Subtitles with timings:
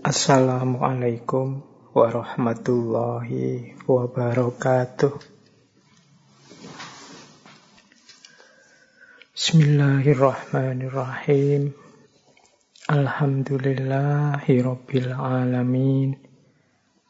[0.00, 1.60] Assalamualaikum
[1.92, 5.12] warahmatullahi wabarakatuh.
[9.36, 11.76] Bismillahirrahmanirrahim.
[12.88, 16.16] Alhamdulillahi rabbil alamin.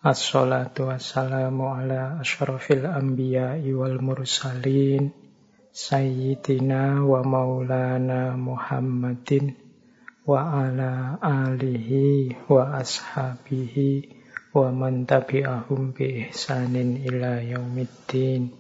[0.03, 5.15] Assalatu wassalamu ala ashrafil anbiya'i wal mursalin.
[5.71, 9.70] Sayyidina wa maulana Muhammadin
[10.29, 14.13] wa ala alihi wa ashabihi
[14.53, 18.53] wa man tabi'ahum bi ihsanin ila yaumiddin.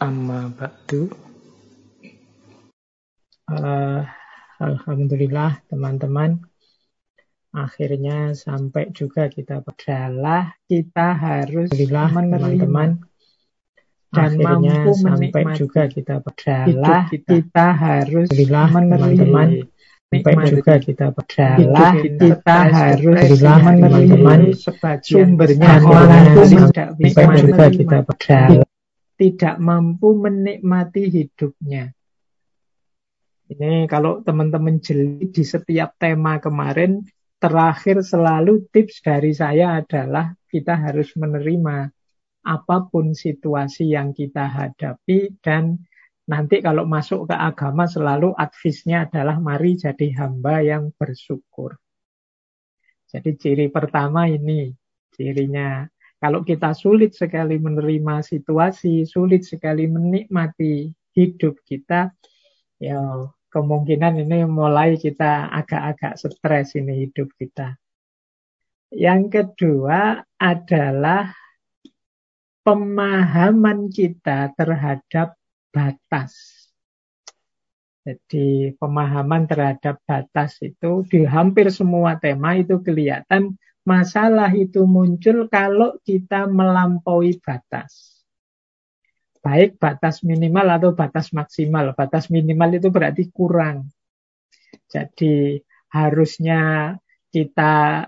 [0.00, 1.12] Amma ba'du.
[3.46, 4.04] Uh,
[4.56, 6.40] Alhamdulillah teman-teman.
[7.56, 13.00] Akhirnya sampai juga kita adalah kita harus teman-teman
[14.12, 17.28] dan akhirnya mampu sampai juga kita adalah kita.
[17.32, 18.26] kita harus
[18.92, 19.48] teman-teman
[20.06, 24.40] Sampai juga kita adalah kita harus bilangan teman-teman
[25.02, 28.70] sumbernya orang itu tidak bisa juga kita adalah
[29.18, 31.90] tidak mampu menikmati hidupnya.
[33.50, 37.02] Ini kalau teman-teman jeli di setiap tema kemarin,
[37.42, 41.90] terakhir selalu tips dari saya adalah kita harus menerima
[42.46, 45.82] apa pun situasi yang kita hadapi dan
[46.26, 51.78] Nanti kalau masuk ke agama selalu advisnya adalah mari jadi hamba yang bersyukur.
[53.06, 54.74] Jadi ciri pertama ini,
[55.14, 55.86] cirinya
[56.18, 62.10] kalau kita sulit sekali menerima situasi, sulit sekali menikmati hidup kita,
[62.82, 62.98] ya
[63.52, 67.78] kemungkinan ini mulai kita agak-agak stres ini hidup kita.
[68.90, 71.30] Yang kedua adalah
[72.66, 75.38] pemahaman kita terhadap
[75.70, 76.32] batas.
[78.06, 85.98] Jadi pemahaman terhadap batas itu di hampir semua tema itu kelihatan masalah itu muncul kalau
[86.06, 88.22] kita melampaui batas.
[89.42, 91.94] Baik batas minimal atau batas maksimal.
[91.98, 93.90] Batas minimal itu berarti kurang.
[94.86, 96.94] Jadi harusnya
[97.30, 98.06] kita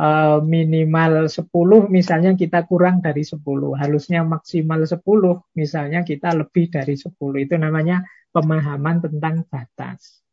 [0.00, 3.76] Eh, minimal 10 misalnya kita kurang dari 10.
[3.76, 7.44] Harusnya maksimal 10 misalnya kita lebih dari 10.
[7.44, 8.00] Itu namanya
[8.32, 10.24] pemahaman tentang batas.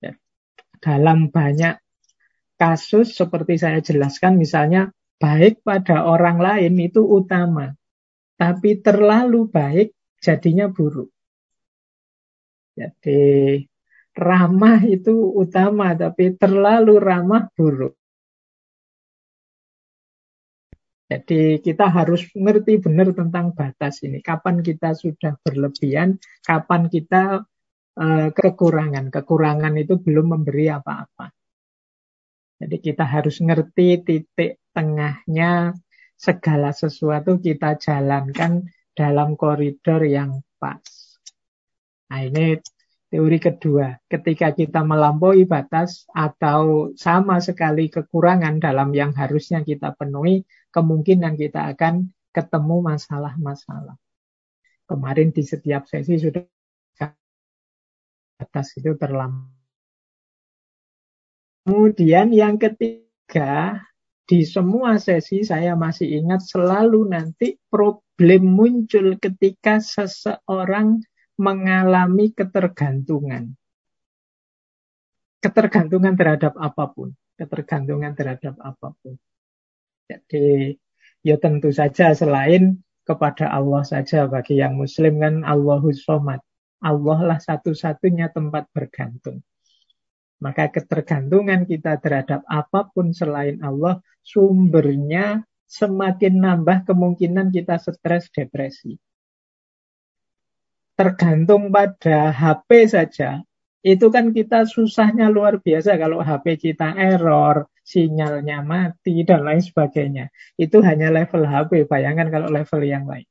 [0.00, 0.16] Ya.
[0.80, 1.76] Dalam banyak
[2.56, 4.88] kasus seperti saya jelaskan misalnya
[5.20, 7.76] baik pada orang lain itu utama.
[8.40, 9.92] Tapi terlalu baik
[10.24, 11.12] jadinya buruk.
[12.72, 13.60] Jadi
[14.16, 18.00] ramah itu utama tapi terlalu ramah buruk.
[21.06, 24.18] Jadi kita harus mengerti benar tentang batas ini.
[24.18, 27.46] Kapan kita sudah berlebihan, kapan kita
[27.94, 29.14] uh, kekurangan.
[29.14, 31.30] Kekurangan itu belum memberi apa-apa.
[32.58, 35.76] Jadi kita harus ngerti titik tengahnya
[36.16, 40.82] segala sesuatu kita jalankan dalam koridor yang pas.
[42.10, 42.56] Nah ini
[43.12, 43.94] teori kedua.
[44.08, 50.42] Ketika kita melampaui batas atau sama sekali kekurangan dalam yang harusnya kita penuhi,
[50.76, 53.96] kemungkinan kita akan ketemu masalah-masalah.
[54.84, 56.44] Kemarin di setiap sesi sudah
[58.36, 59.56] atas itu terlambat.
[61.64, 63.80] Kemudian yang ketiga,
[64.28, 71.02] di semua sesi saya masih ingat selalu nanti problem muncul ketika seseorang
[71.40, 73.56] mengalami ketergantungan.
[75.40, 77.16] Ketergantungan terhadap apa pun.
[77.34, 79.18] Ketergantungan terhadap apa pun.
[80.06, 80.78] Jadi
[81.26, 86.42] ya tentu saja selain kepada Allah saja bagi yang muslim kan Allahus somad.
[86.82, 89.42] Allah lah satu-satunya tempat bergantung.
[90.38, 99.00] Maka ketergantungan kita terhadap apa pun selain Allah sumbernya semakin nambah kemungkinan kita stres depresi.
[100.96, 103.40] Tergantung pada HP saja,
[103.86, 110.26] itu kan kita susahnya luar biasa kalau HP kita error, sinyalnya mati, dan lain sebagainya.
[110.58, 113.26] Itu hanya level HP, bayangkan kalau level yang lain.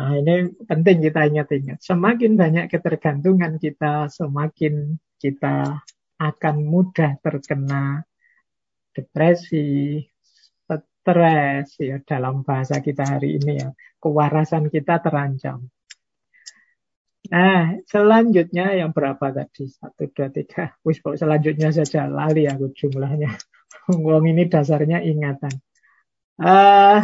[0.00, 1.84] Nah ini penting kita ingat-ingat.
[1.84, 5.84] Semakin banyak ketergantungan kita, semakin kita
[6.16, 8.00] akan mudah terkena
[8.96, 10.00] depresi,
[11.06, 13.70] stres, ya dalam bahasa kita hari ini ya,
[14.02, 15.70] kewarasan kita terancam.
[17.32, 19.66] Nah, selanjutnya yang berapa tadi?
[19.66, 20.74] Satu, dua, tiga.
[20.86, 23.34] Wis, selanjutnya saja lali aku jumlahnya.
[24.04, 25.54] Wong ini dasarnya ingatan.
[26.36, 27.00] Uh,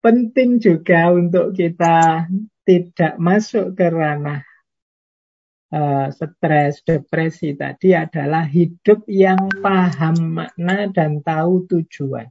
[0.00, 2.28] penting juga untuk kita
[2.64, 4.46] tidak masuk ke ranah
[5.74, 12.28] uh, stres, depresi tadi adalah hidup yang paham makna dan tahu tujuan.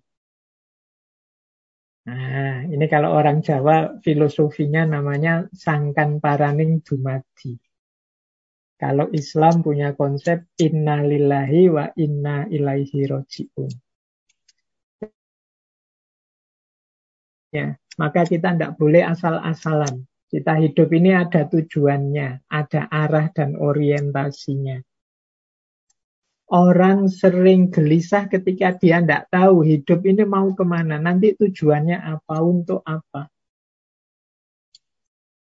[2.09, 7.53] Nah, ini kalau orang Jawa filosofinya namanya sangkan paraning dumadi.
[8.81, 13.69] Kalau Islam punya konsep innalillahi wa inna ilaihi roji'un.
[17.53, 20.09] Ya, maka kita tidak boleh asal-asalan.
[20.33, 24.81] Kita hidup ini ada tujuannya, ada arah dan orientasinya.
[26.49, 32.41] Orang sering gelisah ketika dia tidak tahu hidup ini mau ke mana, nanti tujuannya apa,
[32.41, 33.29] untuk apa.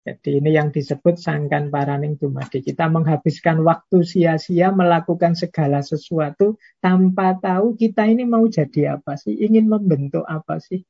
[0.03, 2.59] Jadi ini yang disebut sangkan paraning dumadi.
[2.61, 9.33] Kita menghabiskan waktu sia-sia melakukan segala sesuatu tanpa tahu kita ini mau jadi apa sih,
[9.33, 10.83] ingin membentuk apa sih,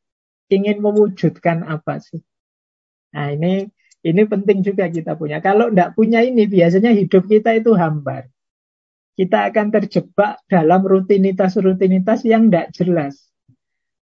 [0.48, 2.24] ingin mewujudkan apa sih.
[3.12, 3.68] Nah ini
[4.02, 5.44] ini penting juga kita punya.
[5.44, 8.32] Kalau tidak punya ini biasanya hidup kita itu hambar.
[9.12, 13.14] Kita akan terjebak dalam rutinitas-rutinitas yang tidak jelas.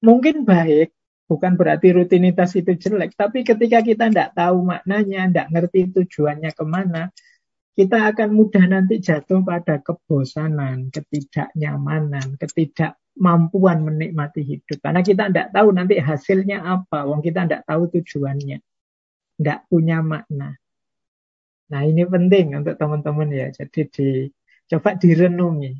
[0.01, 5.89] Mungkin baik, Bukan berarti rutinitas itu jelek, tapi ketika kita tidak tahu maknanya, tidak ngerti
[5.89, 7.09] tujuannya ke mana,
[7.73, 14.77] kita akan mudah nanti jatuh pada kebosanan, ketidaknyamanan, ketidakmampuan menikmati hidup.
[14.85, 18.61] Karena kita tidak tahu nanti hasilnya apa, wong kita tidak tahu tujuannya,
[19.41, 20.53] tidak punya makna.
[21.73, 24.29] Nah ini penting untuk teman-teman ya, jadi di,
[24.69, 25.73] coba direnungi.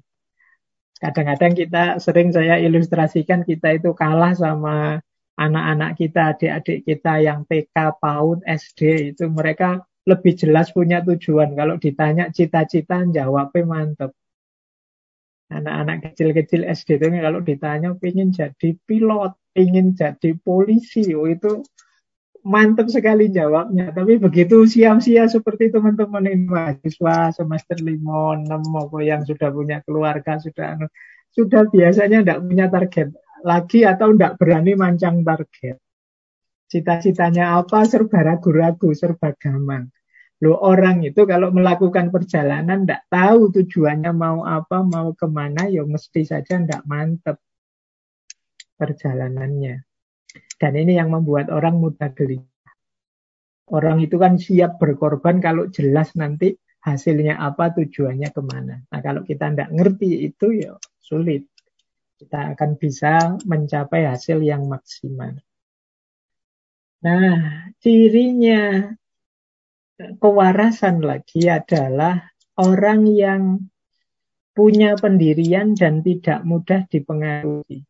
[0.96, 5.04] Kadang-kadang kita sering saya ilustrasikan kita itu kalah sama
[5.36, 11.52] anak-anak kita, adik-adik kita yang TK, PAUD, SD itu mereka lebih jelas punya tujuan.
[11.54, 14.12] Kalau ditanya cita-cita, jawabnya mantep.
[15.52, 21.62] Anak-anak kecil-kecil SD itu kalau ditanya ingin jadi pilot, ingin jadi polisi, oh itu
[22.46, 23.90] mantap sekali jawabnya.
[23.90, 30.78] Tapi begitu siap-siap seperti teman-teman mahasiswa semester 5, 6 maupun yang sudah punya keluarga, sudah
[31.34, 33.08] sudah biasanya tidak punya target
[33.44, 35.82] lagi atau tidak berani mancang target.
[36.70, 39.90] Cita-citanya apa serba ragu-ragu, serba gampang.
[40.44, 45.86] Lo orang itu kalau melakukan perjalanan tidak tahu tujuannya mau apa, mau ke mana, ya
[45.86, 47.38] mesti saja tidak mantep
[48.76, 49.95] perjalanannya.
[50.56, 52.74] Dan ini yang membuat orang mudah gelisah.
[53.72, 56.54] Orang itu kan siap berkorban kalau jelas nanti
[56.86, 58.86] hasilnya apa, tujuannya ke mana.
[58.88, 61.50] Nah kalau kita tidak ngerti itu ya sulit
[62.16, 65.36] kita akan bisa mencapai hasil yang maksimal.
[67.04, 68.90] Nah, cirinya
[70.00, 73.44] kewarasan lagi adalah orang yang
[74.56, 77.84] punya pendirian dan tidak mudah dipengaruhi.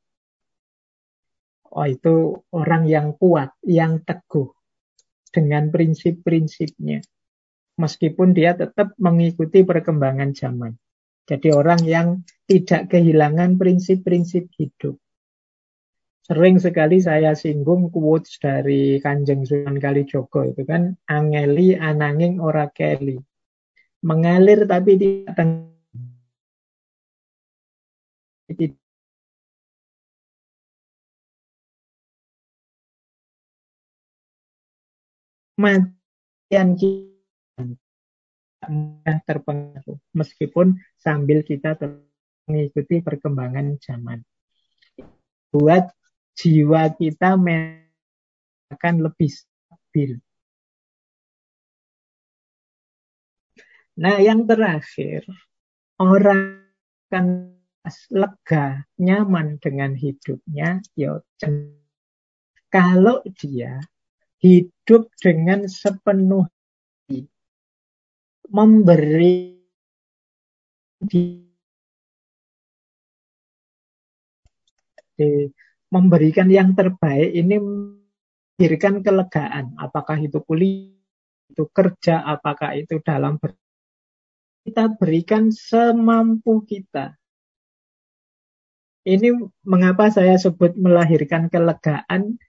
[1.75, 4.47] Oh, itu orang yang kuat, yang teguh
[5.27, 7.03] dengan prinsip-prinsipnya.
[7.75, 10.71] Meskipun dia tetap mengikuti perkembangan zaman.
[11.27, 12.07] Jadi orang yang
[12.47, 14.95] tidak kehilangan prinsip-prinsip hidup.
[16.23, 23.19] Sering sekali saya singgung quotes dari Kanjeng Sunan Kalijogo itu kan angeli ananging ora keli.
[24.01, 25.35] Mengalir tapi tidak
[35.55, 37.65] matian kita
[39.23, 41.77] terpengaruh meskipun sambil kita
[42.45, 44.19] mengikuti perkembangan zaman.
[45.49, 45.89] Buat
[46.35, 47.39] jiwa kita
[48.75, 50.19] akan lebih stabil.
[53.95, 55.23] Nah, yang terakhir,
[56.03, 56.67] orang
[57.07, 57.55] akan
[58.11, 61.15] lega, nyaman dengan hidupnya, ya
[62.67, 63.79] kalau dia
[64.43, 64.74] hidup
[65.17, 66.45] dengan sepenuh
[68.45, 69.57] memberi
[71.01, 71.21] di,
[75.89, 79.73] memberikan yang terbaik ini memberikan kelegaan.
[79.81, 80.93] Apakah itu kuliah
[81.49, 83.53] itu kerja apakah itu dalam ber...
[84.65, 87.15] kita berikan semampu kita.
[89.05, 89.37] Ini
[89.69, 92.41] mengapa saya sebut melahirkan kelegaan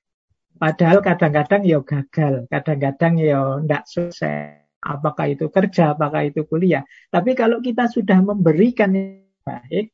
[0.57, 6.87] padahal kadang-kadang ya gagal kadang-kadang ya tidak sukses apakah itu kerja, apakah itu kuliah.
[7.11, 9.91] Tapi kalau kita sudah memberikan yang baik,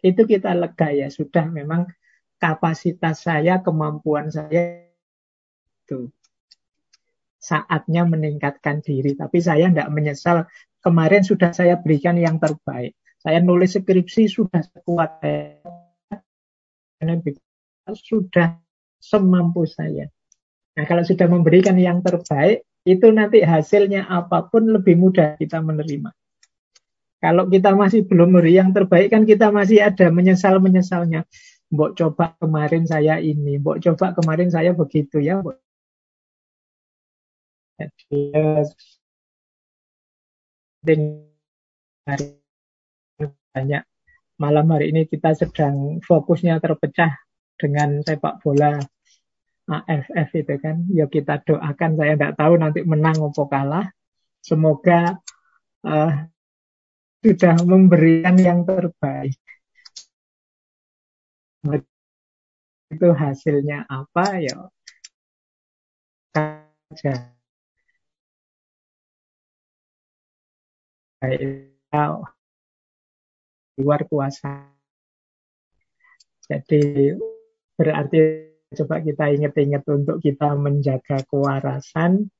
[0.00, 1.86] itu kita lega ya, sudah memang
[2.40, 4.88] kapasitas saya, kemampuan saya
[5.84, 6.10] itu
[7.38, 9.14] saatnya meningkatkan diri.
[9.14, 10.48] Tapi saya tidak menyesal,
[10.80, 12.96] kemarin sudah saya berikan yang terbaik.
[13.22, 15.22] Saya nulis skripsi sudah sekuat
[17.92, 18.61] sudah
[19.02, 20.06] semampu saya.
[20.78, 26.10] Nah kalau sudah memberikan yang terbaik, itu nanti hasilnya apa pun lebih mudah kita menerima.
[27.22, 31.22] Kalau kita masih belum beri yang terbaik kan kita masih ada menyesal-menyesalnya.
[31.70, 35.38] Mbok coba kemarin saya ini, mbok coba kemarin saya begitu ya.
[35.38, 35.56] Mbok.
[43.54, 43.82] Banyak
[44.42, 47.14] malam hari ini kita sedang fokusnya terpecah
[47.56, 48.78] dengan sepak bola
[49.70, 50.76] AFF itu kan.
[50.90, 53.88] Ya kita doakan, saya tidak tahu nanti menang atau kalah.
[54.42, 55.22] Semoga
[55.86, 56.12] uh,
[57.22, 59.38] sudah memberikan yang terbaik.
[62.90, 64.58] Itu hasilnya apa ya?
[66.34, 67.32] Saja.
[73.78, 74.68] luar kuasa.
[76.44, 77.14] Jadi
[77.82, 78.18] berarti
[78.78, 82.30] coba kita ingat-ingat untuk kita menjaga kewarasan,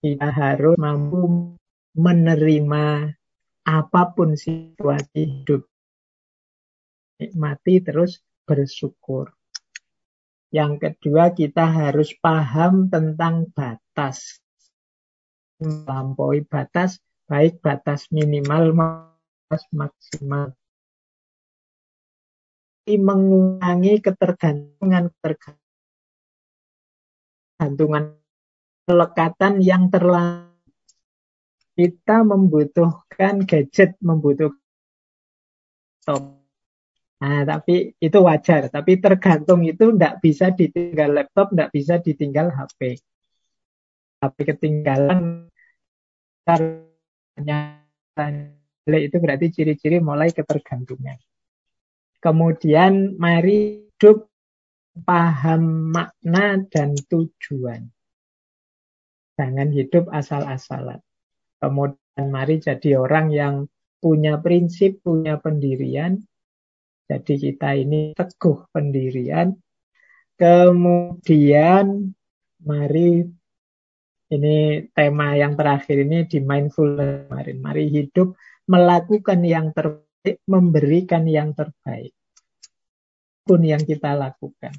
[0.00, 1.52] kita harus mampu
[1.92, 3.12] menerima
[3.68, 5.68] apa pun situasi hidup.
[7.20, 9.28] Nikmati terus bersyukur.
[10.48, 14.40] Yang kedua kita harus paham tentang batas.
[15.60, 16.96] Melampaui batas,
[17.28, 20.56] baik batas minimal batas maksimal.
[22.82, 28.18] Mengurangi ketergantungan ketergantungan
[28.82, 30.50] kelekatan yang terlalu
[31.78, 34.58] kita membutuhkan gadget, membutuhkan
[36.02, 36.42] laptop.
[37.22, 38.66] Nah, tapi itu wajar.
[38.66, 42.98] Tapi tergantung itu tidak bisa ditinggal laptop, tidak bisa ditinggal HP.
[44.18, 45.46] HP ketinggalan
[48.86, 51.14] itu berarti ciri-ciri mulai ketergantungan.
[52.22, 54.30] Kemudian mari hidup
[55.02, 57.90] paham makna dan tujuan.
[59.34, 61.02] Jangan hidup asal-asalan.
[61.58, 63.54] Kemudian mari jadi orang yang
[63.98, 66.22] punya prinsip, punya pendirian.
[67.10, 69.58] Jadi kita ini teguh pendirian.
[70.38, 71.86] Kemudian
[72.62, 73.22] mari
[74.32, 77.58] ini tema yang terakhir ini di mindfulness kemarin.
[77.60, 78.34] Mari hidup
[78.66, 80.11] melakukan yang terbaik,
[80.46, 82.14] memberikan yang terbaik.
[83.42, 84.74] Pun yang kita lakukan.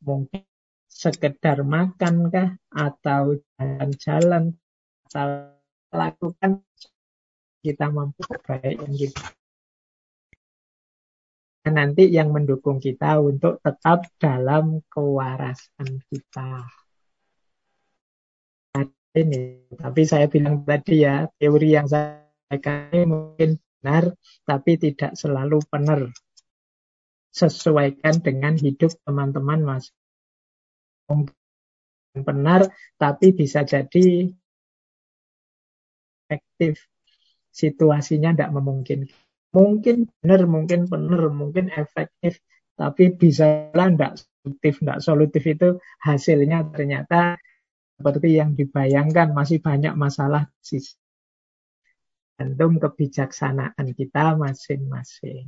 [0.00, 0.42] Mungkin
[0.88, 4.56] sekedar makankah atau jalan-jalan
[5.08, 5.28] atau
[5.92, 6.64] lakukan
[7.62, 9.22] kita mampu terbaik yang kita
[11.70, 16.66] nanti yang mendukung kita untuk tetap dalam kewarasan kita.
[19.12, 22.24] Ini, tapi saya bilang tadi ya, teori yang saya
[22.96, 24.14] ini mungkin benar,
[24.46, 26.06] tapi tidak selalu benar.
[27.34, 29.90] Sesuaikan dengan hidup teman-teman mas.
[32.14, 34.30] Benar, tapi bisa jadi
[36.30, 36.86] efektif.
[37.50, 39.10] Situasinya tidak memungkinkan.
[39.52, 42.38] Mungkin benar, mungkin benar, mungkin efektif,
[42.78, 44.72] tapi bisa tidak solutif.
[44.78, 45.68] Tidak solutif itu
[46.00, 47.36] hasilnya ternyata
[47.98, 51.01] seperti yang dibayangkan masih banyak masalah sisi.
[52.42, 55.46] Gantung kebijaksanaan kita masing-masing.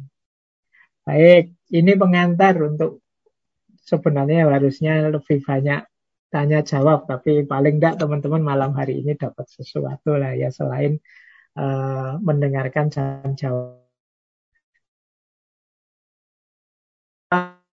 [1.03, 3.03] Baik, ini pengantar untuk
[3.83, 5.83] sebenarnya harusnya lebih banyak
[6.31, 11.03] tanya jawab tapi paling enggak teman-teman malam hari ini dapat sesuatu lah ya selain
[11.59, 13.83] uh, mendengarkan jawaban jawab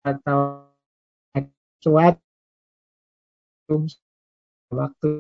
[0.06, 0.70] atau
[1.82, 2.16] cuat
[4.74, 5.12] waktu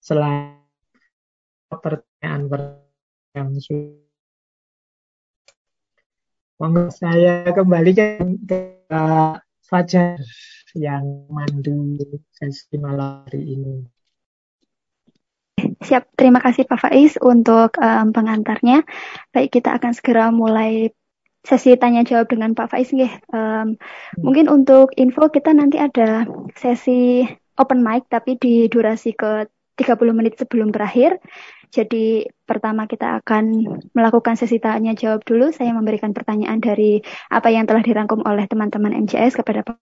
[0.00, 0.55] selain
[1.70, 2.78] pertanyaan
[3.34, 3.50] yang
[6.56, 8.80] Monggo saya kembalikan ke
[9.66, 10.16] Fajar
[10.72, 11.98] yang mandu
[12.32, 13.74] sesi malam hari ini.
[15.56, 18.86] Siap, terima kasih Pak Faiz untuk um, pengantarnya.
[19.36, 20.94] Baik, kita akan segera mulai
[21.44, 22.88] sesi tanya jawab dengan Pak Faiz.
[22.94, 23.74] Um, hmm.
[24.22, 26.24] Mungkin untuk info kita nanti ada
[26.56, 31.20] sesi open mic tapi di durasi ke 30 menit sebelum berakhir.
[31.70, 33.44] Jadi pertama kita akan
[33.96, 35.50] melakukan sesi tanya jawab dulu.
[35.52, 39.76] Saya memberikan pertanyaan dari apa yang telah dirangkum oleh teman-teman MCS kepada Pak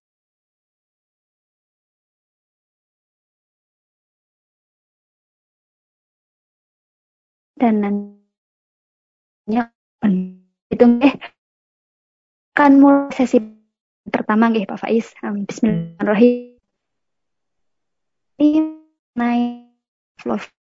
[7.64, 9.72] dan nantinya
[10.68, 11.14] itu eh
[12.52, 13.40] kan mulai sesi
[14.04, 15.16] pertama nggih Pak Faiz.
[15.24, 16.60] Um, Bismillahirrahmanirrahim.
[19.16, 19.70] Naik
[20.26, 20.63] love.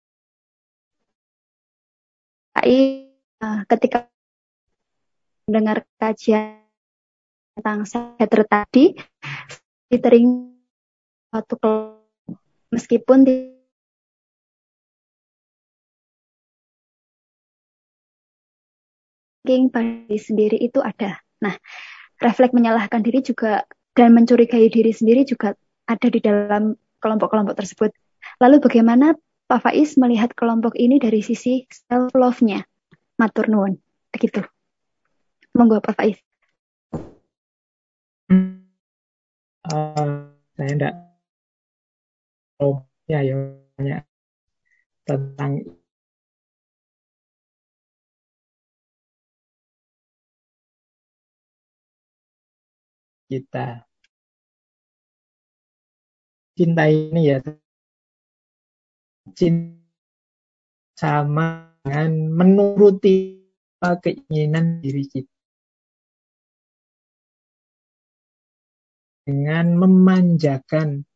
[2.64, 4.08] Uh, ketika
[5.44, 6.64] mendengar kajian
[7.60, 8.96] tentang saya tadi,
[9.92, 10.56] ditering
[11.28, 11.60] satu
[12.72, 13.28] meskipun
[19.44, 21.20] thinking pada sendiri itu ada.
[21.44, 21.60] Nah,
[22.24, 25.52] refleks menyalahkan diri juga dan mencurigai diri sendiri juga
[25.84, 27.92] ada di dalam kelompok-kelompok tersebut.
[28.40, 29.12] Lalu bagaimana
[29.54, 32.66] Pak Faiz melihat kelompok ini dari sisi self love-nya?
[33.22, 33.78] Matur nuwun.
[34.10, 34.42] Begitu.
[35.54, 36.18] Monggo Pak Faiz.
[39.70, 40.96] Uh, saya enggak
[42.66, 43.22] oh ya
[43.78, 44.02] ya
[45.06, 45.62] tentang
[53.30, 53.86] kita.
[56.58, 57.38] Cinta ini ya
[59.32, 59.80] cinta
[61.00, 63.44] sama dengan menuruti
[63.80, 65.32] keinginan diri kita.
[69.24, 71.08] Dengan memanjakan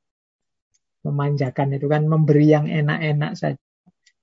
[1.07, 3.63] memanjakan itu kan memberi yang enak-enak saja,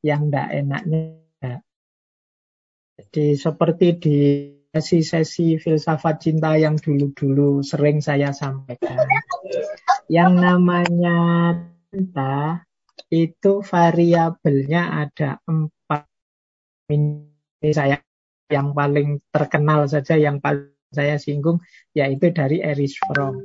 [0.04, 1.00] yang tidak enaknya.
[2.94, 4.18] Jadi seperti di
[4.68, 9.00] sesi-sesi filsafat cinta yang dulu-dulu sering saya sampaikan.
[10.12, 11.18] Yang namanya
[11.88, 12.60] cinta
[13.14, 16.10] itu variabelnya ada empat.
[16.90, 18.02] Ini saya
[18.50, 21.62] yang paling terkenal saja, yang paling saya singgung,
[21.94, 23.38] yaitu dari Erich Fromm.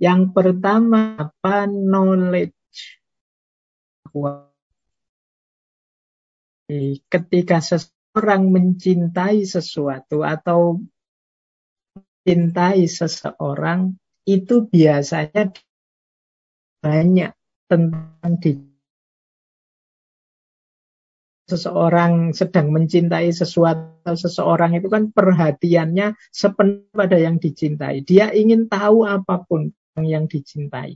[0.00, 2.56] Yang pertama apa knowledge
[7.12, 10.80] ketika seseorang mencintai sesuatu atau
[12.20, 13.96] mencintai seseorang
[14.28, 15.56] itu biasanya
[16.84, 17.32] banyak
[17.64, 18.52] tentang di
[21.48, 28.06] seseorang sedang mencintai sesuatu seseorang itu kan perhatiannya sepenuh pada yang dicintai.
[28.06, 30.94] Dia ingin tahu apa pun yang dicintai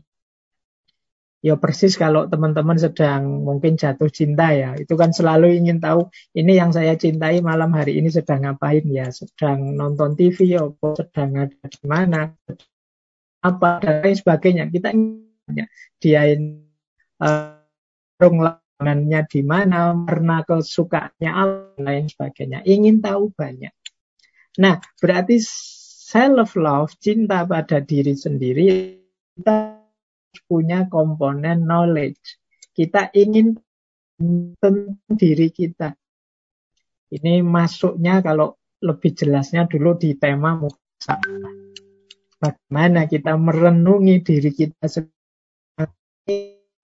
[1.44, 6.57] Ya persis kalau teman-teman sedang mungkin jatuh cinta ya, itu kan selalu ingin tahu ini
[6.57, 10.64] yang saya cintai malam hari ini sedang ngapain ya, sedang nonton TV ya,
[10.96, 12.33] sedang ada di mana,
[13.44, 14.64] apa dan lain sebagainya.
[14.72, 15.68] Kita ingin
[16.00, 16.64] dia ini
[17.20, 17.61] uh,
[19.28, 22.64] di mana, warna kesukaannya apa, dan lain sebagainya.
[22.64, 23.76] Ingin tahu banyak.
[24.64, 28.96] Nah, berarti self love, cinta pada diri sendiri,
[29.37, 29.84] kita
[30.44, 32.42] punya komponen knowledge.
[32.75, 33.55] Kita ingin
[34.18, 35.94] tentang diri kita.
[37.14, 41.18] Ini masuknya kalau lebih jelasnya dulu di tema muksa.
[42.42, 44.85] Bagaimana kita merenungi diri kita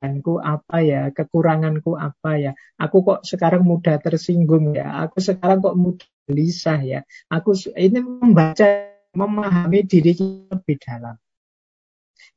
[0.01, 2.53] kekuranganku apa ya, kekuranganku apa ya.
[2.81, 7.01] Aku kok sekarang mudah tersinggung ya, aku sekarang kok mudah gelisah ya.
[7.29, 8.65] Aku ini membaca,
[9.13, 11.17] memahami diri kita lebih dalam.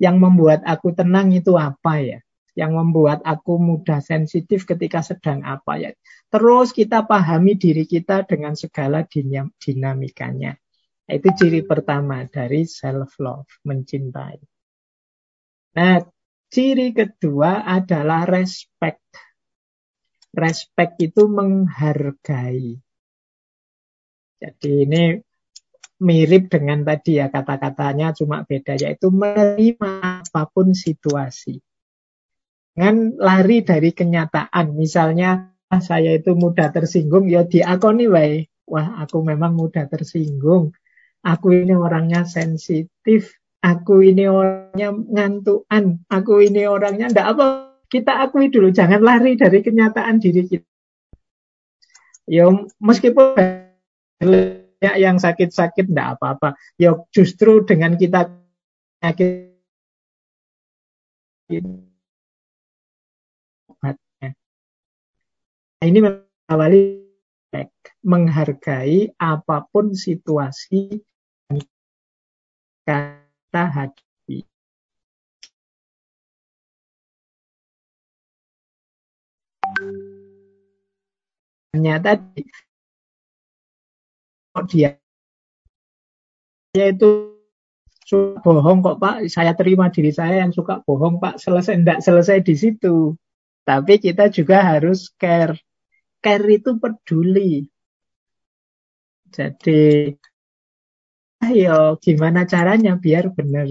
[0.02, 2.20] Yang membuat aku tenang itu apa ya?
[2.54, 5.92] Yang membuat aku mudah sensitif ketika sedang apa ya?
[6.30, 10.58] Terus kita pahami diri kita dengan segala dinamikanya.
[11.04, 14.40] Itu ciri pertama dari self love, mencintai.
[15.74, 16.00] Nah,
[16.48, 19.02] ciri kedua adalah respect.
[20.34, 22.78] Respect itu menghargai.
[24.42, 25.04] Jadi ini
[26.02, 31.62] mirip dengan tadi ya kata-katanya cuma beda yaitu menerima apa pun situasi.
[32.74, 34.74] Dengan lari dari kenyataan.
[34.74, 38.50] Misalnya saya itu mudah tersinggung ya diakoni wae.
[38.66, 40.74] Wah, aku memang mudah tersinggung.
[41.22, 43.38] Aku ini orangnya sensitif.
[43.64, 46.02] Aku ini orangnya ngantuan.
[46.10, 47.46] Aku ini orangnya ndak apa.
[47.88, 50.66] Kita akui dulu, jangan lari dari kenyataan diri kita.
[52.26, 52.50] Ya
[52.82, 53.38] meskipun
[54.84, 56.60] banyak yang sakit-sakit tidak apa-apa.
[56.76, 58.28] Ya justru dengan kita
[59.00, 59.56] sakit
[65.84, 67.04] Nah, ini mengawali
[68.04, 71.00] menghargai apa pun situasi
[71.48, 71.60] yang
[72.84, 73.00] kita
[73.52, 74.48] hadapi.
[81.72, 82.20] Ternyata
[84.70, 84.98] dia
[86.74, 87.38] itu
[88.04, 92.42] suka bohong kok Pak, saya terima diri saya yang suka bohong Pak, selesai enggak selesai
[92.42, 93.16] di situ.
[93.64, 95.56] Tapi kita juga harus care.
[96.20, 97.64] Care itu peduli.
[99.32, 100.12] Jadi
[101.48, 103.70] ayo gimana caranya biar benar.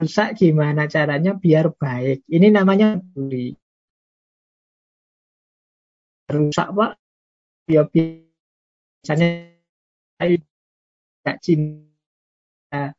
[0.00, 2.24] Rusak gimana caranya biar baik.
[2.30, 3.52] Ini namanya peduli.
[6.30, 6.92] Rusak Pak,
[7.66, 9.49] ya biasanya
[10.20, 12.92] tidak cinta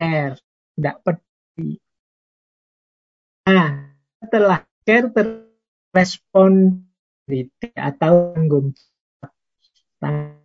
[0.00, 0.36] care,
[0.74, 1.78] tidak peduli.
[3.46, 6.82] Nah, setelah care terrespon
[7.78, 10.42] atau tanggung jawab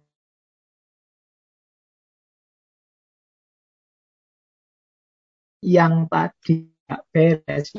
[5.65, 7.73] yang tadi tidak beres,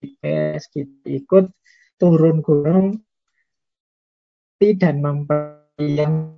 [0.00, 1.52] beres kita ikut
[2.00, 3.04] turun gunung
[4.56, 6.37] dan baik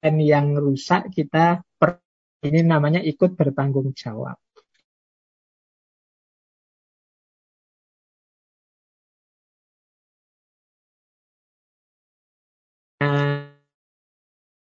[0.02, 2.02] yang rusak kita per,
[2.46, 4.38] ini namanya ikut bertanggung jawab.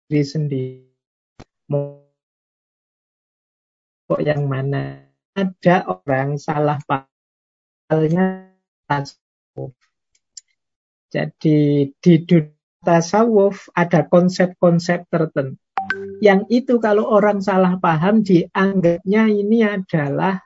[0.09, 0.89] Diri sendiri
[4.09, 5.05] kok yang mana
[5.37, 6.81] ada orang salah
[8.89, 9.88] tasawuf.
[11.09, 12.53] Jadi di dunia
[12.85, 15.57] tasawuf ada konsep-konsep tertentu.
[16.19, 20.43] Yang itu kalau orang salah paham dianggapnya ini adalah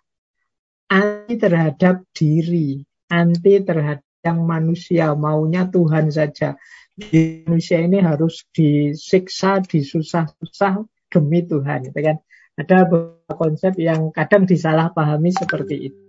[0.92, 6.55] anti terhadap diri, anti terhadap yang manusia, maunya Tuhan saja.
[6.92, 12.16] Di manusia ini harus disiksa, disusah-susah demi Tuhan, gitu kan?
[12.55, 16.01] Ada beberapa konsep yang kadang disalahpahami seperti itu.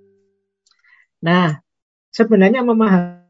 [1.23, 1.55] Nah,
[2.11, 3.22] sebenarnya memahami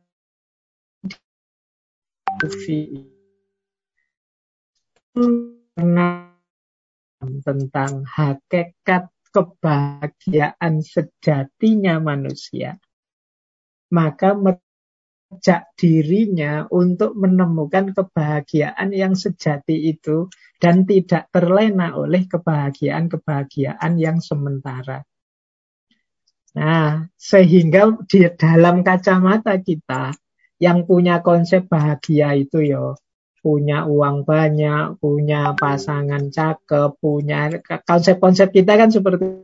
[7.44, 12.78] tentang hakikat kebahagiaan sejatinya manusia,
[13.90, 20.30] maka mengajak dirinya untuk menemukan kebahagiaan yang sejati itu
[20.62, 25.02] dan tidak terlena oleh kebahagiaan-kebahagiaan yang sementara.
[26.54, 30.14] Nah, sehingga di dalam kacamata kita
[30.64, 32.96] yang punya konsep bahagia itu ya.
[33.44, 37.52] Punya uang banyak, punya pasangan cakep, punya
[37.84, 39.44] konsep-konsep kita kan seperti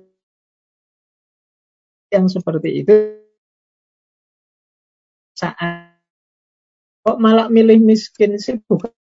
[2.15, 2.95] yang seperti itu.
[5.35, 5.99] Saat
[7.03, 8.91] kok malah milih miskin sih bukan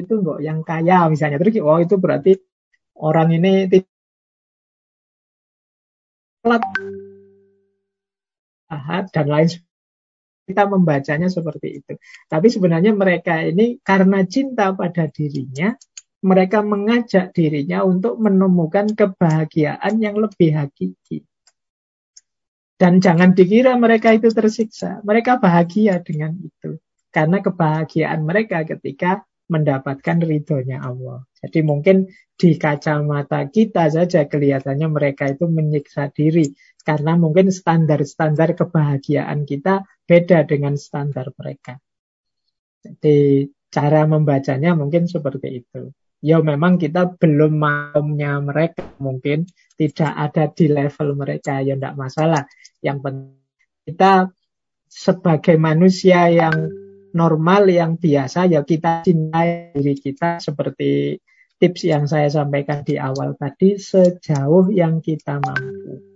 [0.00, 1.36] itu kok yang kaya misalnya.
[1.44, 2.32] Terus oh itu berarti
[2.96, 3.68] orang ini
[6.40, 6.64] telat.
[9.12, 9.48] Dan lain
[10.44, 11.92] kita membacanya seperti itu.
[12.28, 15.72] Tapi sebenarnya mereka ini karena cinta pada dirinya,
[16.24, 21.24] mereka mengajak dirinya untuk menemukan kebahagiaan yang lebih hakiki.
[22.74, 25.00] Dan jangan dikira mereka itu tersiksa.
[25.04, 26.80] Mereka bahagia dengan itu.
[27.08, 31.22] Karena kebahagiaan mereka ketika mendapatkan ridhonya Allah.
[31.44, 36.50] Jadi mungkin di kacamata kita saja kelihatannya mereka itu menyiksa diri.
[36.84, 41.80] Karena mungkin standar-standar kebahagiaan kita beda dengan standar mereka.
[42.84, 45.88] Jadi cara membacanya mungkin seperti itu.
[46.20, 48.84] Ya memang kita belum maunya mereka.
[49.00, 49.48] Mungkin
[49.80, 51.64] tidak ada di level mereka.
[51.64, 52.44] Ya tidak masalah.
[52.84, 53.40] Yang penting
[53.88, 54.12] kita
[54.84, 56.68] sebagai manusia yang
[57.16, 60.36] normal yang biasa ya kita cintai diri kita.
[60.36, 61.16] Seperti
[61.56, 66.13] tips yang saya sampaikan di awal tadi sejauh yang kita mampu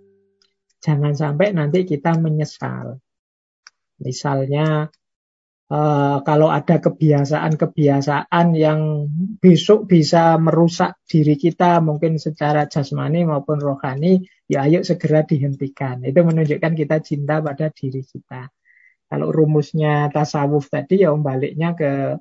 [0.79, 2.99] jangan sampai nanti kita menyesal
[3.99, 4.87] misalnya
[5.69, 9.05] Uh, kalau ada kebiasaan-kebiasaan yang
[9.37, 14.17] besok bisa merusak diri kita mungkin secara jasmani maupun rohani,
[14.49, 16.01] ya ayo segera dihentikan.
[16.01, 18.49] Itu menunjukkan kita cinta pada diri kita.
[19.13, 22.17] Kalau rumusnya tasawuf tadi ya baliknya ke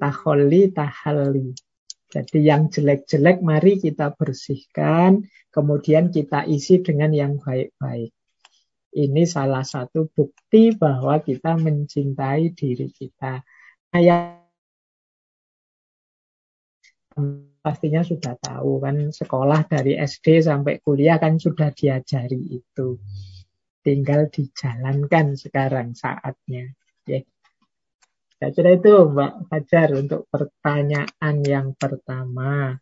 [0.00, 1.52] taholi tahali.
[2.08, 8.16] Jadi yang jelek-jelek mari kita bersihkan, kemudian kita isi dengan yang baik-baik.
[8.88, 13.44] Ini salah satu bukti bahwa kita mencintai diri kita.
[13.92, 14.40] Nah, yang
[17.60, 22.96] pastinya sudah tahu kan sekolah dari SD sampai kuliah kan sudah diajari itu.
[23.84, 26.72] Tinggal dijalankan sekarang saatnya.
[27.04, 27.20] Ya.
[28.38, 32.78] Saya kira itu Mbak Fajar untuk pertanyaan yang pertama.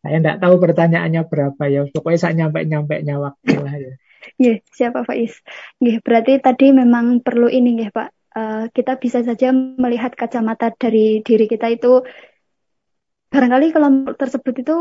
[0.00, 1.82] Saya tidak tahu pertanyaannya berapa ya.
[1.90, 3.92] Pokoknya saya nyampe-nyampainya waktu lah ya.
[4.38, 5.42] Iya, siapa Faiz?
[5.82, 8.08] Iya, berarti tadi memang perlu ini ya Pak.
[8.30, 12.06] Uh, kita bisa saja melihat kacamata dari diri kita itu
[13.26, 14.76] barangkali kalau tersebut itu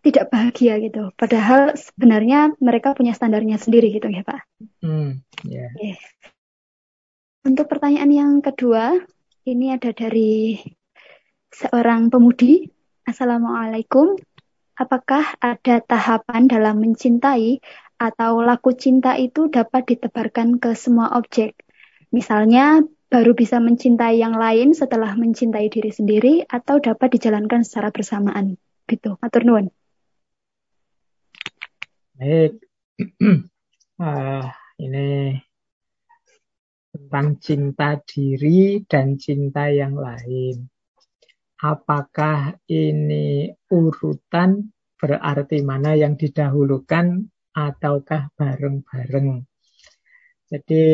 [0.00, 1.10] tidak bahagia gitu.
[1.18, 4.40] Padahal sebenarnya mereka punya standarnya sendiri gitu ya Pak.
[4.80, 5.74] Hmm, yeah.
[5.76, 5.98] Iya.
[7.40, 9.00] Untuk pertanyaan yang kedua,
[9.48, 10.60] ini ada dari
[11.50, 12.68] seorang pemudi.
[13.08, 14.16] Assalamualaikum.
[14.76, 17.60] Apakah ada tahapan dalam mencintai
[18.00, 21.56] atau laku cinta itu dapat ditebarkan ke semua objek.
[22.12, 28.54] Misalnya baru bisa mencintai yang lain setelah mencintai diri sendiri atau dapat dijalankan secara bersamaan
[28.86, 29.66] gitu atur nuwun
[32.14, 32.62] baik
[33.98, 34.46] uh,
[34.86, 35.34] ini
[36.90, 40.66] tentang cinta diri dan cinta yang lain.
[41.62, 49.44] Apakah ini urutan berarti mana yang didahulukan ataukah bareng-bareng?
[50.50, 50.86] Jadi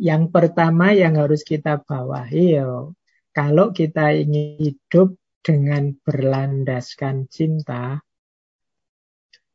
[0.00, 2.88] yang pertama yang harus kita bawahi ya,
[3.36, 8.00] kalau kita ingin hidup dengan berlandaskan cinta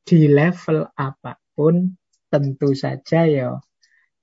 [0.06, 1.98] di level apa pun,
[2.30, 3.58] tentu saja ya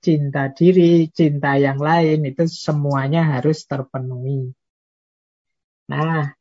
[0.07, 4.55] cinta diri, cinta yang lain itu semuanya harus terpenuhi.
[5.91, 6.31] Nah,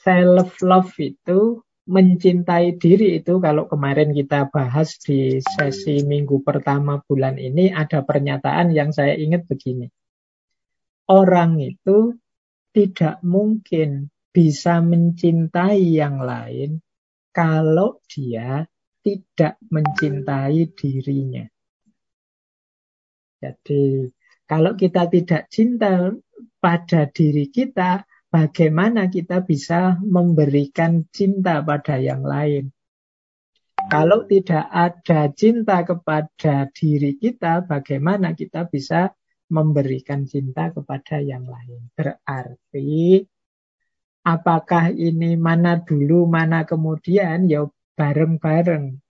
[0.00, 7.36] self love itu mencintai diri itu kalau kemarin kita bahas di sesi minggu pertama bulan
[7.36, 9.92] ini ada pernyataan yang saya ingat begini.
[11.10, 12.16] Orang itu
[12.72, 16.78] tidak mungkin bisa mencintai yang lain
[17.34, 18.64] kalau dia
[19.02, 21.44] tidak mencintai dirinya.
[23.40, 24.06] Jadi
[24.44, 26.12] kalau kita tidak cinta
[26.60, 32.70] pada diri kita, bagaimana kita bisa memberikan cinta pada yang lain.
[33.90, 39.10] Kalau tidak ada cinta kepada diri kita, bagaimana kita bisa
[39.50, 41.90] memberikan cinta kepada yang lain?
[41.96, 43.24] Berarti,
[44.22, 47.48] apakah ini mana dulu, mana kemudian?
[47.48, 49.00] Ya bareng-bareng.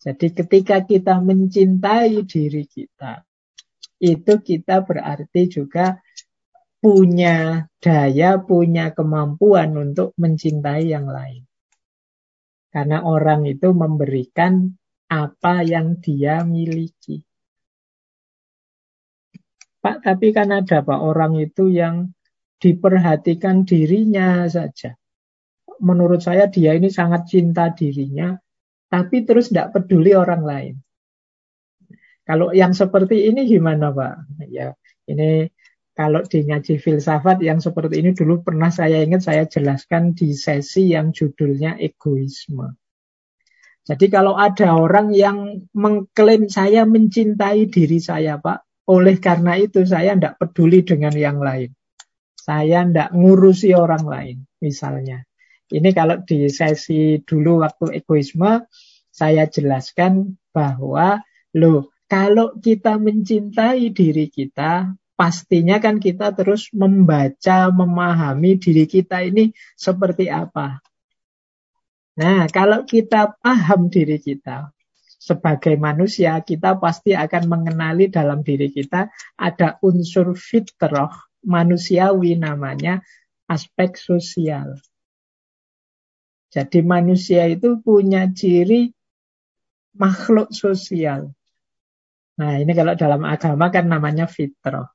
[0.00, 3.20] Jadi ketika kita mencintai diri kita,
[4.00, 6.00] itu kita berarti juga
[6.80, 11.44] punya daya, punya kemampuan untuk mencintai yang lain.
[12.72, 14.72] Karena orang itu memberikan
[15.12, 17.20] apa yang dia miliki.
[19.84, 22.08] Pak, tapi kan ada Pak orang itu yang
[22.56, 24.96] diperhatikan dirinya saja.
[25.80, 28.36] Menurut saya dia ini sangat cinta dirinya,
[28.90, 30.74] tapi terus tidak peduli orang lain.
[32.26, 34.42] Kalau yang seperti ini gimana Pak?
[34.50, 34.74] Ya,
[35.06, 35.50] ini
[35.94, 40.90] kalau di ngaji filsafat yang seperti ini dulu pernah saya ingat saya jelaskan di sesi
[40.90, 42.74] yang judulnya egoisme.
[43.86, 50.14] Jadi kalau ada orang yang mengklaim saya mencintai diri saya Pak, oleh karena itu saya
[50.14, 51.74] tidak peduli dengan yang lain.
[52.38, 55.29] Saya tidak ngurusi orang lain misalnya.
[55.70, 58.66] Ini kalau di sesi dulu waktu egoisme,
[59.10, 61.22] saya jelaskan bahwa
[61.54, 69.54] loh kalau kita mencintai diri kita, pastinya kan kita terus membaca, memahami diri kita ini
[69.78, 70.82] seperti apa.
[72.18, 74.74] Nah, kalau kita paham diri kita
[75.20, 79.06] sebagai manusia, kita pasti akan mengenali dalam diri kita
[79.38, 81.14] ada unsur fitrah
[81.46, 82.98] manusiawi namanya
[83.46, 84.80] aspek sosial.
[86.50, 88.90] Jadi manusia itu punya ciri
[89.94, 91.30] makhluk sosial.
[92.42, 94.90] Nah, ini kalau dalam agama kan namanya fitrah.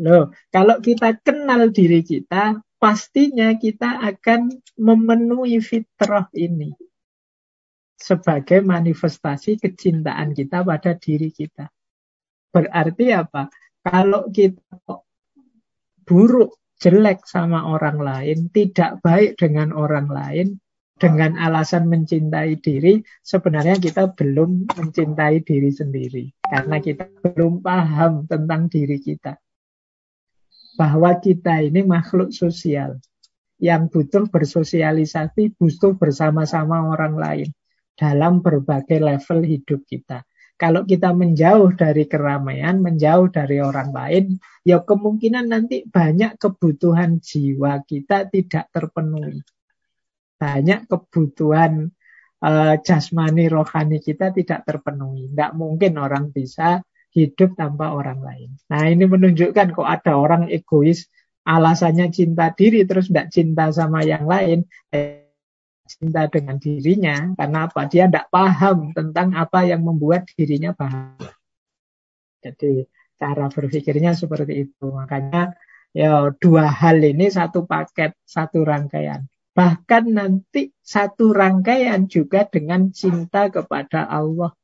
[0.00, 4.48] Loh, kalau kita kenal diri kita, pastinya kita akan
[4.80, 6.72] memenuhi fitrah ini
[8.00, 11.68] sebagai manifestasi kecintaan kita pada diri kita.
[12.48, 13.52] Berarti apa?
[13.84, 14.80] Kalau kita
[16.08, 20.56] buruk, jelek sama orang lain, tidak baik dengan orang lain,
[21.00, 26.28] dengan alasan mencintai diri, sebenarnya kita belum mencintai diri sendiri.
[26.44, 29.40] Karena kita belum paham tentang diri kita
[30.76, 33.00] bahwa kita ini makhluk sosial
[33.60, 37.48] yang butuh bersosialisasi, butuh bersama-sama orang lain
[37.96, 40.24] dalam berbagai level hidup kita.
[40.56, 44.24] Kalau kita menjauh dari keramaian, menjauh dari orang lain,
[44.64, 49.40] ya kemungkinan nanti banyak kebutuhan jiwa kita tidak terpenuhi.
[50.40, 51.92] Banyak kebutuhan
[52.40, 55.28] uh, jasmani rohani kita tidak terpenuhi.
[55.28, 56.80] Tidak mungkin orang bisa
[57.12, 58.50] hidup tanpa orang lain.
[58.70, 61.10] Nah ini menunjukkan kok ada orang egois
[61.44, 64.64] alasannya cinta diri terus tidak cinta sama yang lain.
[64.94, 65.26] Eh,
[65.90, 67.90] cinta dengan dirinya karena apa?
[67.90, 71.34] Dia tidak paham tentang apa yang membuat dirinya bahagia.
[72.40, 72.86] Jadi
[73.18, 74.86] cara berpikirnya seperti itu.
[74.86, 75.52] Makanya
[75.90, 79.26] ya dua hal ini satu paket, satu rangkaian.
[79.50, 84.54] Bahkan nanti satu rangkaian juga dengan cinta kepada Allah,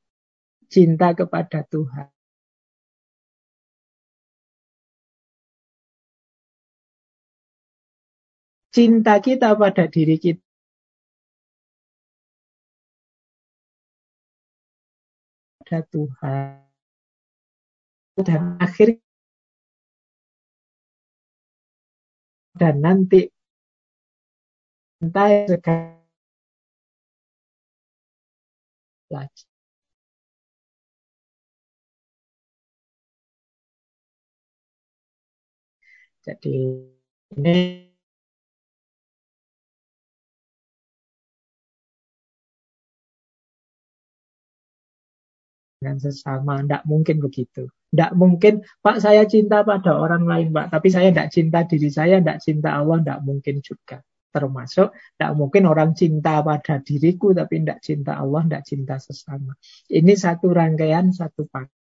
[0.70, 2.16] cinta kepada Tuhan.
[8.76, 10.44] cinta kita pada diri kita.
[15.64, 16.60] Pada Tuhan.
[18.20, 19.00] Dan akhirnya
[22.56, 23.28] dan nanti
[25.06, 25.96] entah segala
[36.26, 36.50] Jadi
[37.38, 37.86] ini
[45.78, 46.58] dengan sesama.
[46.66, 47.70] Tidak mungkin begitu.
[47.94, 50.74] Tidak mungkin, Pak saya cinta pada orang lain, Pak.
[50.74, 54.02] Tapi saya tidak cinta diri saya, tidak cinta Allah, tidak mungkin juga.
[54.36, 59.56] Termasuk tidak mungkin orang cinta pada diriku, tapi tidak cinta Allah, tidak cinta sesama.
[59.88, 61.72] Ini satu rangkaian, satu pak.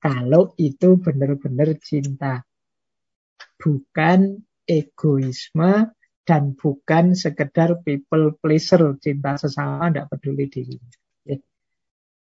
[0.00, 2.40] Kalau itu benar-benar cinta.
[3.60, 5.92] Bukan egoisme
[6.24, 10.96] dan bukan sekedar people pleaser, cinta sesama, tidak peduli dirinya.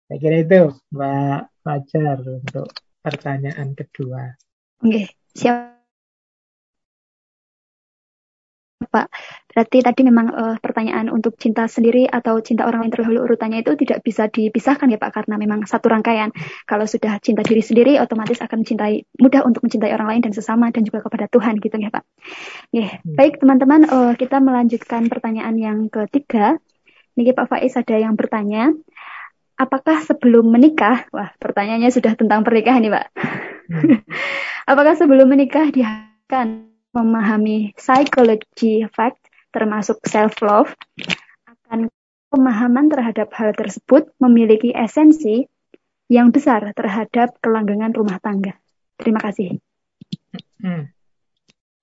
[0.06, 2.70] Saya kira itu Mbak Fajar untuk
[3.02, 4.38] pertanyaan kedua.
[4.86, 5.75] Oke, siap.
[8.96, 9.12] Pak,
[9.52, 13.76] berarti tadi memang uh, pertanyaan untuk cinta sendiri atau cinta orang lain terlebih urutannya itu
[13.76, 16.32] tidak bisa dipisahkan ya Pak karena memang satu rangkaian.
[16.64, 20.72] Kalau sudah cinta diri sendiri otomatis akan mencintai mudah untuk mencintai orang lain dan sesama
[20.72, 22.04] dan juga kepada Tuhan gitu ya Pak.
[22.72, 23.04] Yeah.
[23.04, 23.20] Hmm.
[23.20, 26.56] Baik teman-teman, uh, kita melanjutkan pertanyaan yang ketiga.
[27.16, 28.76] Niki Pak Faiz ada yang bertanya,
[29.56, 33.06] apakah sebelum menikah, wah pertanyaannya sudah tentang pernikahan nih Pak.
[33.72, 34.00] Hmm.
[34.72, 39.20] apakah sebelum menikah akan memahami psychology fact
[39.52, 40.72] termasuk self love
[41.46, 41.92] akan
[42.32, 45.44] pemahaman terhadap hal tersebut memiliki esensi
[46.08, 48.56] yang besar terhadap kelanggengan rumah tangga.
[48.96, 49.60] Terima kasih.
[50.64, 50.88] Hmm.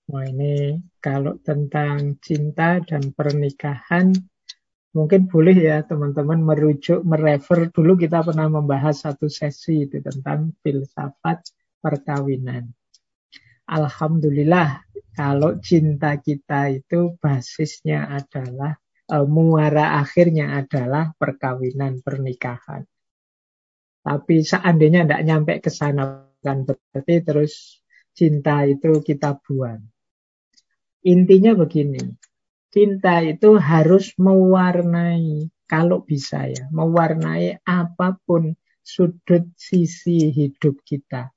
[0.08, 4.12] Wah ini kalau tentang cinta dan pernikahan
[4.92, 7.72] Mungkin boleh ya teman-teman merujuk, merefer.
[7.72, 11.48] Dulu kita pernah membahas satu sesi itu tentang filsafat
[11.80, 12.68] perkawinan.
[13.72, 14.84] Alhamdulillah
[15.16, 18.76] kalau cinta kita itu basisnya adalah
[19.08, 22.84] e, muara akhirnya adalah perkawinan, pernikahan.
[24.04, 27.80] Tapi seandainya tidak nyampe ke sana kan berarti terus
[28.12, 29.80] cinta itu kita buang.
[31.02, 32.02] Intinya begini,
[32.72, 41.28] Cinta itu harus mewarnai, kalau bisa ya, mewarnai apa pun sudut sisi hidup kita.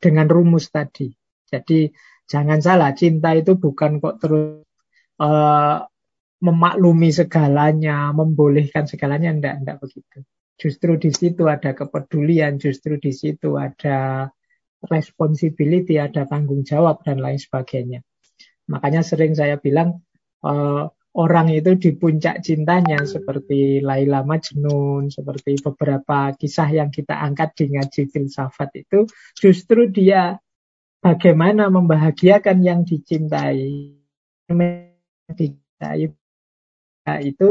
[0.00, 1.12] Dengan rumus tadi.
[1.50, 1.90] Jadi
[2.30, 4.62] jangan salah, cinta itu bukan kok terus
[5.18, 5.82] uh,
[6.40, 10.24] memaklumi segalanya, membolehkan segalanya, enggak, enggak begitu.
[10.56, 14.28] Justru di situ ada kepedulian, justru di situ ada
[14.88, 18.00] responsibility, ada tanggung jawab dan lain sebagainya.
[18.70, 20.00] Makanya sering saya bilang
[20.46, 27.56] uh, orang itu di puncak cintanya seperti Laila Majnun, seperti beberapa kisah yang kita angkat
[27.58, 30.38] di ngaji filsafat itu justru dia
[31.00, 33.96] bagaimana membahagiakan yang dicintai.
[35.32, 36.12] Dicintai
[37.24, 37.48] itu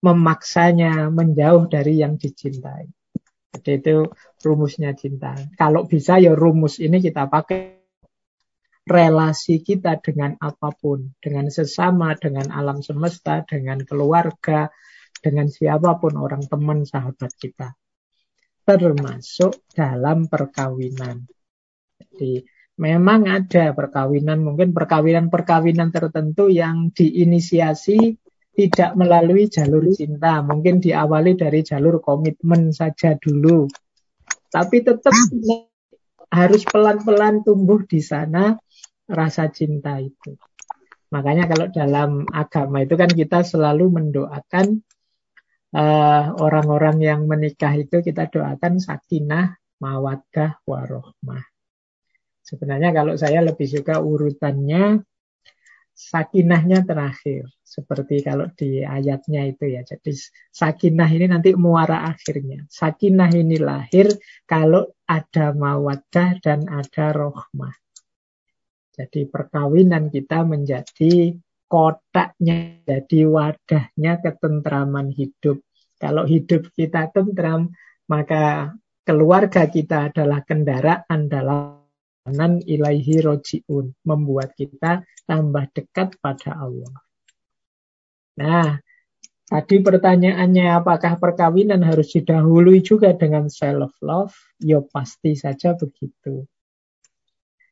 [0.00, 2.88] memaksanya menjauh dari yang dicintai.
[3.50, 3.96] Jadi itu
[4.40, 5.36] rumusnya cinta.
[5.58, 7.76] Kalau bisa ya rumus ini kita pakai
[8.88, 14.72] relasi kita dengan apa pun, dengan sesama, dengan alam semesta, dengan keluarga,
[15.20, 17.76] dengan siapa pun orang teman sahabat kita.
[18.64, 21.26] Termasuk dalam perkawinan.
[22.00, 22.40] Jadi
[22.80, 28.16] memang ada perkawinan, mungkin perkawinan-perkawinan tertentu yang diinisiasi
[28.56, 33.68] tidak melalui jalur cinta, mungkin diawali dari jalur komitmen saja dulu.
[34.50, 35.12] Tapi tetap
[36.32, 38.56] harus pelan-pelan tumbuh di sana
[39.06, 40.34] rasa cinta itu.
[41.12, 44.66] Makanya kalau dalam agama itu kan kita selalu mendoakan
[45.74, 51.42] uh, orang-orang yang menikah itu kita doakan sakinah, mawaddah, warohmah.
[52.50, 54.98] Sebenarnya kalau saya lebih suka urutannya
[55.94, 57.46] sakinahnya terakhir.
[57.62, 59.86] Seperti kalau di ayatnya itu ya.
[59.86, 60.10] Jadi
[60.50, 62.66] sakinah ini nanti muara akhirnya.
[62.66, 64.10] Sakinah ini lahir
[64.50, 67.70] kalau ada mawaddah dan ada rohmah.
[68.90, 71.38] Jadi perkawinan kita menjadi
[71.70, 75.62] kotaknya, jadi wadahnya ketentraman hidup.
[75.94, 77.70] Kalau hidup kita tentram,
[78.10, 78.74] maka
[79.06, 81.79] keluarga kita adalah kendaraan dalam
[82.62, 86.94] ilaihi rojiun, membuat kita tambah dekat pada Allah.
[88.40, 88.78] Nah,
[89.50, 94.34] tadi pertanyaannya apakah perkawinan harus didahului juga dengan self love?
[94.62, 96.46] Ya pasti saja begitu.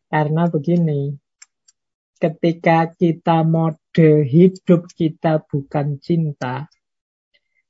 [0.09, 1.13] Karena begini,
[2.19, 6.67] ketika kita mode hidup kita bukan cinta,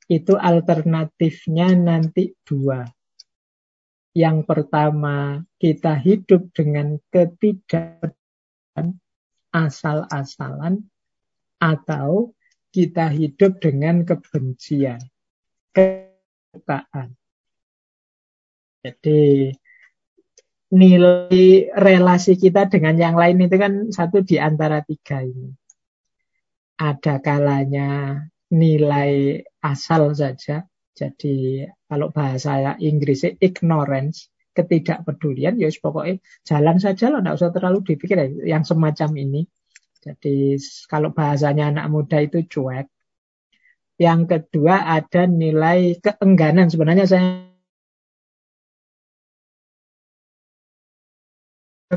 [0.08, 2.82] itu alternatifnya nanti dua.
[4.16, 8.98] Yang pertama, kita hidup dengan ketidakpedulian
[9.52, 10.84] asal-asalan
[11.58, 12.32] atau
[12.70, 15.00] kita hidup dengan kebencian,
[15.72, 17.16] kesukaan.
[18.84, 19.52] Jadi
[20.68, 25.50] nilai relasi kita dengan yang lain itu kan satu di antara tiga ini.
[26.78, 30.62] Ada kalanya nilai asal saja.
[30.98, 38.16] Jadi kalau bahasa Inggrisnya ignorance, ketidakpedulian, ya pokoknya jalan saja loh, tidak usah terlalu dipikir
[38.18, 38.28] ya,
[38.58, 39.40] yang semacam ini.
[40.02, 40.58] Jadi
[40.90, 42.86] kalau bahasanya anak muda itu cuek.
[43.98, 46.70] Yang kedua ada nilai keengganan.
[46.70, 47.48] Sebenarnya saya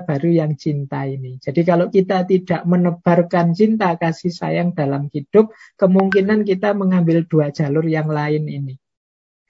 [0.01, 1.37] baru yang cinta ini.
[1.37, 7.85] Jadi kalau kita tidak menebarkan cinta kasih sayang dalam hidup, kemungkinan kita mengambil dua jalur
[7.85, 8.80] yang lain ini.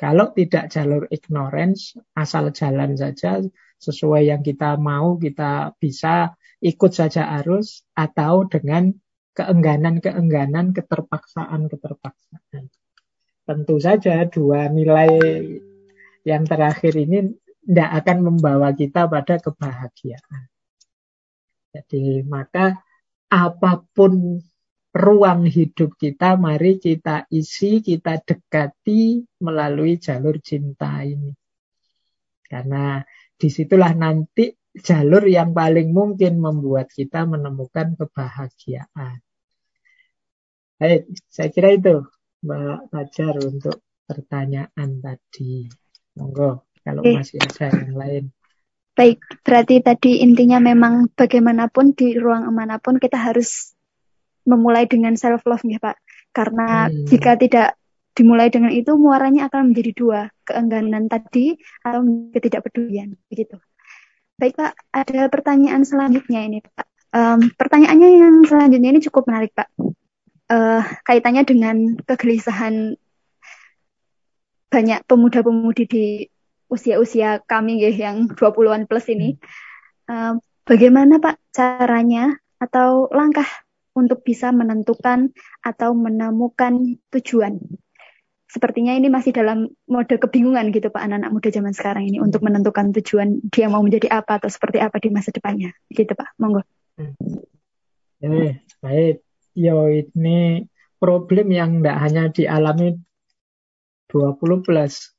[0.01, 3.37] Kalau tidak jalur ignorance, asal jalan saja
[3.77, 8.89] sesuai yang kita mau, kita bisa ikut saja arus atau dengan
[9.37, 12.65] keengganan-keengganan, keterpaksaan-keterpaksaan.
[13.45, 15.21] Tentu saja dua nilai
[16.25, 20.49] yang terakhir ini tidak akan membawa kita pada kebahagiaan.
[21.77, 22.81] Jadi maka
[23.29, 24.41] apa pun
[24.91, 31.31] ruang hidup kita, mari kita isi, kita dekati melalui jalur cinta ini.
[32.43, 32.99] Karena
[33.39, 39.23] di situlah nanti jalur yang paling mungkin membuat kita menemukan kebahagiaan.
[40.75, 42.03] Baik, saya kira itu
[42.43, 45.69] Mbak Fajar untuk pertanyaan tadi.
[46.19, 47.21] Monggo kalau Oke.
[47.21, 48.23] masih ada yang lain.
[48.91, 53.71] Baik, berarti tadi intinya memang bagaimanapun di ruang mana pun kita harus
[54.47, 55.97] memulai dengan self love ya Pak.
[56.31, 57.07] Karena hmm.
[57.11, 57.75] jika tidak
[58.11, 62.03] dimulai dengan itu muaranya akan menjadi dua, keengganan tadi atau
[62.35, 63.55] ketidakpedulian begitu.
[64.35, 66.87] Baik Pak, ada pertanyaan selanjutnya ini Pak.
[67.11, 69.69] Um, pertanyaannya yang selanjutnya ini cukup menarik Pak.
[70.51, 72.99] Uh, kaitannya dengan kegelisahan
[74.71, 76.05] banyak pemuda-pemudi di
[76.71, 79.35] usia-usia kami ya yang 20-an plus ini.
[80.07, 83.47] Uh, bagaimana Pak caranya atau langkah
[83.97, 85.31] untuk bisa menentukan
[85.63, 87.59] atau menemukan tujuan?
[88.51, 92.91] Sepertinya ini masih dalam mode kebingungan gitu Pak anak-anak muda zaman sekarang ini untuk menentukan
[92.99, 95.71] tujuan dia mau menjadi apa atau seperti apa di masa depannya.
[95.87, 96.67] Gitu Pak, monggo.
[98.19, 99.23] Eh, baik.
[99.55, 100.67] Yo ini
[100.99, 102.99] problem yang tidak hanya dialami
[104.11, 105.15] 20 plus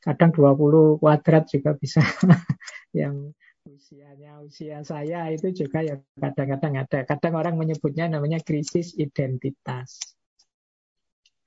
[0.00, 2.00] kadang 20 kuadrat juga bisa
[2.96, 3.36] yang
[3.66, 7.02] usianya usia saya itu juga ya kadang-kadang ada.
[7.02, 9.98] Kadang orang menyebutnya namanya krisis identitas.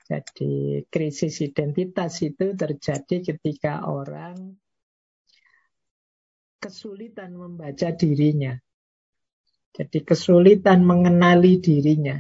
[0.09, 4.57] Jadi krisis identitas itu terjadi ketika orang
[6.59, 8.57] kesulitan membaca dirinya.
[9.71, 12.19] Jadi kesulitan mengenali dirinya.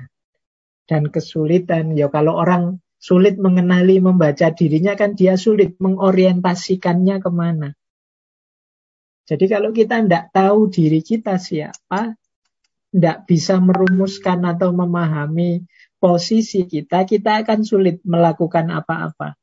[0.89, 7.69] Dan kesulitan, ya kalau orang sulit mengenali, membaca dirinya kan dia sulit mengorientasikannya ke mana.
[9.29, 12.17] Jadi kalau kita tidak tahu diri kita siapa,
[12.89, 15.69] tidak bisa merumuskan atau memahami
[16.01, 19.37] posisi kita, kita akan sulit melakukan apa-apa.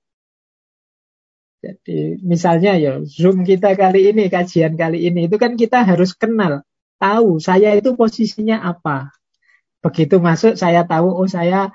[1.63, 6.67] Jadi misalnya ya Zoom kita kali ini, kajian kali ini, itu kan kita harus kenal,
[6.99, 9.15] tahu saya itu posisinya apa.
[9.87, 11.71] Begitu masuk saya tahu, oh saya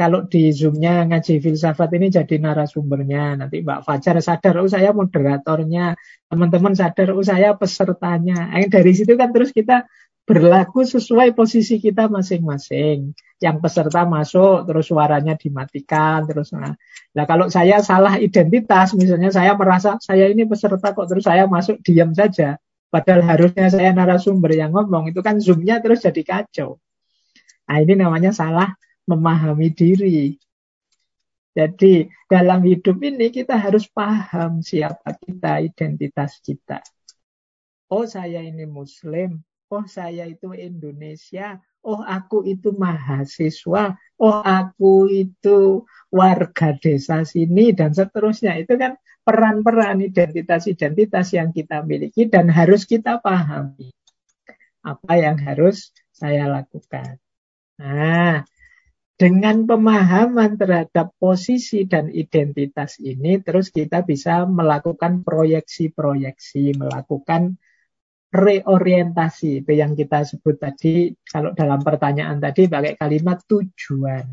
[0.00, 3.44] kalau di Zoom-nya ngaji filsafat ini jadi narasumbernya.
[3.44, 5.92] Nanti Mbak Fajar sadar, oh saya moderatornya.
[6.24, 8.48] Teman-teman sadar, oh saya pesertanya.
[8.48, 9.84] Nah, dari situ kan terus kita
[10.24, 13.12] berlaku sesuai posisi kita masing-masing.
[13.44, 16.72] Yang peserta masuk, terus suaranya dimatikan, terus nah.
[17.12, 21.76] nah kalau saya salah identitas, misalnya saya merasa saya ini peserta kok, terus saya masuk
[21.84, 22.56] diam saja.
[22.88, 26.80] Padahal harusnya saya narasumber yang ngomong, itu kan zoomnya terus jadi kacau.
[27.68, 28.80] Nah ini namanya salah
[29.10, 30.38] memahami diri.
[31.50, 36.78] Jadi dalam hidup ini kita harus paham siapa kita, identitas kita.
[37.90, 45.82] Oh saya ini Muslim, oh saya itu Indonesia, oh aku itu mahasiswa, oh aku itu
[46.06, 48.54] warga desa sini dan seterusnya.
[48.62, 48.94] Itu kan
[49.26, 53.90] peran-peran identitas-identitas yang kita miliki dan harus kita pahami.
[54.86, 57.18] Apa yang harus saya lakukan.
[57.80, 58.46] Nah,
[59.20, 67.60] dengan pemahaman terhadap posisi dan identitas ini, terus kita bisa melakukan proyeksi-proyeksi, melakukan
[68.32, 69.60] reorientasi.
[69.60, 74.24] Itu yang kita sebut tadi, kalau dalam pertanyaan tadi pakai kalimat tujuan.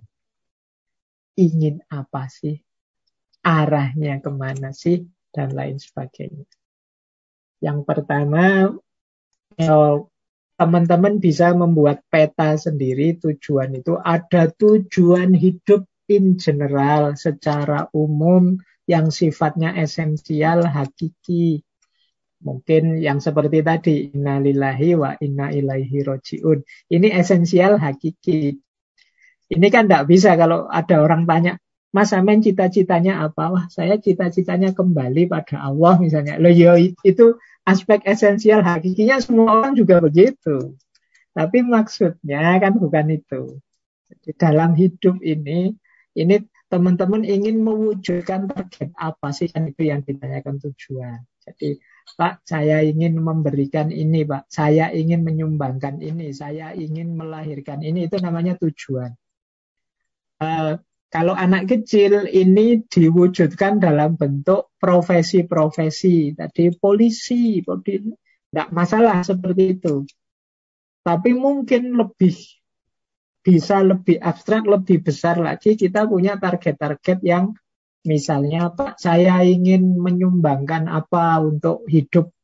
[1.35, 2.55] Ingin apa sih?
[3.43, 5.03] Arahnya ke mana sih?
[5.27, 6.47] Dan lain sebagainya.
[7.59, 8.71] Yang pertama,
[10.57, 13.15] teman-teman bisa membuat peta sendiri.
[13.21, 18.57] Tujuan itu ada tujuan hidup in general secara umum
[18.89, 21.61] yang sifatnya esensial hakiki.
[22.37, 26.61] Mungkin yang seperti tadi innalillahi wa inna ilaihi rojiun.
[26.89, 28.57] Ini esensial hakiki.
[29.47, 31.55] Ini kan tidak bisa kalau ada orang tanya
[31.95, 33.49] Mas Amen cita-citanya apa?
[33.49, 36.35] Wah, saya cita-citanya kembali pada Allah misalnya.
[36.37, 37.25] Loh, yo, itu
[37.63, 40.75] aspek esensial hakikinya semua orang juga begitu.
[41.31, 43.61] Tapi maksudnya kan bukan itu.
[44.07, 45.75] Jadi dalam hidup ini,
[46.15, 46.35] ini
[46.67, 51.23] teman-teman ingin mewujudkan target apa sih kan itu yang ditanyakan tujuan.
[51.47, 51.79] Jadi
[52.15, 54.47] Pak, saya ingin memberikan ini, Pak.
[54.47, 56.31] Saya ingin menyumbangkan ini.
[56.31, 58.07] Saya ingin melahirkan ini.
[58.07, 59.11] Itu namanya tujuan.
[60.39, 70.03] Uh, kalau anak kecil ini diwujudkan dalam bentuk profesi-profesi, tadi polisi, tidak masalah seperti itu.
[71.07, 72.35] Tapi mungkin lebih
[73.39, 77.55] bisa lebih abstrak, lebih besar lagi kita punya target-target yang
[78.03, 82.35] misalnya Pak saya ingin menyumbangkan apa untuk hidup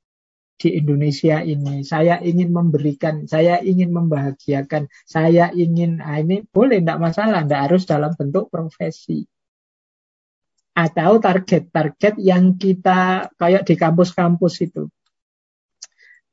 [0.58, 1.84] di Indonesia ini.
[1.84, 7.84] Saya ingin memberikan, saya ingin membahagiakan, saya ingin, nah ini boleh, tidak masalah, tidak harus
[7.84, 9.26] dalam bentuk profesi.
[10.74, 14.90] Atau target-target yang kita, kayak di kampus-kampus itu.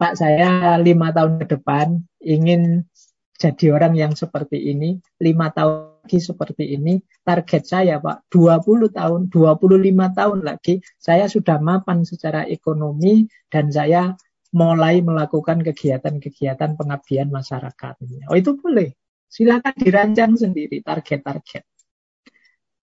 [0.00, 2.88] Pak, saya lima tahun ke depan ingin
[3.36, 9.28] jadi orang yang seperti ini, lima tahun lagi seperti ini, target saya Pak, 20 tahun,
[9.28, 14.16] 25 tahun lagi, saya sudah mapan secara ekonomi dan saya
[14.56, 17.94] mulai melakukan kegiatan-kegiatan pengabdian masyarakat.
[18.32, 18.96] Oh itu boleh,
[19.28, 21.68] silakan dirancang sendiri target-target.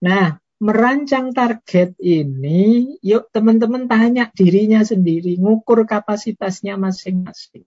[0.05, 7.65] Nah, merancang target ini, yuk teman-teman tanya dirinya sendiri, ngukur kapasitasnya masing-masing.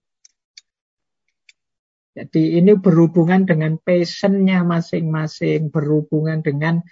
[2.10, 6.82] Jadi ini berhubungan dengan passionnya masing-masing, berhubungan dengan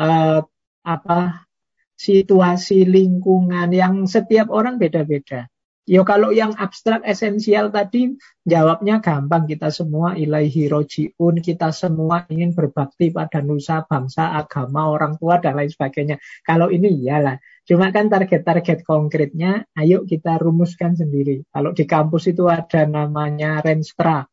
[0.00, 0.40] uh,
[0.82, 1.46] apa
[1.94, 5.46] situasi lingkungan yang setiap orang beda-beda.
[5.82, 8.14] Yo kalau yang abstrak esensial tadi
[8.46, 15.18] jawabnya gampang kita semua ilahi rojiun, kita semua ingin berbakti pada nusa, bangsa, agama, orang
[15.18, 16.16] tua dan lain sebagainya.
[16.46, 17.42] Kalau ini iyalah.
[17.62, 21.46] Cuma kan target-target konkretnya ayo kita rumuskan sendiri.
[21.50, 24.26] Kalau di kampus itu ada namanya Renstra,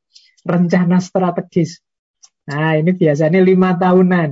[0.44, 1.82] rencana strategis.
[2.50, 4.30] Nah, ini biasanya lima tahunan.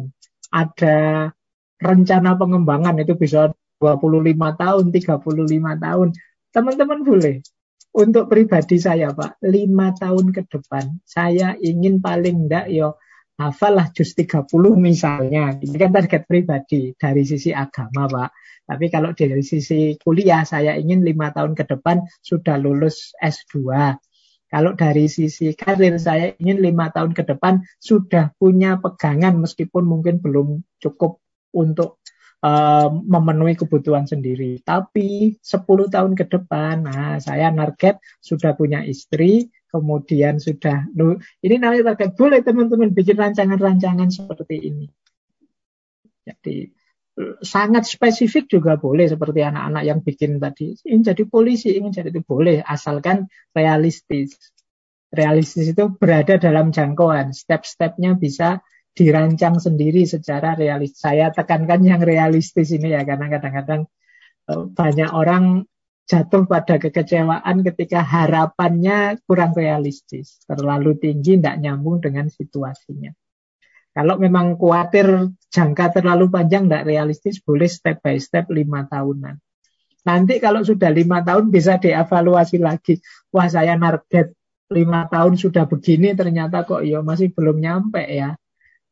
[0.50, 1.30] Ada
[1.78, 6.08] rencana pengembangan itu bisa 25 tahun, 35 tahun.
[6.50, 7.38] Teman-teman boleh.
[7.98, 12.94] Untuk pribadi saya, Pak, lima tahun ke depan, saya ingin paling enggak yo
[13.38, 15.58] hafalah juz 30 misalnya.
[15.58, 18.30] Ini kan target pribadi dari sisi agama, Pak.
[18.68, 23.66] Tapi kalau dari sisi kuliah, saya ingin lima tahun ke depan sudah lulus S2.
[24.48, 30.24] Kalau dari sisi karir saya ingin lima tahun ke depan sudah punya pegangan meskipun mungkin
[30.24, 31.20] belum cukup
[31.52, 32.00] untuk
[32.44, 34.64] uh, memenuhi kebutuhan sendiri.
[34.64, 40.88] Tapi 10 tahun ke depan, nah saya target sudah punya istri, kemudian sudah,
[41.44, 42.16] ini namanya target.
[42.16, 44.88] Boleh teman-teman bikin rancangan-rancangan seperti ini.
[46.28, 46.72] Jadi
[47.42, 50.78] sangat spesifik juga boleh seperti anak-anak yang bikin tadi.
[50.86, 53.26] Ingin jadi polisi ingin jadi itu boleh asalkan
[53.58, 54.38] realistis.
[55.10, 57.34] Realistis itu berada dalam jangkauan.
[57.34, 58.62] Step-stepnya bisa
[58.94, 63.82] dirancang sendiri secara realis saya tekankan yang realistis ini ya karena kadang-kadang
[64.50, 65.66] eh, banyak orang
[66.08, 70.38] jatuh pada kekecewaan ketika harapannya kurang realistis.
[70.46, 73.10] Terlalu tinggi tidak nyambung dengan situasinya
[73.98, 79.42] kalau memang khawatir jangka terlalu panjang, tidak realistis, boleh step by step lima tahunan.
[80.06, 83.02] Nanti kalau sudah lima tahun bisa dievaluasi lagi.
[83.34, 84.38] Wah saya target
[84.70, 88.38] lima tahun sudah begini, ternyata kok ya masih belum nyampe ya.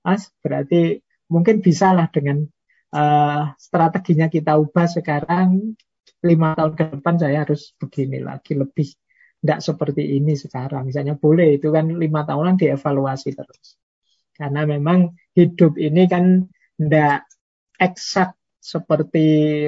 [0.02, 2.42] Mas, berarti mungkin bisa lah dengan
[2.90, 5.78] uh, strateginya kita ubah sekarang
[6.26, 8.90] lima tahun ke depan saya harus begini lagi lebih
[9.46, 10.90] tidak seperti ini sekarang.
[10.90, 13.78] Misalnya boleh itu kan lima tahunan dievaluasi terus.
[14.36, 16.44] Karena memang hidup ini kan
[16.76, 17.24] tidak
[17.80, 19.26] eksak seperti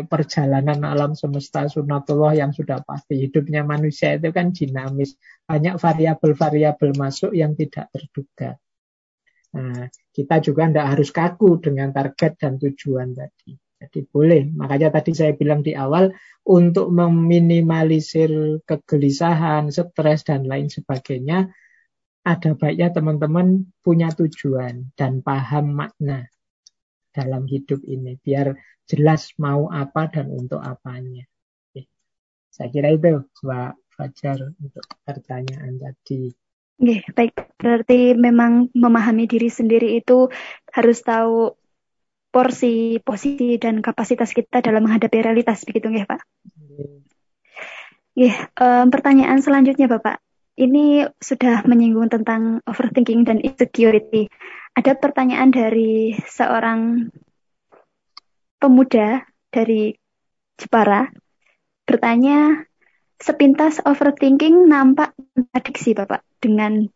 [0.09, 3.29] perjalanan alam semesta sunatullah yang sudah pasti.
[3.29, 5.15] Hidupnya manusia itu kan dinamis.
[5.45, 8.57] Banyak variabel-variabel masuk yang tidak terduga.
[9.53, 13.53] Nah, kita juga tidak harus kaku dengan target dan tujuan tadi.
[13.77, 14.49] Jadi boleh.
[14.57, 16.09] Makanya tadi saya bilang di awal
[16.49, 21.53] untuk meminimalisir kegelisahan, stres dan lain sebagainya,
[22.27, 26.27] ada baiknya teman-teman punya tujuan dan paham makna
[27.15, 28.51] dalam hidup ini biar
[28.83, 31.23] jelas mau apa dan untuk apanya.
[31.71, 31.87] Oke.
[32.51, 36.35] Saya kira itu Mbak Fajar untuk pertanyaan tadi.
[36.77, 37.33] Oke, baik.
[37.57, 40.27] Berarti memang memahami diri sendiri itu
[40.75, 41.55] harus tahu
[42.29, 46.21] porsi, posisi, dan kapasitas kita dalam menghadapi realitas, begitu nggih, Pak?
[48.13, 48.29] Oke,
[48.61, 50.26] um, pertanyaan selanjutnya, Bapak.
[50.57, 54.25] Ini sudah menyinggung tentang overthinking dan insecurity.
[54.73, 57.13] Ada pertanyaan dari seorang
[58.57, 59.21] pemuda
[59.53, 59.93] dari
[60.57, 61.05] Jepara
[61.85, 62.65] bertanya
[63.21, 66.89] sepintas overthinking nampak kontradiksi Bapak dengan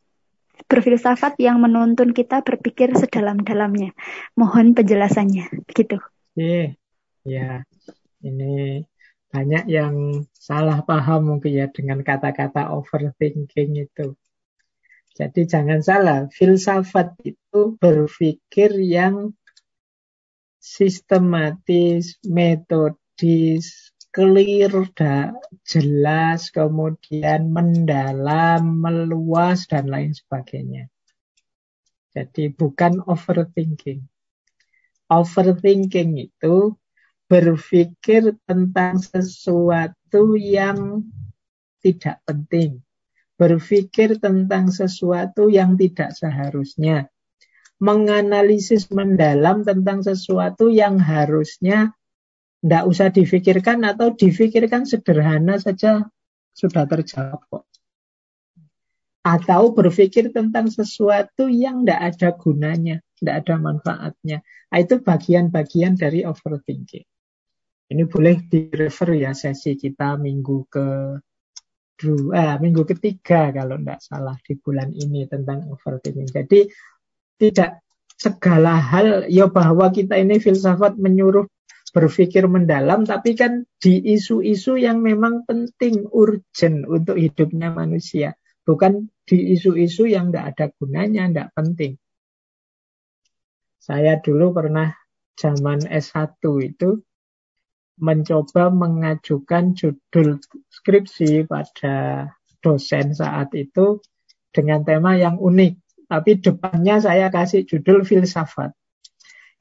[0.66, 3.94] berfilsafat yang menuntun kita berpikir sedalam-dalamnya.
[4.38, 6.02] Mohon penjelasannya, begitu.
[6.34, 6.78] Oke,
[7.26, 7.66] ya
[8.26, 8.86] ini
[9.32, 14.14] banyak yang salah paham mungkin ya dengan kata-kata overthinking itu.
[15.16, 19.36] Jadi jangan salah, filsafat itu berpikir yang
[20.60, 24.72] sistematis, metodis, clear,
[25.64, 30.92] jelas, kemudian mendalam, meluas, dan lain sebagainya.
[32.12, 34.04] Jadi bukan overthinking.
[35.08, 36.76] Overthinking itu
[37.32, 41.08] berpikir tentang sesuatu yang
[41.80, 42.84] tidak penting.
[43.40, 47.08] Berpikir tentang sesuatu yang tidak seharusnya.
[47.80, 51.96] Menganalisis mendalam tentang sesuatu yang harusnya
[52.62, 56.06] tidak usah difikirkan atau difikirkan sederhana saja
[56.52, 57.66] sudah terjawab kok.
[59.24, 64.38] Atau berpikir tentang sesuatu yang tidak ada gunanya, tidak ada manfaatnya.
[64.70, 67.08] Nah, itu bagian-bagian dari overthinking.
[67.92, 70.88] Ini boleh direfer ya sesi kita minggu ke
[72.08, 76.32] eh, minggu ketiga kalau tidak salah di bulan ini tentang overthinking.
[76.32, 76.72] Jadi
[77.36, 77.84] tidak
[78.16, 81.44] segala hal ya bahwa kita ini filsafat menyuruh
[81.92, 88.32] berpikir mendalam, tapi kan di isu-isu yang memang penting, urgent untuk hidupnya manusia.
[88.64, 92.00] Bukan di isu-isu yang tidak ada gunanya, tidak penting.
[93.82, 94.96] Saya dulu pernah
[95.36, 97.04] zaman S1 itu
[98.02, 100.42] mencoba mengajukan judul
[100.74, 102.28] skripsi pada
[102.60, 104.02] dosen saat itu
[104.50, 105.74] dengan tema yang unik.
[106.12, 108.76] Tapi depannya saya kasih judul filsafat.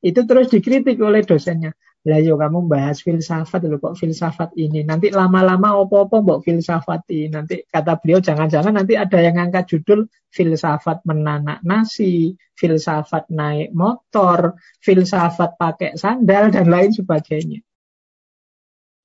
[0.03, 1.77] Itu terus dikritik oleh dosennya.
[2.01, 4.81] Lah kamu bahas filsafat loh kok filsafat ini.
[4.89, 7.29] Nanti lama-lama opo-opo mbok filsafati.
[7.29, 14.57] Nanti kata beliau jangan-jangan nanti ada yang ngangkat judul filsafat menanak nasi, filsafat naik motor,
[14.81, 17.61] filsafat pakai sandal dan lain sebagainya.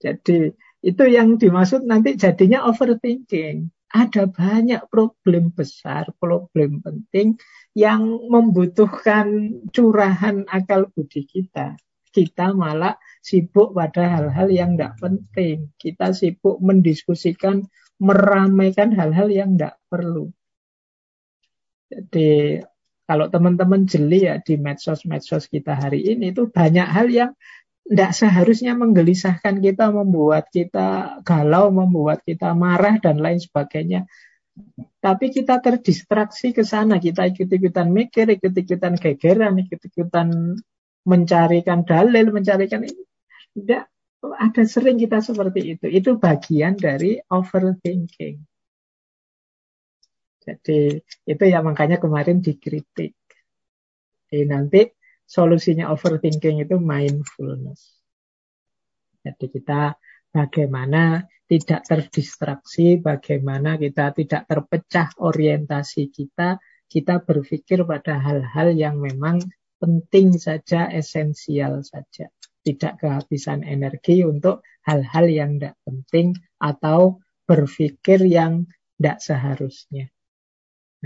[0.02, 0.52] Jadi
[0.86, 3.72] itu yang dimaksud nanti jadinya overthinking.
[3.96, 7.40] Ada banyak problem besar, problem penting
[7.72, 11.80] yang membutuhkan curahan akal budi kita
[12.16, 15.76] kita malah sibuk pada hal-hal yang tidak penting.
[15.76, 17.68] Kita sibuk mendiskusikan,
[18.00, 20.32] meramaikan hal-hal yang tidak perlu.
[21.92, 22.64] Jadi
[23.06, 27.32] kalau teman-teman jeli ya di medsos-medsos kita hari ini itu banyak hal yang
[27.86, 34.10] tidak seharusnya menggelisahkan kita, membuat kita galau, membuat kita marah dan lain sebagainya.
[34.98, 40.58] Tapi kita terdistraksi ke sana, kita ikut-ikutan mikir, ikut-ikutan gegeran, ikut-ikutan
[41.06, 43.04] mencarikan dalil, mencarikan ini.
[43.54, 43.84] Tidak,
[44.34, 45.86] ada sering kita seperti itu.
[45.86, 48.42] Itu bagian dari overthinking.
[50.42, 53.14] Jadi itu ya makanya kemarin dikritik.
[54.30, 54.82] Jadi nanti
[55.26, 57.98] solusinya overthinking itu mindfulness.
[59.26, 59.98] Jadi kita
[60.30, 66.58] bagaimana tidak terdistraksi, bagaimana kita tidak terpecah orientasi kita,
[66.90, 69.42] kita berpikir pada hal-hal yang memang
[69.82, 72.30] penting saja, esensial saja.
[72.66, 78.66] Tidak kehabisan energi untuk hal-hal yang tidak penting atau berpikir yang
[78.98, 80.10] tidak seharusnya.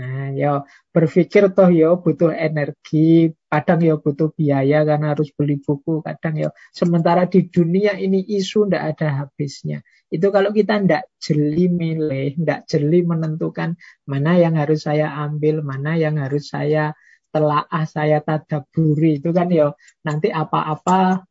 [0.00, 6.06] Nah, ya berpikir toh ya butuh energi, kadang ya butuh biaya karena harus beli buku,
[6.06, 9.82] kadang ya sementara di dunia ini isu tidak ada habisnya.
[10.06, 13.74] Itu kalau kita tidak jeli milih, tidak jeli menentukan
[14.06, 16.94] mana yang harus saya ambil, mana yang harus saya
[17.30, 19.70] telaah saya tadaburi itu kan ya
[20.02, 21.22] nanti apa-apa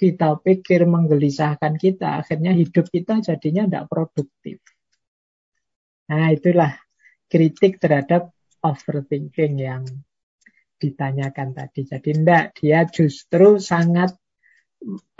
[0.00, 4.58] kita pikir menggelisahkan kita akhirnya hidup kita jadinya tidak produktif.
[6.08, 6.72] Nah itulah
[7.28, 8.32] kritik terhadap
[8.64, 9.84] overthinking yang
[10.78, 11.86] ditanyakan tadi.
[11.86, 14.14] Jadi tidak dia justru sangat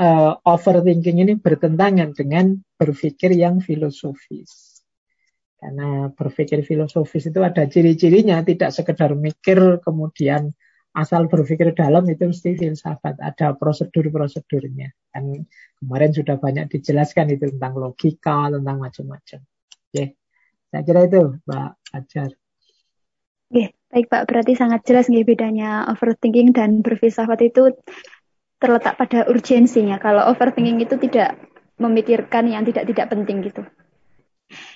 [0.00, 4.84] uh, overthinking ini bertentangan dengan berpikir yang filosofis.
[5.56, 10.52] Karena berpikir filosofis itu ada ciri-cirinya, tidak sekedar mikir kemudian
[10.94, 13.16] asal berpikir dalam itu mesti filsafat.
[13.16, 14.92] Ada prosedur-prosedurnya.
[15.08, 15.48] Dan
[15.80, 19.40] kemarin sudah banyak dijelaskan itu tentang logika, tentang macam-macam.
[19.88, 20.04] Oke,
[20.68, 22.30] saya kira itu Mbak Ajar.
[23.54, 24.26] Oke, baik Pak.
[24.26, 27.70] Berarti sangat jelas nih bedanya overthinking dan berfilsafat itu
[28.58, 30.02] terletak pada urgensinya.
[30.02, 31.38] Kalau overthinking itu tidak
[31.78, 33.62] memikirkan yang tidak-tidak penting gitu.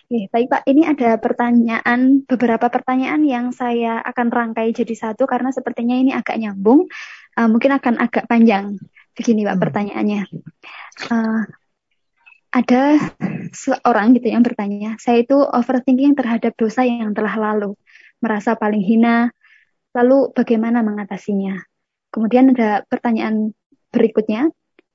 [0.07, 0.63] Oke, baik Pak.
[0.71, 6.39] Ini ada pertanyaan, beberapa pertanyaan yang saya akan rangkai jadi satu karena sepertinya ini agak
[6.39, 6.87] nyambung.
[7.35, 8.79] Uh, mungkin akan agak panjang.
[9.19, 9.63] Begini Pak hmm.
[9.67, 10.23] pertanyaannya.
[11.11, 11.43] Uh,
[12.55, 12.95] ada
[13.51, 17.75] seorang gitu yang bertanya, saya itu overthinking terhadap dosa yang telah lalu
[18.19, 19.31] merasa paling hina,
[19.95, 21.59] lalu bagaimana mengatasinya?
[22.09, 23.53] Kemudian ada pertanyaan
[23.93, 24.49] berikutnya,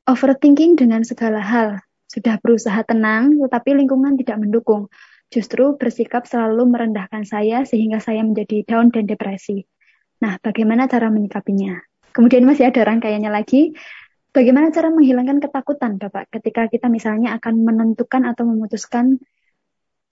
[0.10, 4.90] overthinking dengan segala hal, sudah berusaha tenang tetapi lingkungan tidak mendukung,
[5.34, 9.66] justru bersikap selalu merendahkan saya sehingga saya menjadi down dan depresi.
[10.22, 11.82] Nah, bagaimana cara menyikapinya?
[12.14, 13.74] Kemudian masih ada rangkaiannya lagi,
[14.30, 19.18] bagaimana cara menghilangkan ketakutan, Bapak, ketika kita misalnya akan menentukan atau memutuskan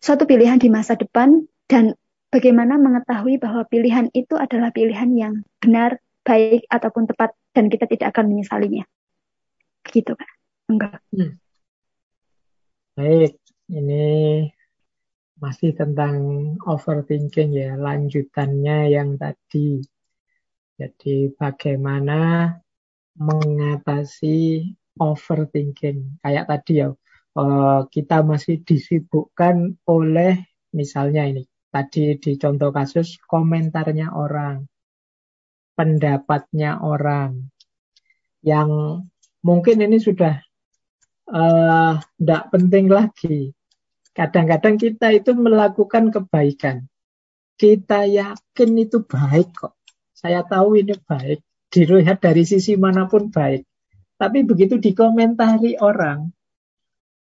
[0.01, 1.93] suatu pilihan di masa depan dan
[2.31, 8.15] bagaimana mengetahui bahwa pilihan itu adalah pilihan yang benar, baik, ataupun tepat, dan kita tidak
[8.15, 8.87] akan menyesalinya.
[9.83, 10.31] Begitu, Kak.
[10.71, 11.03] Enggak.
[11.11, 11.35] Hmm.
[12.95, 13.35] Baik,
[13.67, 14.07] ini
[15.35, 16.15] masih tentang
[16.63, 19.83] overthinking ya, lanjutannya yang tadi.
[20.79, 22.49] Jadi bagaimana
[23.19, 26.23] mengatasi overthinking.
[26.23, 26.89] Kayak tadi ya,
[27.35, 34.67] eh, kita masih disibukkan oleh misalnya ini tadi di contoh kasus komentarnya orang,
[35.73, 37.47] pendapatnya orang,
[38.43, 39.01] yang
[39.41, 40.35] mungkin ini sudah
[41.31, 43.55] tidak eh, uh, penting lagi.
[44.11, 46.83] Kadang-kadang kita itu melakukan kebaikan.
[47.55, 49.79] Kita yakin itu baik kok.
[50.11, 51.39] Saya tahu ini baik.
[51.71, 53.63] Dilihat dari sisi mana pun baik.
[54.19, 56.27] Tapi begitu dikomentari orang,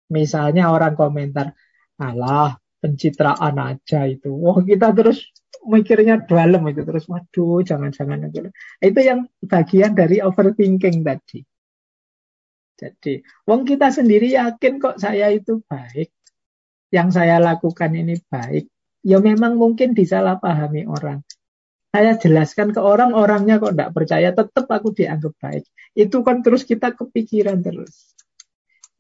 [0.07, 1.51] misalnya orang komentar,
[1.99, 2.55] alah
[2.87, 4.31] pencitraan aja itu.
[4.31, 5.35] Wah kita terus
[5.67, 8.55] mikirnya dalam itu terus waduh jangan-jangan itu.
[8.79, 11.43] Itu yang bagian dari overthinking tadi.
[12.77, 16.15] Jadi, wong kita sendiri yakin kok saya itu baik.
[16.95, 18.71] Yang saya lakukan ini baik.
[19.03, 21.27] Ya memang mungkin disalahpahami orang.
[21.91, 25.65] Saya jelaskan ke orang, orangnya kok tidak percaya, tetap aku dianggap baik.
[25.97, 28.13] Itu kan terus kita kepikiran terus.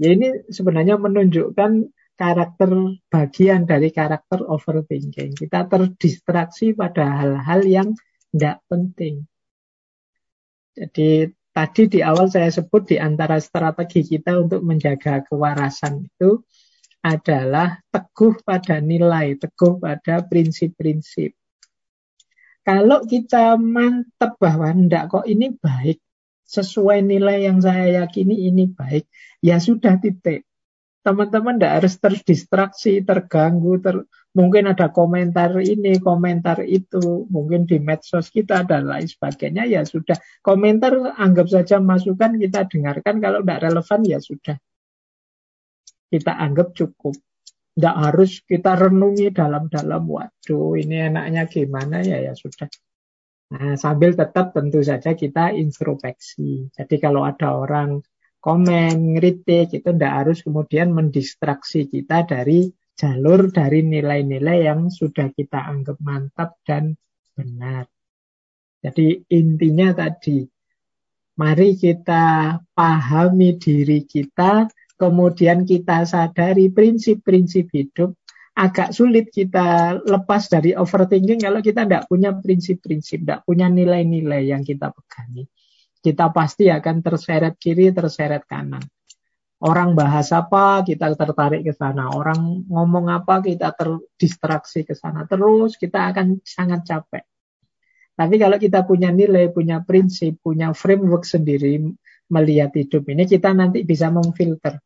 [0.00, 5.36] Ya ini sebenarnya menunjukkan karakter bagian dari karakter overthinking.
[5.36, 7.88] Kita terdistraksi pada hal-hal yang
[8.32, 9.28] tidak penting.
[10.72, 16.40] Jadi tadi di awal saya sebut di antara strategi kita untuk menjaga kewarasan itu
[17.04, 21.36] adalah teguh pada nilai, teguh pada prinsip-prinsip.
[22.66, 26.02] Kalau kita mantep bahwa enggak kok ini baik,
[26.50, 29.06] sesuai nilai yang saya yakini ini baik,
[29.38, 30.42] ya sudah titik
[31.06, 34.02] teman-teman tidak harus terdistraksi, terganggu, ter,
[34.34, 40.18] mungkin ada komentar ini, komentar itu, mungkin di medsos kita dan lain sebagainya, ya sudah.
[40.42, 44.58] Komentar anggap saja masukan kita dengarkan, kalau tidak relevan ya sudah.
[46.10, 47.14] Kita anggap cukup.
[47.76, 52.66] Tidak harus kita renungi dalam-dalam, waduh ini enaknya gimana ya, ya sudah.
[53.46, 56.66] Nah, sambil tetap tentu saja kita introspeksi.
[56.74, 58.02] Jadi kalau ada orang
[58.46, 65.66] komen, ngeritik, itu tidak harus kemudian mendistraksi kita dari jalur dari nilai-nilai yang sudah kita
[65.66, 66.94] anggap mantap dan
[67.34, 67.90] benar.
[68.86, 70.46] Jadi intinya tadi,
[71.42, 78.14] mari kita pahami diri kita, kemudian kita sadari prinsip-prinsip hidup.
[78.56, 84.62] Agak sulit kita lepas dari overthinking kalau kita tidak punya prinsip-prinsip, tidak punya nilai-nilai yang
[84.62, 85.44] kita pegangi
[86.06, 88.86] kita pasti akan terseret kiri, terseret kanan.
[89.58, 92.14] Orang bahas apa, kita tertarik ke sana.
[92.14, 95.26] Orang ngomong apa, kita terdistraksi ke sana.
[95.26, 97.26] Terus kita akan sangat capek.
[98.14, 101.82] Tapi kalau kita punya nilai, punya prinsip, punya framework sendiri
[102.30, 104.78] melihat hidup ini, kita nanti bisa memfilter.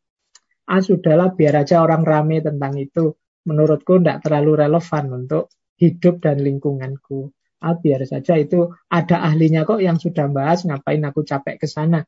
[0.65, 3.13] Ah sudahlah, biar aja orang rame tentang itu.
[3.45, 9.79] Menurutku tidak terlalu relevan untuk hidup dan lingkunganku ah, biar saja itu ada ahlinya kok
[9.79, 12.03] yang sudah bahas, ngapain aku capek ke sana.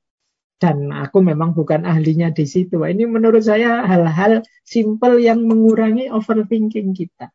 [0.58, 2.82] Dan aku memang bukan ahlinya di situ.
[2.82, 7.30] Ini menurut saya hal-hal simple yang mengurangi overthinking kita.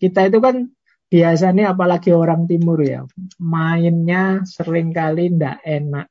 [0.00, 0.72] Kita itu kan
[1.12, 3.04] biasanya apalagi orang timur ya,
[3.36, 6.08] mainnya sering kali ndak enak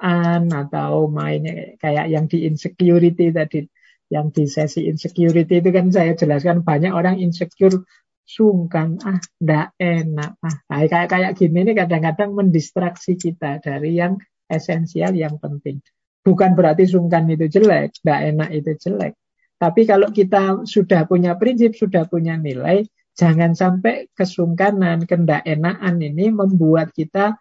[0.00, 3.68] an atau mainnya kayak yang di insecurity tadi
[4.08, 7.84] yang di sesi insecurity itu kan saya jelaskan banyak orang insecure
[8.30, 10.56] sungkan, ah ndak enak, ah
[10.86, 15.82] kayak kayak gini ini kadang-kadang mendistraksi kita dari yang esensial yang penting.
[16.22, 19.18] Bukan berarti sungkan itu jelek, ndak enak itu jelek.
[19.58, 22.86] Tapi kalau kita sudah punya prinsip, sudah punya nilai,
[23.20, 27.36] Jangan sampai kesungkanan, kendak enakan ini membuat kita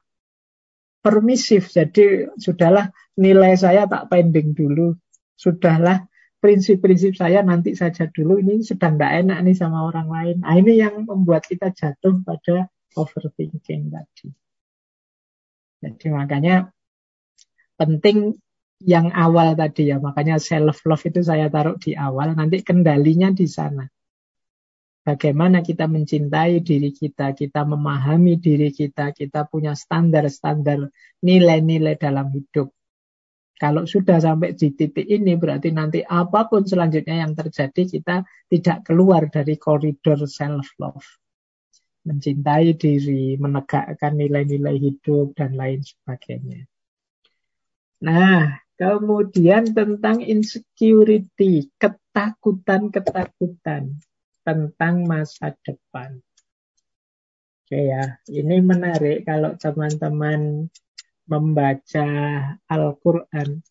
[1.00, 1.72] permisif.
[1.72, 4.98] Jadi sudahlah nilai saya tak pending dulu.
[5.40, 6.09] Sudahlah
[6.40, 8.40] prinsip-prinsip saya nanti saja dulu.
[8.40, 10.38] Ini sedang tidak enak nih sama orang lain.
[10.42, 14.28] Nah, ini yang membuat kita jatuh pada overthinking tadi.
[15.80, 16.72] Jadi makanya
[17.80, 18.36] penting
[18.84, 20.00] yang awal tadi ya.
[20.00, 22.36] Makanya self love itu saya taruh di awal.
[22.36, 23.84] Nanti kendalinya di sana.
[25.00, 30.92] Bagaimana kita mencintai diri kita, kita memahami diri kita, kita punya standar-standar
[31.24, 32.70] nilai-nilai dalam hidup.
[33.60, 38.88] Kalau sudah sampai di titik ini berarti nanti apa pun selanjutnya yang terjadi kita tidak
[38.88, 41.04] keluar dari koridor self love.
[42.08, 46.64] Mencintai diri, menegakkan nilai-nilai hidup dan lain sebagainya.
[48.00, 54.00] Nah, kemudian tentang insecurity, ketakutan-ketakutan
[54.48, 56.24] tentang masa depan.
[57.68, 60.72] Oke ya, ini menarik kalau teman-teman
[61.30, 62.08] membaca
[62.66, 63.62] Al-Quran.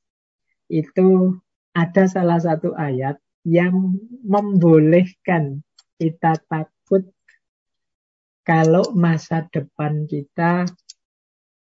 [0.70, 1.34] Itu
[1.74, 5.66] ada salah satu ayat yang membolehkan
[5.98, 7.10] kita takut
[8.46, 10.64] kalau masa depan kita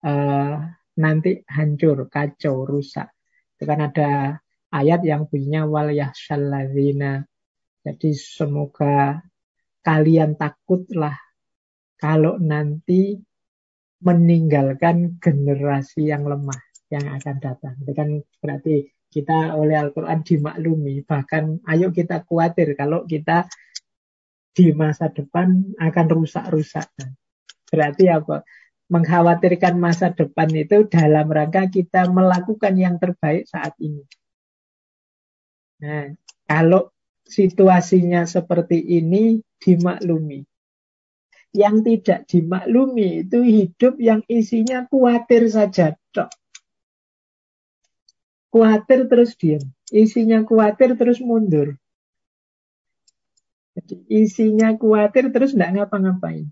[0.05, 0.55] uh,
[0.99, 3.09] nanti hancur, kacau, rusak.
[3.55, 4.37] Itu kan ada
[4.75, 7.23] ayat yang bunyinya wal yahshalladzina
[7.85, 9.21] jadi semoga
[9.85, 11.13] kalian takutlah
[12.01, 13.21] kalau nanti
[14.05, 16.61] meninggalkan generasi yang lemah
[16.93, 17.73] yang akan datang.
[17.81, 21.01] Itu kan berarti kita oleh Al-Quran dimaklumi.
[21.01, 23.49] Bahkan ayo kita khawatir kalau kita
[24.55, 26.87] di masa depan akan rusak-rusak.
[27.67, 28.45] Berarti apa?
[28.85, 34.05] Mengkhawatirkan masa depan itu dalam rangka kita melakukan yang terbaik saat ini.
[35.81, 36.13] Nah,
[36.45, 36.93] kalau
[37.25, 40.45] situasinya seperti ini dimaklumi.
[41.55, 45.95] Yang tidak dimaklumi itu hidup yang isinya khawatir saja.
[46.11, 46.27] Dok.
[48.51, 49.63] Khawatir terus diam.
[49.87, 51.79] Isinya khawatir terus mundur.
[53.75, 56.51] Jadi isinya khawatir terus tidak ngapa-ngapain.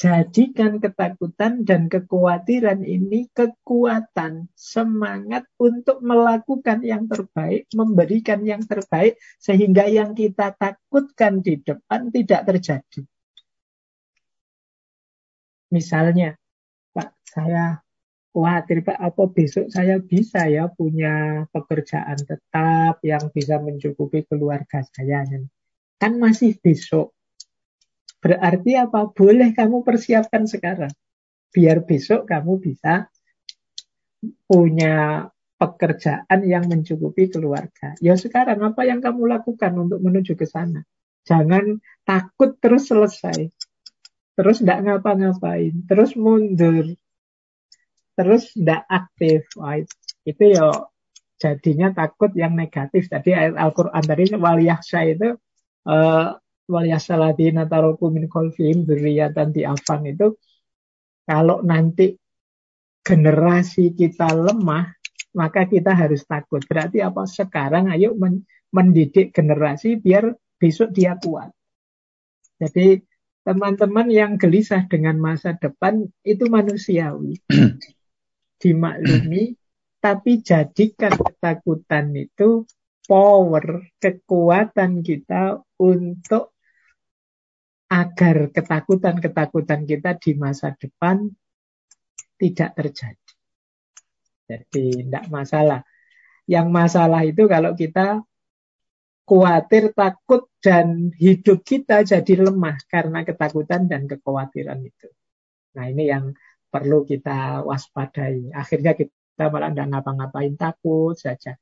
[0.00, 9.84] Jadikan ketakutan dan kekhawatiran ini kekuatan, semangat untuk melakukan yang terbaik, memberikan yang terbaik, sehingga
[9.92, 13.04] yang kita takutkan di depan tidak terjadi.
[15.70, 16.34] Misalnya,
[16.90, 17.78] Pak, saya
[18.30, 25.26] khawatir Pak, apa besok saya bisa ya punya pekerjaan tetap yang bisa mencukupi keluarga saya.
[25.98, 27.14] Kan masih besok
[28.20, 29.08] Berarti apa?
[29.08, 30.92] Boleh kamu persiapkan sekarang.
[31.50, 33.08] Biar besok kamu bisa
[34.44, 37.96] punya pekerjaan yang mencukupi keluarga.
[38.04, 40.84] Ya sekarang apa yang kamu lakukan untuk menuju ke sana?
[41.24, 43.48] Jangan takut terus selesai.
[44.40, 45.84] Terus tidak ngapa-ngapain.
[45.84, 46.96] Terus mundur.
[48.16, 49.44] Terus tidak aktif.
[49.60, 49.76] Wah,
[50.24, 50.72] itu ya
[51.36, 53.04] jadinya takut yang negatif.
[53.12, 55.36] Tadi ayat Al-Quran tadi waliyahsya itu
[55.84, 56.28] uh,
[56.72, 60.32] waliyasaladina taroku min kolfim dan diafan itu
[61.28, 62.16] kalau nanti
[63.04, 64.88] generasi kita lemah
[65.36, 66.64] maka kita harus takut.
[66.64, 67.28] Berarti apa?
[67.28, 68.16] Sekarang ayo
[68.72, 71.52] mendidik generasi biar besok dia kuat.
[72.60, 73.00] Jadi
[73.44, 77.40] teman-teman yang gelisah dengan masa depan itu manusiawi.
[78.60, 79.56] Dimaklumi,
[80.00, 82.68] tapi jadikan ketakutan itu
[83.08, 86.52] power, kekuatan kita untuk
[87.90, 91.26] agar ketakutan-ketakutan kita di masa depan
[92.38, 93.32] tidak terjadi.
[94.46, 95.82] Jadi tidak masalah.
[96.46, 98.22] Yang masalah itu kalau kita
[99.30, 105.06] khawatir, takut, dan hidup kita jadi lemah karena ketakutan dan kekhawatiran itu.
[105.78, 106.34] Nah ini yang
[106.66, 108.50] perlu kita waspadai.
[108.50, 111.54] Akhirnya kita malah tidak ngapa-ngapain takut saja.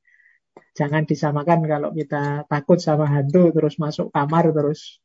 [0.73, 4.97] Jangan disamakan kalau kita takut sama hantu terus masuk kamar terus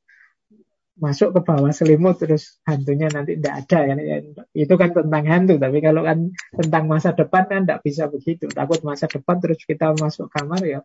[0.94, 3.96] masuk ke bawah selimut terus hantunya nanti tidak ada kan
[4.54, 8.78] itu kan tentang hantu tapi kalau kan tentang masa depan kan tidak bisa begitu takut
[8.86, 10.80] masa depan terus kita masuk kamar ya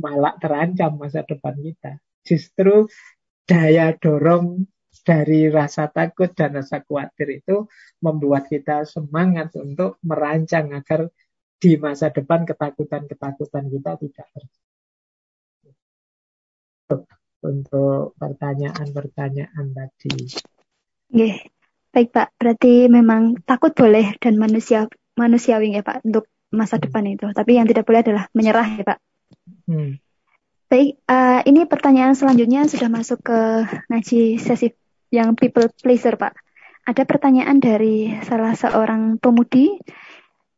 [0.00, 2.86] malah terancam masa depan kita justru
[3.44, 4.64] daya dorong
[5.02, 7.66] dari rasa takut dan rasa khawatir itu
[7.98, 11.10] membuat kita semangat untuk merancang agar
[11.58, 14.62] di masa depan ketakutan-ketakutan kita tidak terjadi
[17.42, 20.14] untuk pertanyaan-pertanyaan tadi.
[21.12, 21.30] Oke,
[21.90, 22.28] baik Pak.
[22.38, 24.86] Berarti memang takut boleh dan manusia
[25.18, 26.84] manusiawi ya Pak untuk masa hmm.
[26.88, 27.26] depan itu.
[27.34, 28.98] Tapi yang tidak boleh adalah menyerah ya Pak.
[29.66, 29.98] Hmm.
[30.72, 33.40] Baik, uh, ini pertanyaan selanjutnya sudah masuk ke
[33.92, 34.72] ngaji sesi
[35.12, 36.32] yang people pleaser, Pak.
[36.88, 39.76] Ada pertanyaan dari salah seorang pemudi.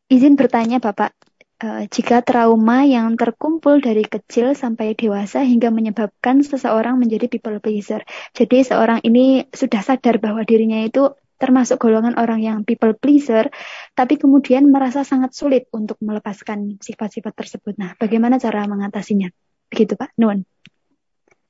[0.07, 1.11] Izin bertanya, Bapak.
[1.55, 8.03] Uh, jika trauma yang terkumpul dari kecil sampai dewasa hingga menyebabkan seseorang menjadi people pleaser.
[8.35, 13.51] Jadi seorang ini sudah sadar bahwa dirinya itu termasuk golongan orang yang people pleaser,
[13.93, 17.75] tapi kemudian merasa sangat sulit untuk melepaskan sifat-sifat tersebut.
[17.77, 19.27] Nah, bagaimana cara mengatasinya?
[19.69, 20.47] Begitu Pak, Nun.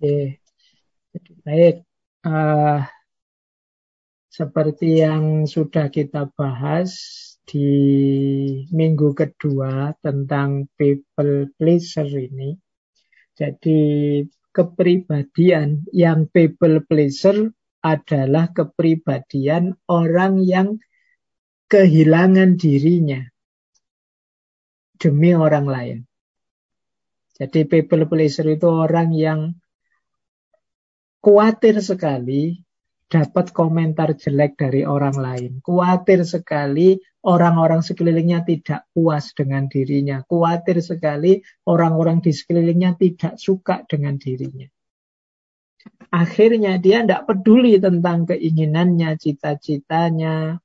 [0.01, 0.41] Oke,
[1.45, 1.85] baik.
[2.25, 2.81] Uh,
[4.27, 6.91] seperti yang sudah kita bahas
[7.47, 7.71] di
[8.73, 12.57] minggu kedua tentang people pleaser ini.
[13.31, 13.79] Jadi
[14.51, 17.54] kepribadian yang people pleaser
[17.85, 20.81] adalah kepribadian orang yang
[21.69, 23.21] kehilangan dirinya
[24.97, 25.97] demi orang lain.
[27.37, 29.53] Jadi people pleaser itu orang yang
[31.21, 32.65] khawatir sekali
[33.05, 35.51] dapat komentar jelek dari orang lain.
[35.61, 40.25] Kuatir sekali orang-orang sekelilingnya tidak puas dengan dirinya.
[40.25, 44.65] Kuatir sekali orang-orang di sekelilingnya tidak suka dengan dirinya.
[46.15, 50.63] Akhirnya dia tidak peduli tentang keinginannya, cita-citanya,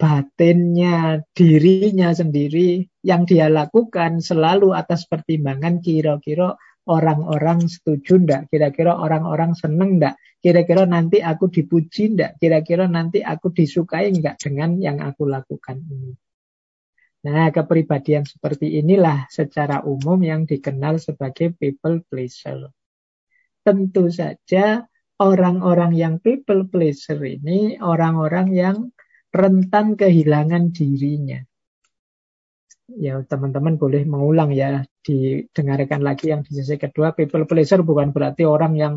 [0.00, 2.88] batinnya, dirinya sendiri.
[3.04, 6.56] Yang dia lakukan selalu atas pertimbangan kira-kira
[6.88, 8.48] orang-orang setuju ndak?
[8.48, 10.16] Kira-kira orang-orang seneng ndak?
[10.40, 12.40] Kira-kira nanti aku dipuji ndak?
[12.40, 16.16] Kira-kira nanti aku disukai nggak dengan yang aku lakukan ini?
[17.20, 22.72] Nah, kepribadian seperti inilah secara umum yang dikenal sebagai people pleaser.
[23.60, 24.88] Tentu saja
[25.20, 28.76] orang-orang yang people pleaser ini orang-orang yang
[29.28, 31.44] rentan kehilangan dirinya.
[32.90, 37.12] Ya teman-teman boleh mengulang ya didengarkan lagi yang di sesi kedua.
[37.12, 38.94] People pleaser bukan berarti orang yang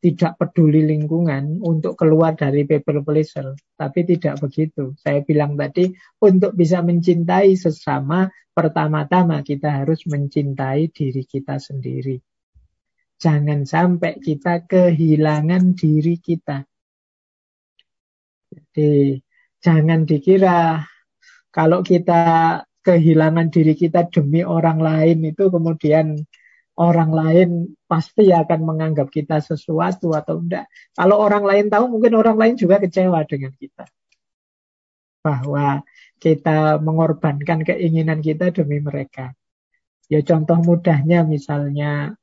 [0.00, 4.96] tidak peduli lingkungan untuk keluar dari people pleaser tapi tidak begitu.
[4.96, 5.92] Saya bilang tadi
[6.24, 12.16] untuk bisa mencintai sesama pertama-tama kita harus mencintai diri kita sendiri
[13.16, 16.64] jangan sampai kita kehilangan diri kita
[18.52, 19.20] jadi
[19.60, 20.84] jangan dikira
[21.50, 26.22] kalau kita kehilangan diri kita demi orang lain itu kemudian
[26.76, 27.48] orang lain
[27.88, 30.68] pasti akan menganggap kita sesuatu atau enggak.
[30.92, 33.88] Kalau orang lain tahu mungkin orang lain juga kecewa dengan kita.
[35.24, 35.82] Bahwa
[36.20, 39.32] kita mengorbankan keinginan kita demi mereka.
[40.06, 42.14] Ya contoh mudahnya misalnya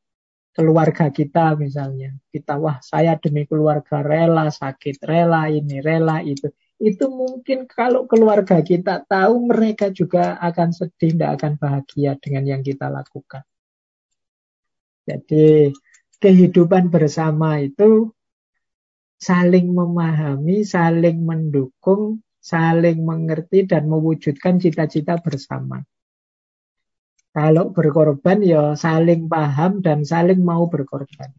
[0.53, 2.13] keluarga kita misalnya.
[2.29, 8.59] Kita wah saya demi keluarga rela sakit, rela ini, rela itu itu mungkin kalau keluarga
[8.59, 13.45] kita tahu mereka juga akan sedih, tidak akan bahagia dengan yang kita lakukan.
[15.07, 15.71] Jadi
[16.19, 18.11] kehidupan bersama itu
[19.19, 25.79] saling memahami, saling mendukung, saling mengerti dan mewujudkan cita-cita bersama.
[27.33, 31.33] Kalau berkorban ya saling paham dan saling mau berkorban.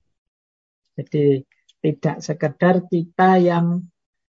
[0.98, 1.46] Jadi
[1.78, 3.86] tidak sekedar kita yang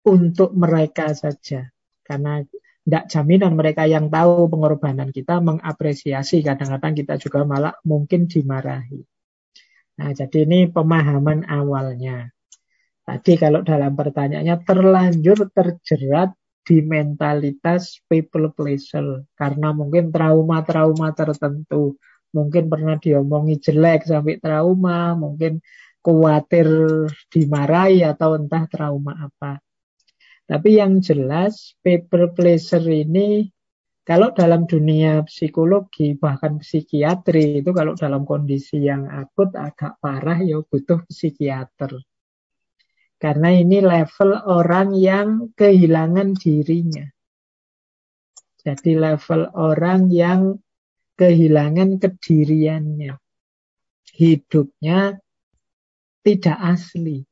[0.04, 1.72] untuk mereka saja.
[2.04, 2.44] Karena
[2.86, 6.44] tidak jaminan mereka yang tahu pengorbanan kita mengapresiasi.
[6.44, 9.00] Kadang-kadang kita juga malah mungkin dimarahi.
[9.96, 12.28] Nah, jadi ini pemahaman awalnya.
[13.07, 16.36] Tadi kalau dalam pertanyaannya terlanjur terjerat
[16.66, 19.22] di mentalitas people pleaser.
[19.38, 21.94] Karena mungkin trauma-trauma tertentu.
[22.34, 25.14] Mungkin pernah diomongi jelek sampai trauma.
[25.14, 25.62] Mungkin
[26.02, 26.66] khawatir
[27.30, 29.62] dimarahi atau entah trauma apa.
[30.46, 33.50] Tapi yang jelas people pleaser ini
[34.06, 40.62] kalau dalam dunia psikologi bahkan psikiatri itu kalau dalam kondisi yang akut agak parah ya
[40.62, 41.98] butuh psikiater.
[43.16, 47.08] Karena ini level orang yang kehilangan dirinya.
[48.60, 50.60] Jadi level orang yang
[51.16, 53.16] kehilangan kediriannya.
[54.16, 55.16] Hidupnya
[56.20, 57.24] tidak asli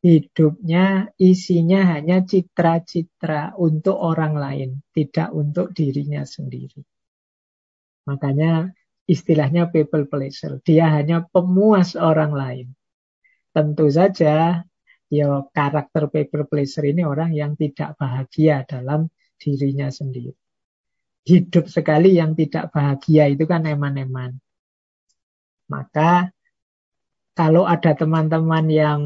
[0.00, 6.80] hidupnya isinya hanya citra-citra untuk orang lain, tidak untuk dirinya sendiri.
[8.08, 8.72] Makanya
[9.04, 10.58] istilahnya people pleaser.
[10.64, 12.68] Dia hanya pemuas orang lain.
[13.52, 14.64] Tentu saja
[15.10, 20.32] ya karakter people pleaser ini orang yang tidak bahagia dalam dirinya sendiri.
[21.26, 24.40] Hidup sekali yang tidak bahagia itu kan eman-eman.
[25.68, 26.32] Maka
[27.36, 29.00] kalau ada teman-teman yang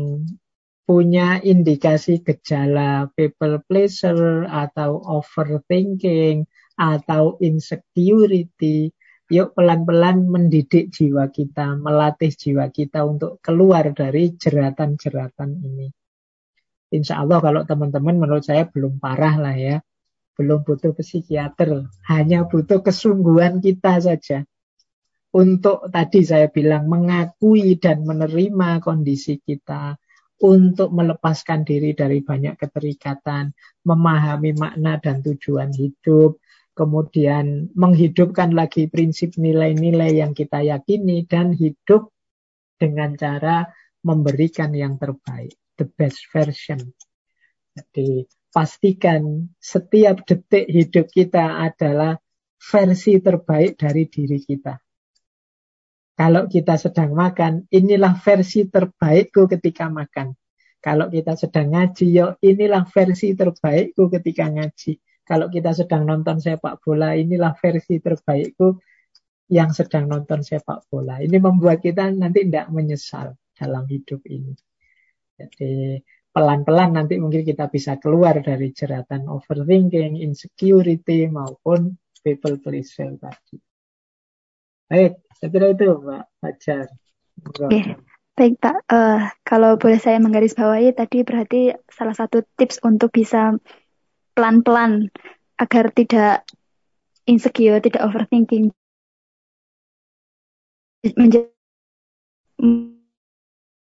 [0.85, 6.47] punya indikasi gejala people pleaser atau overthinking
[6.79, 8.94] atau insecurity,
[9.33, 15.89] yuk pelan-pelan mendidik jiwa kita, melatih jiwa kita untuk keluar dari jeratan-jeratan ini.
[16.95, 19.77] insya Allah kalau teman-teman menurut saya belum parah lah ya.
[20.35, 21.91] Belum butuh psikiater.
[22.07, 24.47] Hanya butuh kesungguhan kita saja.
[25.35, 29.99] Untuk tadi saya bilang mengakui dan menerima kondisi kita.
[30.43, 33.55] Untuk melepaskan diri dari banyak keterikatan.
[33.87, 36.39] Memahami makna dan tujuan hidup
[36.75, 42.11] kemudian menghidupkan lagi prinsip nilai-nilai yang kita yakini dan hidup
[42.77, 43.65] dengan cara
[44.03, 46.83] memberikan yang terbaik, the best version.
[47.75, 52.19] Jadi pastikan setiap detik hidup kita adalah
[52.59, 54.75] versi terbaik dari diri kita.
[56.15, 60.39] Kalau kita sedang makan, inilah versi terbaikku ketika makan.
[60.79, 64.95] Kalau kita sedang ngaji, yo inilah versi terbaikku ketika ngaji.
[65.25, 68.77] Kalau kita sedang nonton sepak bola, inilah versi terbaikku
[69.49, 71.21] yang sedang nonton sepak bola.
[71.21, 74.53] Ini membuat kita nanti tidak menyesal dalam hidup ini.
[75.35, 75.97] Jadi
[76.35, 83.57] pelan-pelan nanti mungkin kita bisa keluar dari jeratan overthinking, insecurity maupun people pleaser tadi.
[84.85, 86.87] Baik, saya itu Mbak Fajar.
[87.65, 87.81] Oke,
[88.37, 88.77] baik Pak.
[88.91, 93.57] Uh, kalau boleh saya menggarisbawahi tadi berarti salah satu tips untuk bisa
[94.35, 95.09] pelan-pelan
[95.59, 96.43] agar tidak
[97.25, 98.75] insecure, tidak overthinking.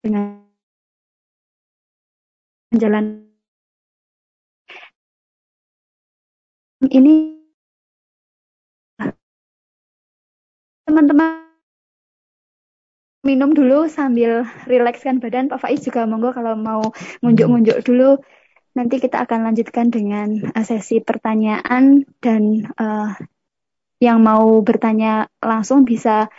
[0.03, 0.41] dengan
[2.79, 3.27] jalan.
[6.79, 7.15] Ini
[10.87, 11.49] teman-teman
[13.27, 15.51] minum dulu sambil rilekskan badan.
[15.51, 16.81] Pak Faiz juga monggo kalau mau
[17.21, 18.23] ngunjuk-ngunjuk dulu
[18.77, 23.13] Nanti kita akan lanjutkan dengan uh, sesi pertanyaan dan uh,
[23.99, 26.31] yang mau bertanya langsung bisa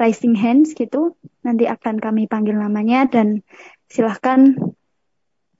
[0.00, 1.14] raising hands gitu.
[1.44, 3.44] Nanti akan kami panggil namanya dan
[3.88, 4.56] silahkan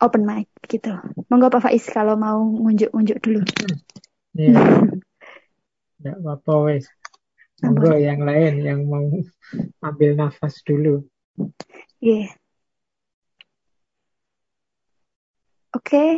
[0.00, 0.96] open mic gitu.
[1.28, 3.42] Monggo Pak Faiz kalau mau ngunjuk-ngunjuk dulu.
[4.34, 4.58] Iya.
[5.94, 6.90] Tidak apa-apa wes.
[7.62, 9.06] Monggo yang lain yang mau
[9.78, 11.06] ambil nafas dulu.
[12.02, 12.26] Iya.
[12.26, 12.43] Yeah.
[15.75, 16.11] Oke, okay.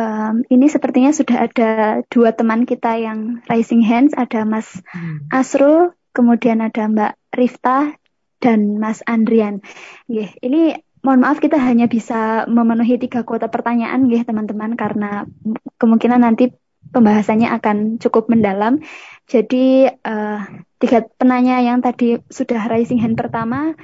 [0.00, 4.16] um, ini sepertinya sudah ada dua teman kita yang raising hands.
[4.16, 5.28] Ada Mas hmm.
[5.28, 7.92] Asrul, kemudian ada Mbak Rifta
[8.40, 9.60] dan Mas Andrian.
[10.08, 15.28] Yeah, ini mohon maaf kita hanya bisa memenuhi tiga kuota pertanyaan, ya teman-teman, karena
[15.76, 16.56] kemungkinan nanti
[16.88, 18.80] pembahasannya akan cukup mendalam.
[19.28, 20.40] Jadi uh,
[20.80, 23.76] tiga penanya yang tadi sudah raising hand pertama,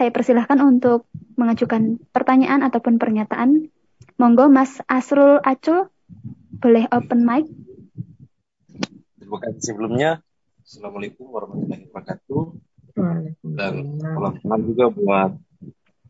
[0.00, 1.04] saya persilahkan untuk
[1.36, 3.68] mengajukan pertanyaan ataupun pernyataan
[4.16, 5.92] Monggo Mas Asrul Acu,
[6.56, 7.44] boleh open mic.
[9.20, 10.24] Terima kasih sebelumnya.
[10.64, 12.42] Assalamualaikum warahmatullahi wabarakatuh.
[13.44, 15.36] Dan salam kenal juga buat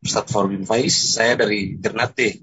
[0.06, 0.94] Ustadz Farbin Faiz.
[0.94, 2.38] Saya dari Ternate.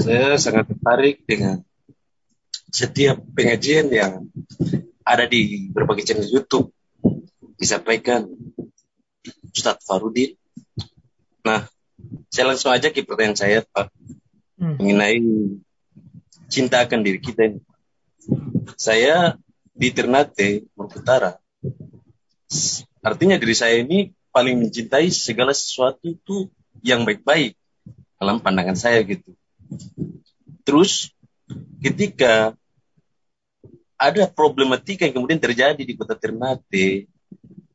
[0.00, 1.60] Saya sangat tertarik dengan
[2.72, 4.32] setiap pengajian yang
[5.04, 6.72] ada di berbagai channel YouTube
[7.60, 8.24] disampaikan
[9.52, 10.32] Ustadz Farudin.
[11.44, 11.68] Nah,
[12.34, 13.94] saya langsung aja ke pertanyaan saya, Pak,
[14.58, 14.82] hmm.
[14.82, 15.22] mengenai
[16.50, 17.62] cinta akan diri kita ini.
[18.74, 19.38] Saya
[19.70, 21.38] di Ternate, Maluku Utara,
[23.06, 26.50] artinya diri saya ini paling mencintai segala sesuatu itu
[26.82, 27.54] yang baik-baik
[28.18, 29.30] dalam pandangan saya gitu.
[30.66, 31.14] Terus
[31.78, 32.58] ketika
[33.94, 37.06] ada problematika yang kemudian terjadi di kota Ternate,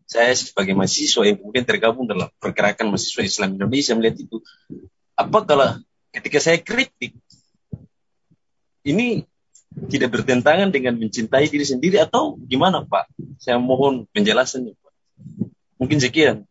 [0.10, 4.41] saya sebagai mahasiswa yang kemudian tergabung dalam pergerakan mahasiswa Islam Indonesia melihat itu,
[5.14, 5.77] apa kalau
[6.10, 7.14] ketika saya kritik,
[8.81, 9.30] ini
[9.94, 13.06] tidak bertentangan dengan mencintai diri sendiri atau gimana Pak?
[13.38, 14.94] Saya mohon penjelasannya Pak.
[15.77, 16.49] Mungkin sekian.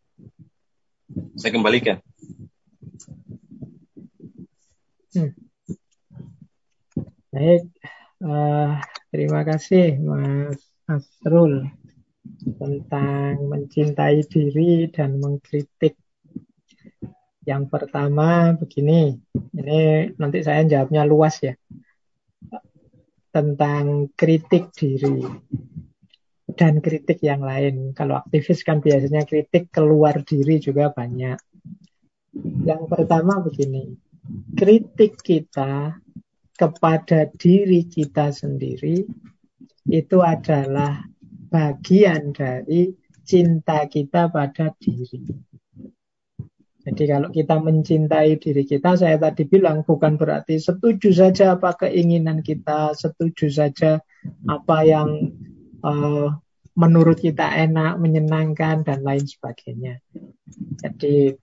[1.34, 1.98] Saya kembalikan.
[5.18, 5.34] Hmm.
[7.34, 7.66] Baik,
[8.22, 8.78] uh,
[9.10, 11.68] terima kasih Mas Asrul
[12.56, 15.98] tentang mencintai diri dan mengkritik.
[17.44, 19.16] Yang pertama begini,
[19.56, 21.56] ini nanti saya jawabnya luas ya.
[23.28, 25.24] Tentang kritik diri
[26.56, 27.92] dan kritik yang lain.
[27.92, 31.38] Kalau aktivis kan biasanya kritik keluar diri juga banyak.
[32.64, 33.96] Yang pertama begini,
[34.54, 35.96] kritik kita
[36.58, 39.06] kepada diri kita sendiri
[39.88, 41.06] itu adalah
[41.48, 42.92] bagian dari
[43.24, 45.20] cinta kita pada diri.
[46.88, 52.40] Jadi kalau kita mencintai diri kita, saya tadi bilang bukan berarti setuju saja apa keinginan
[52.40, 54.00] kita, setuju saja
[54.48, 55.36] apa yang
[55.84, 56.32] uh,
[56.72, 60.00] menurut kita enak, menyenangkan dan lain sebagainya.
[60.80, 61.36] Jadi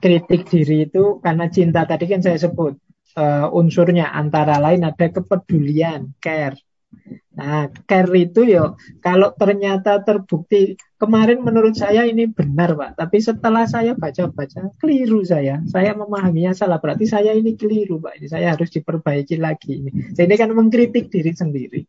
[0.00, 2.80] kritik diri itu karena cinta tadi kan saya sebut
[3.20, 6.56] uh, unsurnya antara lain ada kepedulian, care.
[7.36, 12.96] Nah, care itu yo kalau ternyata terbukti kemarin menurut saya ini benar, Pak.
[12.96, 15.60] Tapi setelah saya baca-baca keliru saya.
[15.68, 16.80] Saya memahaminya salah.
[16.80, 18.24] Berarti saya ini keliru, Pak.
[18.24, 19.90] Ini saya harus diperbaiki lagi ini.
[20.16, 21.84] Jadi kan mengkritik diri sendiri.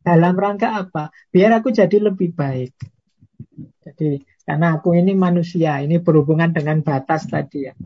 [0.00, 1.12] Dalam rangka apa?
[1.28, 2.72] Biar aku jadi lebih baik.
[3.84, 7.76] Jadi karena aku ini manusia, ini berhubungan dengan batas tadi ya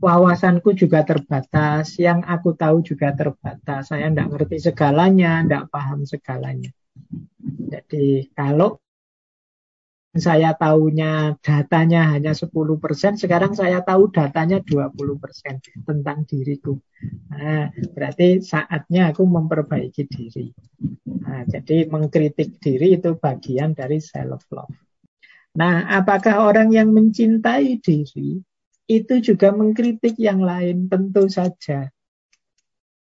[0.00, 3.92] wawasanku juga terbatas, yang aku tahu juga terbatas.
[3.92, 6.72] Saya tidak ngerti segalanya, tidak paham segalanya.
[7.70, 8.80] Jadi kalau
[10.10, 12.50] saya tahunya datanya hanya 10%,
[13.14, 16.74] sekarang saya tahu datanya 20% tentang diriku.
[17.30, 20.50] Nah, berarti saatnya aku memperbaiki diri.
[21.06, 24.74] Nah, jadi mengkritik diri itu bagian dari self love.
[25.54, 28.42] Nah, apakah orang yang mencintai diri
[28.86, 31.90] itu juga mengkritik yang lain, tentu saja.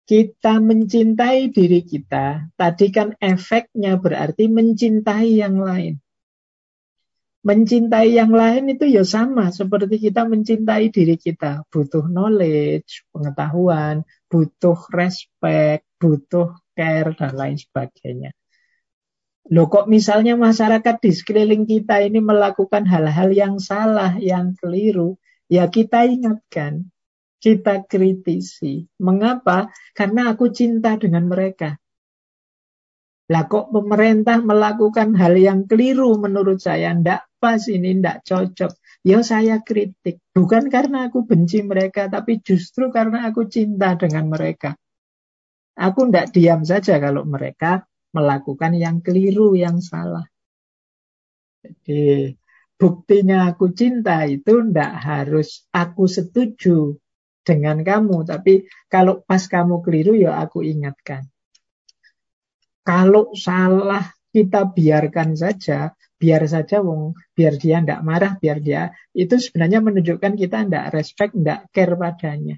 [0.05, 5.97] Kita mencintai diri kita, tadi kan efeknya berarti mencintai yang lain.
[7.45, 11.65] Mencintai yang lain itu ya sama seperti kita mencintai diri kita.
[11.69, 18.33] Butuh knowledge, pengetahuan, butuh respect, butuh care, dan lain sebagainya.
[19.53, 25.69] Loh kok misalnya masyarakat di sekeliling kita ini melakukan hal-hal yang salah, yang keliru, Ya
[25.69, 26.89] kita ingatkan,
[27.37, 28.89] kita kritisi.
[28.97, 29.69] Mengapa?
[29.93, 31.77] Karena aku cinta dengan mereka.
[33.25, 38.73] Lah kok pemerintah melakukan hal yang keliru menurut saya, ndak pas ini, ndak cocok.
[39.05, 44.73] Ya saya kritik, bukan karena aku benci mereka, tapi justru karena aku cinta dengan mereka.
[45.77, 50.25] Aku ndak diam saja kalau mereka melakukan yang keliru, yang salah.
[51.65, 52.33] Jadi
[52.75, 56.99] buktinya aku cinta itu ndak harus aku setuju
[57.45, 61.29] dengan kamu, tapi kalau pas kamu keliru ya aku ingatkan.
[62.85, 69.37] Kalau salah kita biarkan saja, biar saja wong, biar dia ndak marah, biar dia itu
[69.37, 72.57] sebenarnya menunjukkan kita ndak respect, ndak care padanya.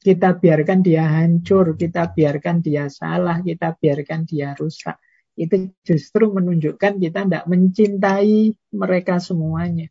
[0.00, 4.96] Kita biarkan dia hancur, kita biarkan dia salah, kita biarkan dia rusak
[5.40, 9.88] itu justru menunjukkan kita tidak mencintai mereka semuanya.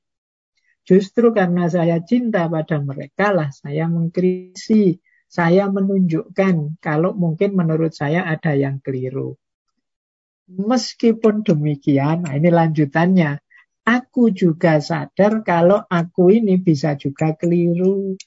[0.85, 8.29] Justru karena saya cinta pada mereka lah saya mengkritisi, saya menunjukkan kalau mungkin menurut saya
[8.29, 9.37] ada yang keliru.
[10.49, 13.37] Meskipun demikian, nah ini lanjutannya,
[13.85, 18.17] aku juga sadar kalau aku ini bisa juga keliru.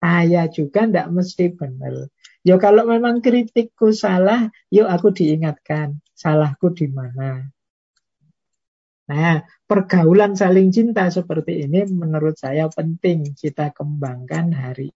[0.00, 2.12] Saya juga tidak mesti benar.
[2.40, 7.52] Ya kalau memang kritikku salah, yuk aku diingatkan salahku di mana.
[9.10, 14.94] Nah, pergaulan saling cinta seperti ini menurut saya penting kita kembangkan hari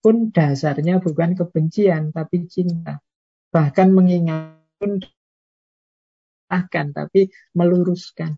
[0.00, 3.04] pun dasarnya bukan kebencian tapi cinta.
[3.52, 5.04] Bahkan mengingatkan
[6.50, 8.34] akan tapi meluruskan.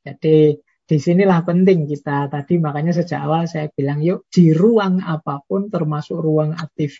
[0.00, 0.56] Jadi
[0.90, 2.26] di sinilah penting kita.
[2.26, 6.98] Tadi makanya sejak awal saya bilang yuk di ruang apa pun termasuk ruang aktif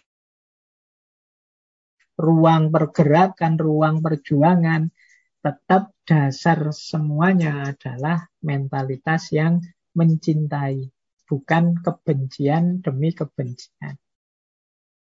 [2.21, 4.93] ruang pergerakan ruang perjuangan
[5.41, 9.59] tetap dasar semuanya adalah mentalitas yang
[9.97, 10.85] mencintai
[11.25, 13.97] bukan kebencian demi kebencian.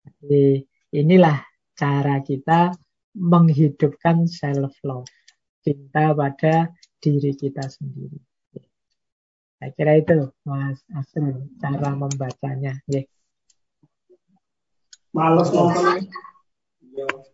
[0.03, 0.66] Jadi
[0.98, 1.39] inilah
[1.78, 2.74] cara kita
[3.16, 5.09] menghidupkan self love
[5.62, 8.35] cinta pada diri kita sendiri
[9.57, 12.77] saya kira itu Mas Asrul cara membacanya.
[12.85, 13.09] Ya.
[15.16, 15.49] Males.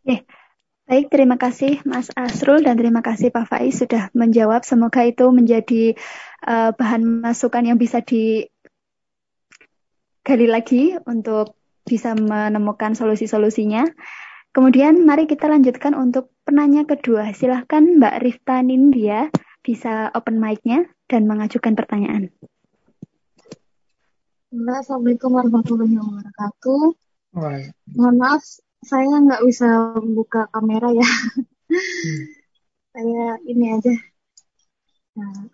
[0.07, 0.23] Ya.
[0.87, 4.63] Baik, terima kasih Mas Asrul dan terima kasih Pak Faiz sudah menjawab.
[4.63, 5.99] Semoga itu menjadi
[6.47, 8.47] uh, bahan masukan yang bisa digali
[10.47, 13.83] lagi untuk bisa menemukan solusi-solusinya.
[14.53, 17.35] Kemudian mari kita lanjutkan untuk penanya kedua.
[17.35, 19.33] Silahkan Mbak Rifta Nindya
[19.65, 22.33] bisa open mic-nya dan mengajukan pertanyaan.
[24.53, 26.97] Assalamualaikum warahmatullahi wabarakatuh.
[27.93, 28.45] Mohon maaf,
[28.81, 29.69] saya nggak bisa
[30.01, 31.09] buka kamera ya.
[31.73, 32.21] Hmm.
[32.93, 33.97] saya ini aja.
[35.17, 35.49] Nah,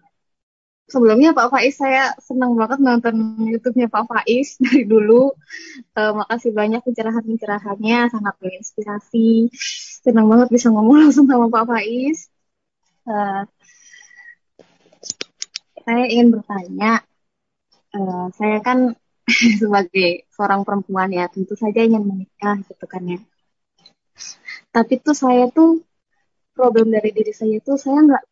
[0.91, 5.31] sebelumnya Pak Faiz, saya senang banget nonton YouTube-nya Pak Faiz dari dulu.
[5.95, 9.51] Uh, makasih banyak pencerahan-pencerahannya, sangat menginspirasi.
[10.03, 12.27] Senang banget bisa ngomong langsung sama Pak Faiz.
[13.07, 13.47] Uh,
[15.89, 17.01] saya ingin bertanya,
[17.97, 18.93] uh, saya kan
[19.61, 23.21] sebagai seorang perempuan ya tentu saja ingin menikah gitu kan ya.
[24.69, 25.81] Tapi tuh saya tuh
[26.53, 28.25] problem dari diri saya tuh saya nggak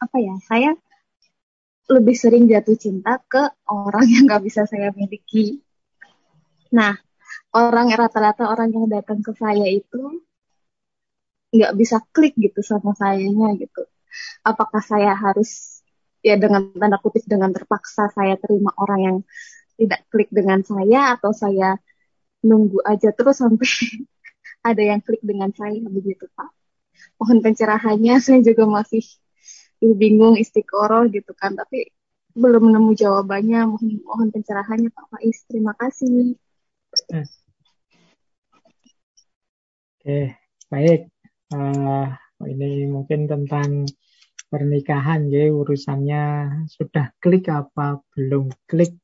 [0.00, 0.70] apa ya saya
[1.88, 5.56] lebih sering jatuh cinta ke orang yang nggak bisa saya miliki.
[6.76, 7.00] Nah,
[7.56, 10.20] orang rata-rata orang yang datang ke saya itu
[11.50, 13.88] nggak bisa klik gitu sama sayanya gitu.
[14.44, 15.79] Apakah saya harus
[16.20, 19.16] ya dengan tanda kutip dengan terpaksa saya terima orang yang
[19.80, 21.80] tidak klik dengan saya atau saya
[22.44, 23.64] nunggu aja terus sampai
[24.68, 26.50] ada yang klik dengan saya begitu Pak.
[27.16, 29.04] Mohon pencerahannya saya juga masih
[29.80, 31.56] bingung istiqoroh gitu kan.
[31.56, 31.88] Tapi
[32.36, 35.38] belum menemu jawabannya mohon mohon pencerahannya Pak Faiz.
[35.48, 36.36] Terima kasih.
[40.00, 40.36] Oke
[40.68, 41.08] baik.
[41.50, 42.06] Uh,
[42.46, 43.88] ini mungkin tentang
[44.50, 46.24] pernikahan ya urusannya
[46.66, 48.98] sudah klik apa belum klik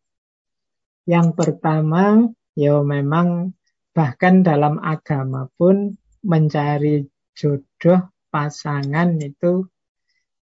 [1.07, 2.27] yang pertama
[2.59, 3.55] ya memang
[3.95, 5.95] bahkan dalam agama pun
[6.27, 9.65] mencari jodoh pasangan itu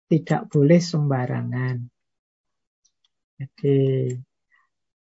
[0.07, 1.89] tidak boleh sembarangan.
[3.37, 4.13] Jadi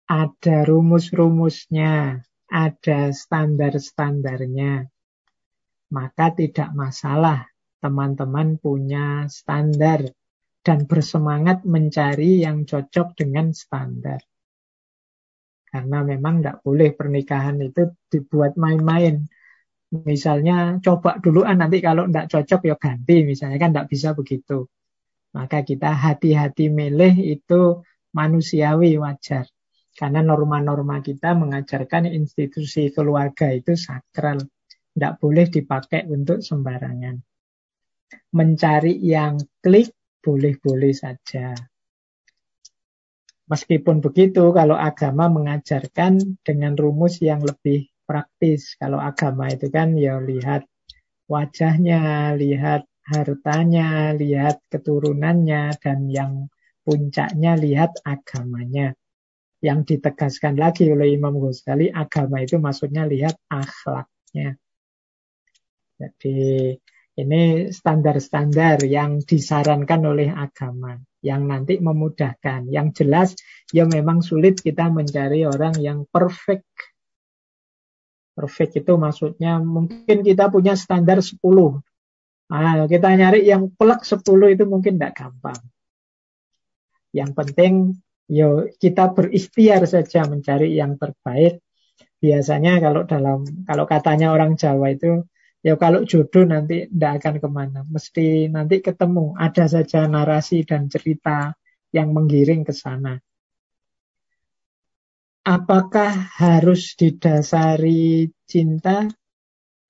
[0.05, 2.19] ada rumus-rumusnya,
[2.51, 4.85] ada standar-standarnya.
[5.89, 7.49] Maka tidak masalah
[7.79, 10.03] teman-teman punya standar
[10.59, 14.19] dan bersemangat mencari yang cocok dengan standar.
[15.69, 19.23] Karena memang tidak boleh pernikahan itu dibuat main-main.
[19.89, 24.65] Misalnya coba dulu nanti kalau tidak cocok ya ganti misalnya kan tidak bisa begitu.
[25.33, 27.85] Maka kita hati-hati milih itu
[28.17, 29.45] manusiawi wajar.
[29.93, 34.41] Karena norma-norma kita mengajarkan institusi keluarga itu sakral.
[34.89, 37.28] Tidak boleh dipakai untuk sembarangan.
[38.33, 41.55] Mencari yang klik boleh-boleh saja.
[43.49, 48.77] Meskipun begitu, kalau agama mengajarkan dengan rumus yang lebih praktis.
[48.77, 50.69] Kalau agama itu kan ya lihat
[51.25, 56.49] wajahnya, lihat hartanya, lihat keturunannya, dan yang
[56.85, 58.93] puncaknya lihat agamanya.
[59.61, 64.57] Yang ditegaskan lagi oleh Imam Ghazali, agama itu maksudnya lihat akhlaknya.
[65.99, 66.37] Jadi
[67.19, 72.71] ini standar-standar yang disarankan oleh agama yang nanti memudahkan.
[72.71, 73.29] Yang jelas
[73.75, 76.63] ya memang sulit kita mencari orang yang perfect.
[78.39, 81.35] Perfect itu maksudnya mungkin kita punya standar 10,
[82.49, 85.61] Nah, kita nyari yang pelak 10 itu mungkin tidak gampang.
[87.13, 87.73] Yang penting
[88.29, 91.61] yo kita berikhtiar saja mencari yang terbaik.
[92.17, 95.25] Biasanya kalau dalam kalau katanya orang Jawa itu
[95.59, 97.79] ya kalau jodoh nanti tidak akan ke mana.
[97.87, 99.35] Mesti nanti ketemu.
[99.35, 101.53] Ada saja narasi dan cerita
[101.91, 103.17] yang menggiring ke sana.
[105.49, 109.09] Apakah harus didasari cinta?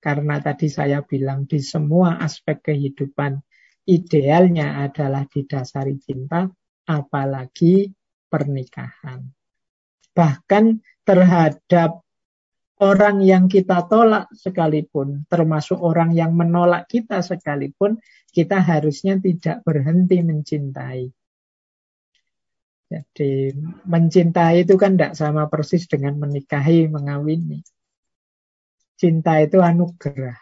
[0.00, 3.36] Karena tadi saya bilang di semua aspek kehidupan
[3.84, 6.48] idealnya adalah didasari cinta,
[6.88, 7.92] apalagi
[8.30, 9.20] pernikahan.
[10.16, 10.64] Bahkan
[11.04, 12.00] terhadap
[12.80, 18.00] orang yang kita tolak sekalipun, termasuk orang yang menolak kita sekalipun,
[18.32, 21.12] kita harusnya tidak berhenti mencintai.
[22.90, 23.54] Jadi
[23.86, 27.62] mencintai itu kan tidak sama persis dengan menikahi, mengawini.
[28.98, 30.40] Cinta itu anugerah.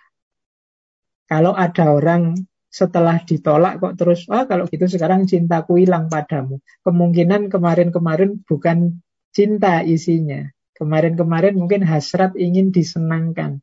[1.28, 2.40] Kalau ada orang
[2.72, 6.64] setelah ditolak kok terus, oh kalau gitu sekarang cintaku hilang padamu.
[6.86, 8.96] Kemungkinan kemarin-kemarin bukan
[9.28, 10.48] cinta isinya.
[10.78, 13.58] Kemarin-kemarin mungkin hasrat ingin disenangkan.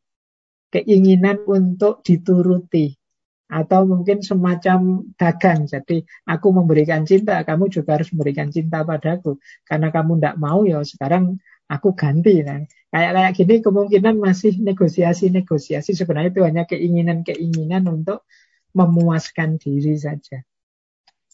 [0.68, 3.00] Keinginan untuk dituruti.
[3.48, 5.64] Atau mungkin semacam dagang.
[5.64, 9.40] Jadi aku memberikan cinta, kamu juga harus memberikan cinta padaku.
[9.64, 11.40] Karena kamu tidak mau ya sekarang
[11.72, 12.44] aku ganti.
[12.44, 18.28] Nah, kayak kayak gini kemungkinan masih negosiasi-negosiasi sebenarnya itu hanya keinginan-keinginan untuk
[18.76, 20.44] memuaskan diri saja.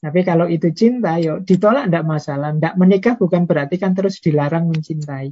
[0.02, 2.53] Tapi kalau itu cinta, yuk ditolak tidak masalah.
[2.53, 5.30] Tidak menikah bukan berarti kan terus dilarang mencintai.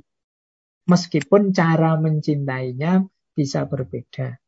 [0.87, 3.03] Meskipun cara mencintainya
[3.35, 4.39] bisa berbeda.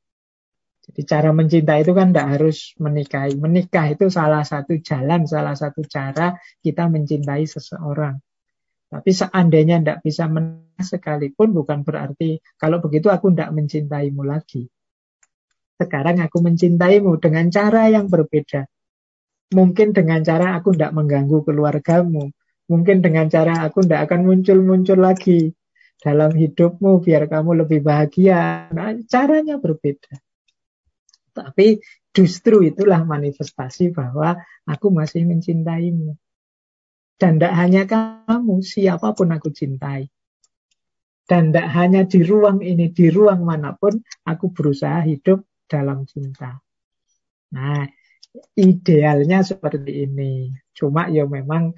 [0.81, 3.37] Jadi cara mencintai itu kan tidak harus menikahi.
[3.37, 8.17] Menikah itu salah satu jalan, salah satu cara kita mencintai seseorang.
[8.91, 14.67] Tapi seandainya tidak bisa menikah sekalipun bukan berarti kalau begitu aku tidak mencintaimu lagi.
[15.77, 18.65] Sekarang aku mencintaimu dengan cara yang berbeda.
[19.53, 22.33] Mungkin dengan cara aku tidak mengganggu keluargamu.
[22.67, 25.53] Mungkin dengan cara aku tidak akan muncul-muncul lagi
[26.01, 28.73] dalam hidupmu biar kamu lebih bahagia.
[28.73, 30.17] Nah, caranya berbeda.
[31.31, 31.77] Tapi
[32.11, 36.17] justru itulah manifestasi bahwa aku masih mencintaimu.
[37.21, 40.09] Dan tidak hanya kamu, siapa pun aku cintai.
[41.29, 46.57] Dan tidak hanya di ruang ini, di ruang mana pun, aku berusaha hidup dalam cinta.
[47.53, 47.85] Nah,
[48.57, 50.49] idealnya seperti ini.
[50.73, 51.77] Cuma ya memang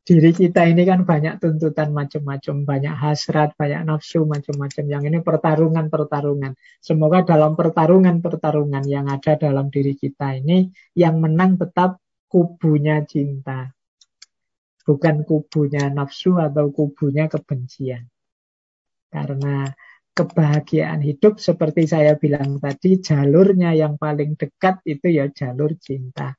[0.00, 4.84] diri kita ini kan banyak tuntutan macam-macam, banyak hasrat, banyak nafsu macam-macam.
[4.88, 6.52] Yang ini pertarungan-pertarungan.
[6.80, 12.00] Semoga dalam pertarungan-pertarungan yang ada dalam diri kita ini, yang menang tetap
[12.32, 13.68] kubunya cinta.
[14.80, 18.08] Bukan kubunya nafsu atau kubunya kebencian.
[19.12, 19.68] Karena
[20.16, 26.32] kebahagiaan hidup seperti saya bilang tadi, jalurnya yang paling dekat itu ya jalur cinta.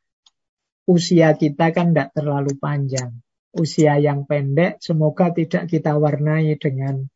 [0.90, 3.22] Usia kita kan tidak terlalu panjang
[3.52, 7.08] usia yang pendek semoga tidak kita warnai dengan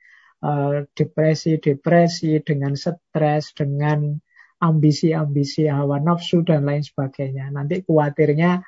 [0.43, 4.19] eh, depresi-depresi, uh, dengan stres, dengan
[4.59, 7.51] ambisi-ambisi hawa nafsu dan lain sebagainya.
[7.51, 8.63] Nanti khawatirnya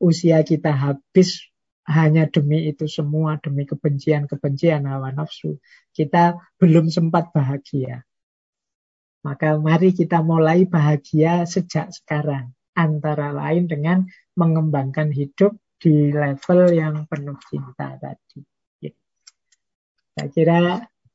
[0.00, 1.50] usia kita habis
[1.88, 5.58] hanya demi itu semua, demi kebencian-kebencian hawa nafsu.
[5.90, 8.04] Kita belum sempat bahagia.
[9.20, 12.56] Maka mari kita mulai bahagia sejak sekarang.
[12.72, 18.40] Antara lain dengan mengembangkan hidup di level yang penuh cinta tadi.
[20.12, 20.58] Saya kira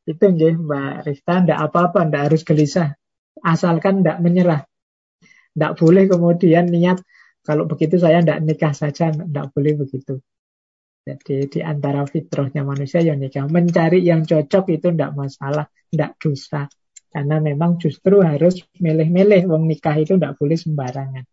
[0.10, 2.98] itu nggih Mbak Rista, ndak apa-apa, ndak harus gelisah.
[3.46, 4.66] Asalkan ndak menyerah.
[5.54, 7.00] Ndak boleh kemudian niat
[7.46, 10.18] kalau begitu saya ndak nikah saja, ndak boleh begitu.
[11.06, 13.46] Jadi di antara fitrahnya manusia yang nikah.
[13.46, 16.66] Mencari yang cocok itu ndak masalah, ndak dosa.
[17.14, 19.46] Karena memang justru harus milih-milih.
[19.46, 21.26] Wong nikah itu ndak boleh sembarangan.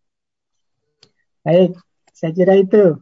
[1.41, 1.81] Baik,
[2.13, 3.01] saya kira itu.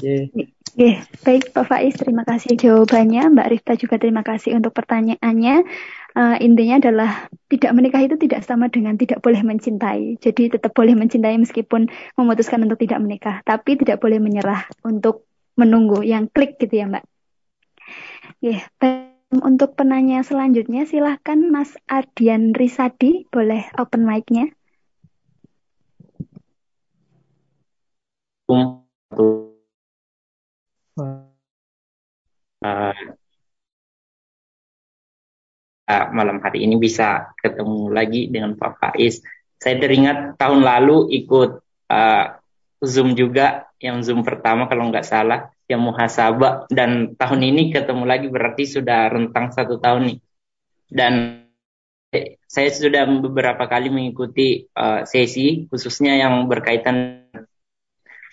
[0.00, 0.48] Yeah.
[0.78, 1.04] Yeah.
[1.26, 3.36] baik Pak Faiz, terima kasih jawabannya.
[3.36, 5.66] Mbak Rifta juga terima kasih untuk pertanyaannya.
[6.10, 10.18] Uh, intinya adalah tidak menikah itu tidak sama dengan tidak boleh mencintai.
[10.18, 11.86] Jadi tetap boleh mencintai meskipun
[12.18, 17.04] memutuskan untuk tidak menikah, tapi tidak boleh menyerah untuk menunggu yang klik gitu ya Mbak.
[18.42, 18.64] Yeah.
[19.30, 24.50] Untuk penanya selanjutnya silahkan Mas Ardian Risadi, boleh open mic-nya.
[32.64, 32.94] Uh,
[36.14, 39.20] malam hari ini bisa ketemu lagi dengan Pak Faiz.
[39.60, 41.50] Saya teringat tahun lalu ikut
[41.92, 42.26] uh,
[42.80, 46.70] Zoom juga, yang Zoom pertama kalau nggak salah, yang muhasabah.
[46.72, 50.18] Dan tahun ini ketemu lagi berarti sudah rentang satu tahun nih.
[50.88, 51.44] Dan
[52.48, 57.19] saya sudah beberapa kali mengikuti uh, sesi, khususnya yang berkaitan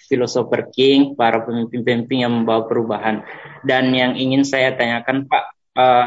[0.05, 3.25] filosofer King, para pemimpin-pemimpin yang membawa perubahan.
[3.65, 5.43] Dan yang ingin saya tanyakan Pak
[5.73, 6.05] uh,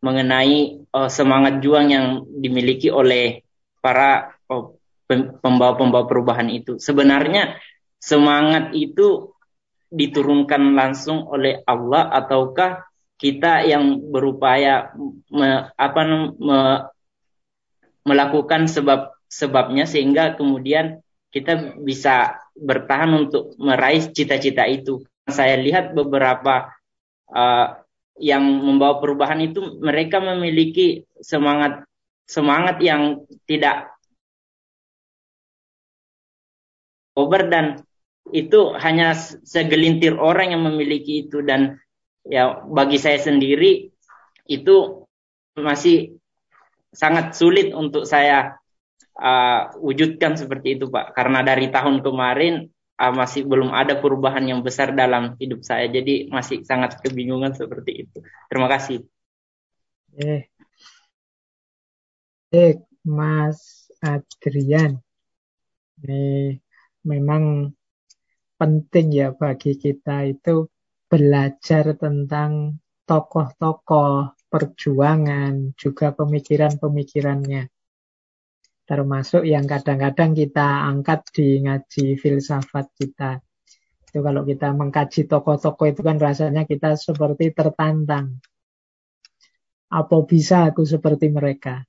[0.00, 2.06] mengenai uh, semangat juang yang
[2.40, 3.44] dimiliki oleh
[3.84, 4.72] para uh,
[5.44, 6.80] pembawa-pembawa perubahan itu.
[6.80, 7.60] Sebenarnya
[8.00, 9.36] semangat itu
[9.90, 12.84] diturunkan langsung oleh Allah ataukah
[13.16, 14.92] kita yang berupaya
[15.32, 16.00] me, apa
[16.36, 16.58] me,
[18.04, 21.02] melakukan sebab sebabnya sehingga kemudian
[21.36, 25.04] kita bisa bertahan untuk meraih cita-cita itu.
[25.28, 26.72] Saya lihat beberapa
[27.28, 27.76] uh,
[28.16, 31.84] yang membawa perubahan itu mereka memiliki semangat
[32.24, 33.92] semangat yang tidak
[37.12, 37.84] over dan
[38.32, 39.12] itu hanya
[39.44, 41.76] segelintir orang yang memiliki itu dan
[42.24, 43.92] ya bagi saya sendiri
[44.48, 45.06] itu
[45.54, 46.16] masih
[46.90, 48.56] sangat sulit untuk saya
[49.20, 51.16] uh, wujudkan seperti itu Pak.
[51.16, 52.68] Karena dari tahun kemarin
[53.00, 55.88] uh, masih belum ada perubahan yang besar dalam hidup saya.
[55.88, 58.18] Jadi masih sangat kebingungan seperti itu.
[58.48, 59.04] Terima kasih.
[60.16, 60.48] Eh,
[62.52, 62.74] eh
[63.04, 65.00] Mas Adrian.
[65.96, 66.56] Ini
[67.08, 67.72] memang
[68.56, 70.68] penting ya bagi kita itu
[71.06, 77.75] belajar tentang tokoh-tokoh perjuangan, juga pemikiran-pemikirannya
[78.86, 83.42] termasuk yang kadang-kadang kita angkat di ngaji filsafat kita.
[84.06, 88.38] Itu kalau kita mengkaji tokoh-tokoh itu kan rasanya kita seperti tertantang.
[89.90, 91.82] Apa bisa aku seperti mereka?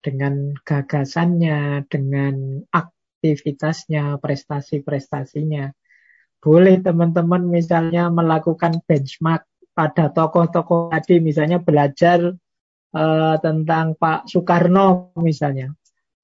[0.00, 5.68] Dengan gagasannya, dengan aktivitasnya, prestasi-prestasinya.
[6.40, 9.44] Boleh teman-teman misalnya melakukan benchmark
[9.76, 12.32] pada tokoh-tokoh tadi, misalnya belajar
[12.94, 15.74] uh, tentang Pak Soekarno misalnya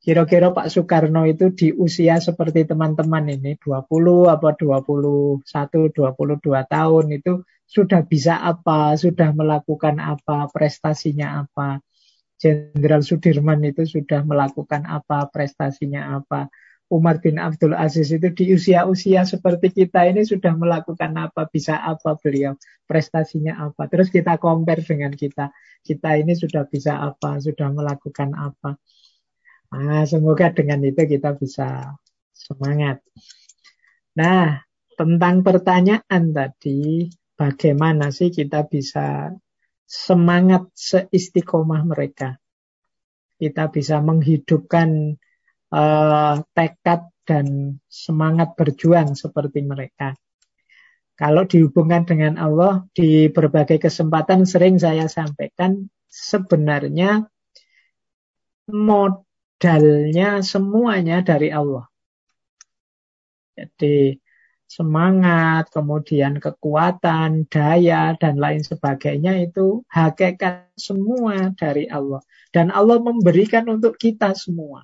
[0.04, 3.88] Kira-kira Pak Soekarno itu di usia seperti teman-teman ini 20
[4.28, 11.80] apa 21, 22 tahun itu sudah bisa apa, sudah melakukan apa, prestasinya apa.
[12.36, 16.52] Jenderal Sudirman itu sudah melakukan apa, prestasinya apa.
[16.92, 22.20] Umar bin Abdul Aziz itu di usia-usia seperti kita ini sudah melakukan apa, bisa apa
[22.20, 23.88] beliau, prestasinya apa.
[23.88, 25.48] Terus kita compare dengan kita.
[25.80, 28.76] Kita ini sudah bisa apa, sudah melakukan apa.
[29.74, 31.98] Nah, semoga dengan itu kita bisa
[32.30, 33.02] semangat.
[34.14, 34.62] Nah,
[34.94, 39.34] tentang pertanyaan tadi, bagaimana sih kita bisa
[39.82, 42.38] semangat seistiqomah mereka?
[43.34, 45.18] Kita bisa menghidupkan
[45.74, 50.14] uh, tekad dan semangat berjuang seperti mereka.
[51.18, 57.26] Kalau dihubungkan dengan Allah di berbagai kesempatan sering saya sampaikan sebenarnya
[59.54, 61.86] modalnya semuanya dari Allah.
[63.54, 64.18] Jadi
[64.66, 72.18] semangat, kemudian kekuatan, daya, dan lain sebagainya itu hakikat semua dari Allah.
[72.50, 74.82] Dan Allah memberikan untuk kita semua.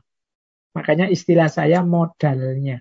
[0.71, 2.79] Makanya istilah saya modalnya.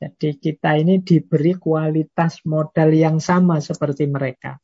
[0.00, 4.56] Jadi kita ini diberi kualitas modal yang sama seperti mereka.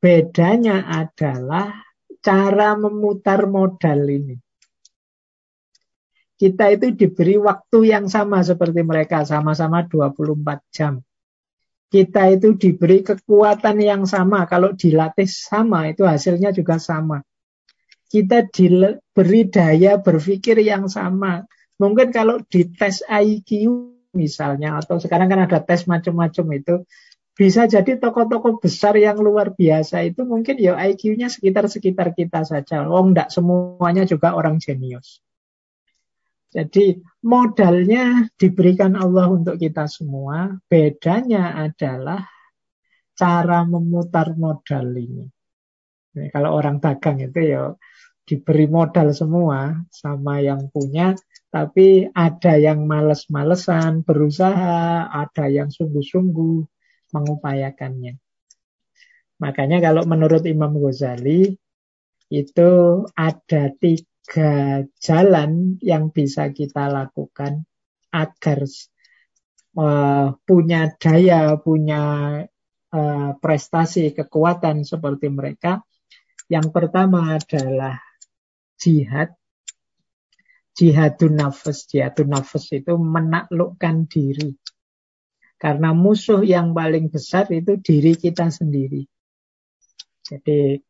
[0.00, 1.89] Bedanya adalah
[2.20, 4.36] cara memutar modal ini.
[6.40, 11.04] Kita itu diberi waktu yang sama seperti mereka, sama-sama 24 jam.
[11.90, 17.20] Kita itu diberi kekuatan yang sama, kalau dilatih sama itu hasilnya juga sama.
[18.08, 21.44] Kita diberi daya berpikir yang sama.
[21.76, 23.68] Mungkin kalau dites IQ
[24.16, 26.74] misalnya, atau sekarang kan ada tes macam-macam itu,
[27.40, 32.84] bisa jadi tokoh-tokoh besar yang luar biasa itu mungkin ya IQ-nya sekitar-sekitar kita saja.
[32.84, 35.24] Oh enggak semuanya juga orang jenius.
[36.52, 40.52] Jadi modalnya diberikan Allah untuk kita semua.
[40.68, 42.28] Bedanya adalah
[43.16, 45.24] cara memutar modal ini.
[46.12, 47.72] Jadi, kalau orang dagang itu ya
[48.28, 51.16] diberi modal semua sama yang punya,
[51.48, 56.79] tapi ada yang males-malesan berusaha, ada yang sungguh-sungguh
[57.14, 58.18] mengupayakannya.
[59.40, 61.56] Makanya kalau menurut Imam Ghazali
[62.30, 62.70] itu
[63.16, 67.66] ada tiga jalan yang bisa kita lakukan
[68.14, 68.62] agar
[69.74, 72.02] uh, punya daya, punya
[72.94, 75.82] uh, prestasi, kekuatan seperti mereka.
[76.50, 77.98] Yang pertama adalah
[78.76, 79.34] jihad.
[80.74, 81.86] Jihadun nafas.
[81.86, 84.54] Jihadun nafas itu menaklukkan diri.
[85.60, 89.04] Karena musuh yang paling besar itu diri kita sendiri.
[90.24, 90.80] Jadi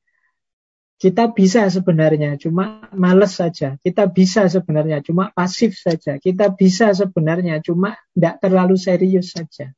[1.01, 3.75] kita bisa sebenarnya, cuma males saja.
[3.83, 6.21] Kita bisa sebenarnya, cuma pasif saja.
[6.21, 9.75] Kita bisa sebenarnya, cuma tidak terlalu serius saja.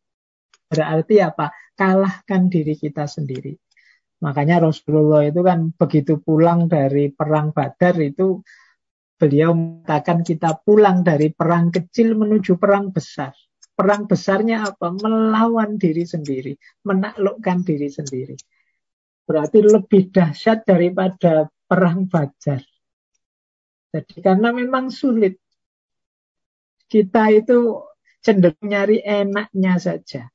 [0.66, 1.54] Berarti apa?
[1.78, 3.54] Kalahkan diri kita sendiri.
[4.22, 8.42] Makanya Rasulullah itu kan begitu pulang dari perang Badar itu
[9.14, 13.30] beliau mengatakan kita pulang dari perang kecil menuju perang besar.
[13.72, 14.92] Perang besarnya apa?
[14.92, 16.54] Melawan diri sendiri,
[16.84, 18.36] menaklukkan diri sendiri
[19.32, 22.62] berarti lebih dahsyat daripada perang Badar.
[23.92, 25.36] Jadi karena memang sulit.
[26.88, 27.80] Kita itu
[28.20, 30.28] cenderung nyari enaknya saja.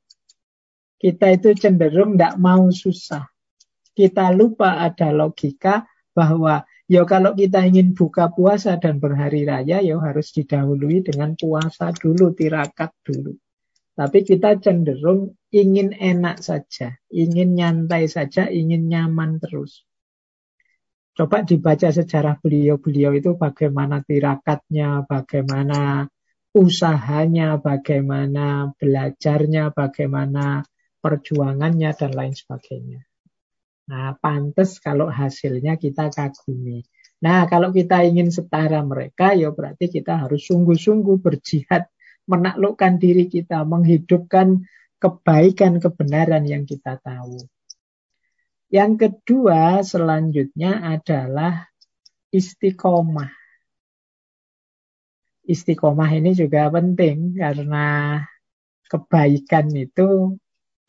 [0.98, 3.30] Kita itu cenderung tidak mau susah.
[3.94, 10.00] Kita lupa ada logika bahwa ya kalau kita ingin buka puasa dan berhari raya ya
[10.00, 13.36] harus didahului dengan puasa dulu, tirakat dulu.
[13.98, 19.84] Tapi kita cenderung ingin enak saja, ingin nyantai saja, ingin nyaman terus.
[21.18, 26.06] Coba dibaca sejarah beliau-beliau itu bagaimana tirakatnya, bagaimana
[26.54, 30.62] usahanya, bagaimana belajarnya, bagaimana
[31.02, 33.07] perjuangannya, dan lain sebagainya.
[33.88, 36.84] Nah, pantas kalau hasilnya kita kagumi.
[37.24, 41.88] Nah, kalau kita ingin setara mereka, ya berarti kita harus sungguh-sungguh berjihad
[42.28, 44.68] menaklukkan diri kita, menghidupkan
[45.00, 47.40] kebaikan kebenaran yang kita tahu.
[48.68, 51.72] Yang kedua selanjutnya adalah
[52.36, 53.32] istiqomah.
[55.48, 58.20] Istiqomah ini juga penting karena
[58.92, 60.36] kebaikan itu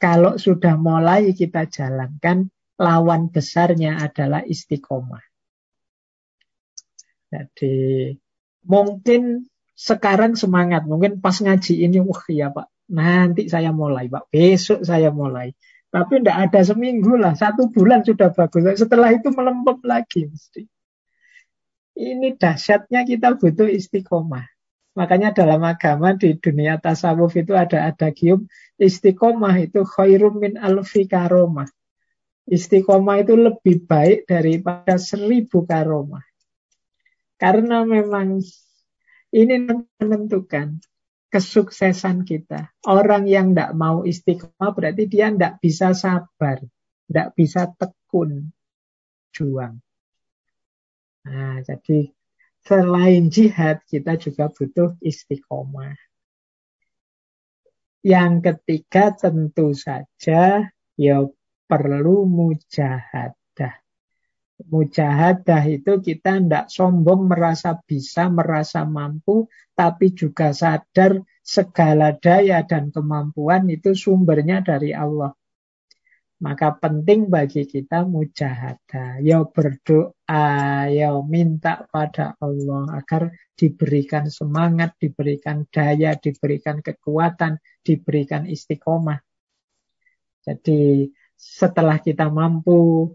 [0.03, 5.23] kalau sudah mulai kita jalankan, lawan besarnya adalah istiqomah.
[7.29, 8.15] Jadi
[8.65, 9.45] mungkin
[9.79, 10.87] sekarang semangat.
[10.87, 15.55] Mungkin pas ngaji ini, wah iya Pak, nanti saya mulai Pak, besok saya mulai.
[15.89, 18.77] Tapi tidak ada seminggu lah, satu bulan sudah bagus.
[18.77, 20.69] Setelah itu melempem lagi mesti.
[21.99, 24.47] Ini dahsyatnya kita butuh istiqomah.
[24.99, 31.71] Makanya dalam agama di dunia tasawuf itu ada adagium istiqomah itu khairum min alfi karomah.
[32.49, 36.25] Istiqomah itu lebih baik daripada seribu karomah.
[37.37, 38.41] Karena memang
[39.37, 39.57] ini
[40.01, 40.81] menentukan
[41.29, 42.73] kesuksesan kita.
[42.89, 46.65] Orang yang tidak mau istiqomah berarti dia tidak bisa sabar,
[47.05, 48.49] tidak bisa tekun,
[49.37, 49.77] juang.
[51.29, 52.09] Nah, jadi
[52.65, 56.01] selain jihad kita juga butuh istiqomah.
[58.01, 61.17] Yang ketiga tentu saja ya
[61.69, 63.75] perlu mujahadah.
[64.59, 69.47] Mujahadah itu kita tidak sombong merasa bisa, merasa mampu,
[69.79, 75.31] tapi juga sadar segala daya dan kemampuan itu sumbernya dari Allah.
[76.39, 79.19] Maka penting bagi kita mujahadah.
[79.23, 89.19] Ya berdoa, ya minta pada Allah agar diberikan semangat, diberikan daya, diberikan kekuatan, diberikan istiqomah.
[90.47, 93.15] Jadi setelah kita mampu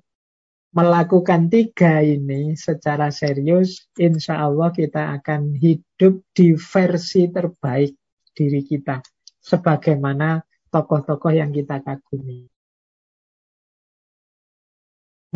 [0.74, 7.94] melakukan tiga ini secara serius, insya Allah kita akan hidup di versi terbaik
[8.34, 9.04] diri kita.
[9.44, 10.42] Sebagaimana
[10.74, 12.50] tokoh-tokoh yang kita kagumi.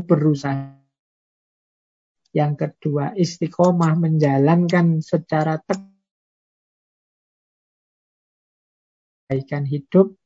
[0.01, 0.73] Berusaha.
[2.33, 5.61] Yang kedua, istiqomah menjalankan secara
[9.27, 10.17] kebaikan hidup.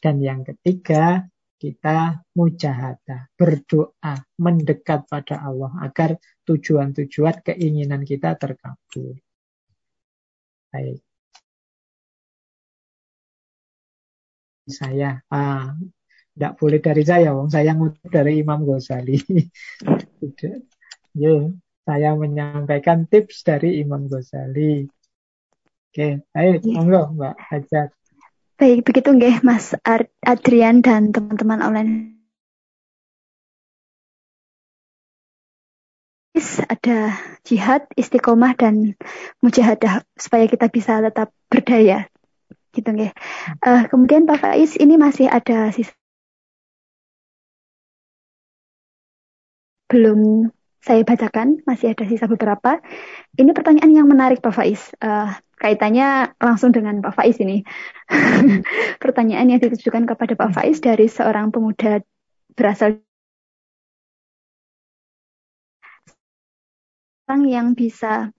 [0.00, 1.29] Dan yang ketiga,
[1.60, 6.16] kita mujahadah, berdoa, mendekat pada Allah agar
[6.48, 9.20] tujuan-tujuan keinginan kita terkabul.
[10.72, 11.04] Baik.
[14.70, 15.76] Saya, ah,
[16.32, 19.20] tidak boleh dari saya, wong saya ngutip dari Imam Ghazali.
[21.22, 21.52] Yo,
[21.84, 24.88] saya menyampaikan tips dari Imam Ghazali.
[25.90, 27.90] Oke, baik, monggo Mbak Hajat.
[28.60, 29.72] Baik, begitu nggih Mas
[30.20, 31.92] Adrian dan teman-teman online.
[36.68, 39.00] Ada jihad, istiqomah dan
[39.40, 42.12] mujahadah supaya kita bisa tetap berdaya.
[42.76, 43.16] Gitu nggih.
[43.64, 45.96] Uh, kemudian Pak Faiz ini masih ada sisa
[49.88, 50.52] belum
[50.84, 52.76] saya bacakan, masih ada sisa beberapa.
[53.40, 54.92] Ini pertanyaan yang menarik Pak Faiz.
[55.00, 57.60] Uh, kaitannya langsung dengan Pak Faiz ini.
[59.02, 62.00] pertanyaan yang ditujukan kepada Pak Faiz dari seorang pemuda
[62.56, 62.98] berasal
[67.28, 68.32] orang yang bisa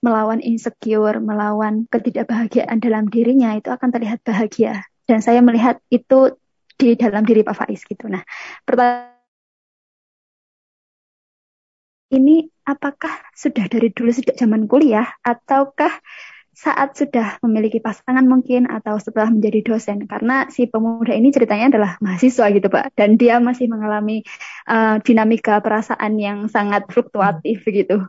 [0.00, 4.86] melawan insecure, melawan ketidakbahagiaan dalam dirinya itu akan terlihat bahagia.
[5.04, 6.38] Dan saya melihat itu
[6.78, 8.08] di dalam diri Pak Faiz gitu.
[8.08, 8.24] Nah,
[8.64, 9.12] pertanyaan
[12.14, 15.92] ini apakah sudah dari dulu sejak zaman kuliah ataukah
[16.54, 21.92] saat sudah memiliki pasangan mungkin atau setelah menjadi dosen karena si pemuda ini ceritanya adalah
[21.98, 24.22] mahasiswa gitu Pak dan dia masih mengalami
[24.70, 28.06] uh, dinamika perasaan yang sangat fluktuatif begitu.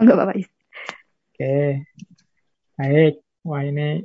[0.00, 0.48] Enggak Pak Faiz.
[1.36, 1.84] Oke.
[2.80, 3.14] Baik.
[3.46, 4.02] Wah ini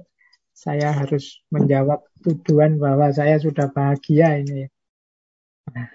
[0.52, 4.70] saya harus menjawab tuduhan bahwa saya sudah bahagia ini.
[5.74, 5.90] Nah,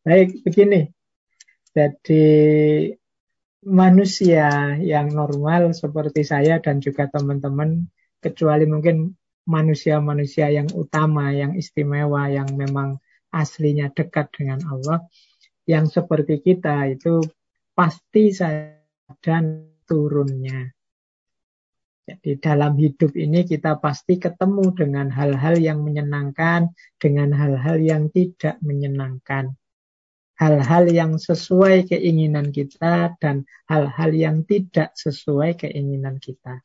[0.00, 0.88] baik, begini.
[1.76, 2.24] Jadi
[3.66, 7.90] manusia yang normal seperti saya dan juga teman-teman,
[8.22, 9.10] kecuali mungkin
[9.50, 13.02] manusia-manusia yang utama, yang istimewa, yang memang
[13.34, 15.02] aslinya dekat dengan Allah,
[15.66, 17.18] yang seperti kita itu
[17.74, 18.78] pasti saya
[19.18, 20.70] dan turunnya.
[22.06, 26.70] Jadi dalam hidup ini kita pasti ketemu dengan hal-hal yang menyenangkan,
[27.02, 29.58] dengan hal-hal yang tidak menyenangkan
[30.36, 36.60] hal-hal yang sesuai keinginan kita dan hal-hal yang tidak sesuai keinginan kita.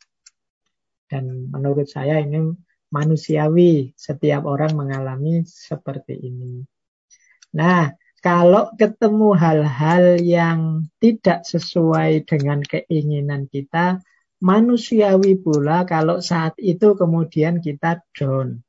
[1.07, 2.51] Dan menurut saya ini
[2.91, 6.63] manusiawi, setiap orang mengalami seperti ini.
[7.55, 14.03] Nah, kalau ketemu hal-hal yang tidak sesuai dengan keinginan kita,
[14.43, 18.61] manusiawi pula kalau saat itu kemudian kita down.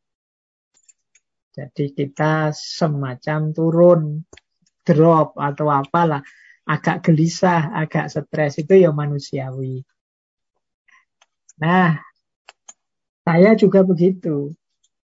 [1.52, 4.24] Jadi kita semacam turun
[4.82, 6.22] drop atau apalah
[6.66, 9.82] agak gelisah, agak stres itu ya manusiawi.
[11.58, 11.98] Nah,
[13.22, 14.54] saya juga begitu.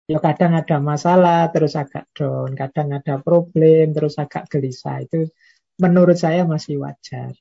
[0.06, 5.02] Ya kadang ada masalah terus agak down, kadang ada problem terus agak gelisah.
[5.02, 5.28] Itu
[5.82, 7.34] menurut saya masih wajar.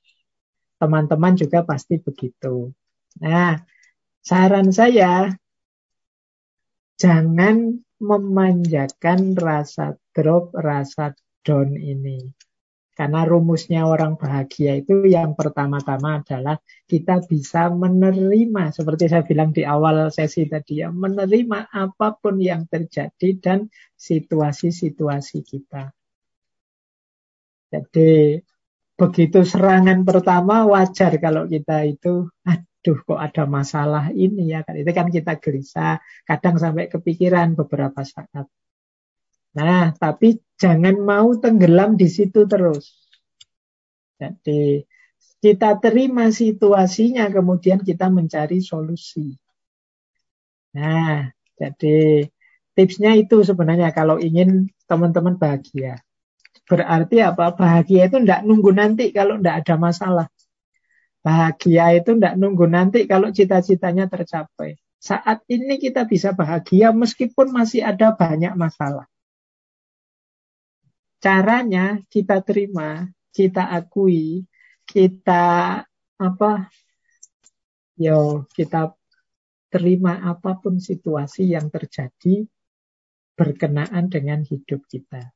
[0.80, 2.72] Teman-teman juga pasti begitu.
[3.20, 3.60] Nah,
[4.24, 5.30] saran saya
[6.98, 11.14] jangan memanjakan rasa drop, rasa
[11.44, 12.32] down ini.
[12.94, 19.66] Karena rumusnya orang bahagia itu yang pertama-tama adalah kita bisa menerima, seperti saya bilang di
[19.66, 23.66] awal sesi tadi ya, menerima apa pun yang terjadi dan
[23.98, 25.90] situasi-situasi kita.
[27.74, 28.38] Jadi
[28.94, 35.10] begitu serangan pertama wajar kalau kita itu, aduh kok ada masalah ini ya, itu kan
[35.10, 38.46] kita gelisah, kadang sampai kepikiran beberapa saat.
[39.58, 42.94] Nah, tapi jangan mau tenggelam di situ terus.
[44.18, 44.86] Jadi
[45.44, 49.36] kita terima situasinya, kemudian kita mencari solusi.
[50.74, 52.26] Nah, jadi
[52.72, 56.00] tipsnya itu sebenarnya kalau ingin teman-teman bahagia.
[56.64, 57.52] Berarti apa?
[57.52, 60.26] Bahagia itu tidak nunggu nanti kalau tidak ada masalah.
[61.20, 64.80] Bahagia itu tidak nunggu nanti kalau cita-citanya tercapai.
[64.96, 69.04] Saat ini kita bisa bahagia meskipun masih ada banyak masalah.
[71.24, 74.44] Caranya kita terima, kita akui,
[74.84, 75.80] kita
[76.20, 76.52] apa?
[77.96, 78.92] Yo, kita
[79.72, 82.44] terima apa pun situasi yang terjadi
[83.40, 85.32] berkenaan dengan hidup kita.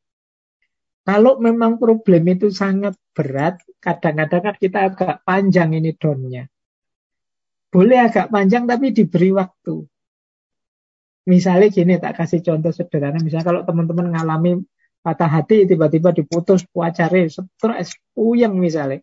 [1.08, 6.44] Kalau memang problem itu sangat berat, kadang-kadang kan kita agak panjang ini donnya.
[7.72, 9.88] Boleh agak panjang tapi diberi waktu.
[11.32, 13.24] Misalnya gini, tak kasih contoh sederhana.
[13.24, 14.60] Misalnya kalau teman-teman mengalami
[15.00, 19.00] patah hati, tiba-tiba diputus, puacare, stres, puyeng misalnya.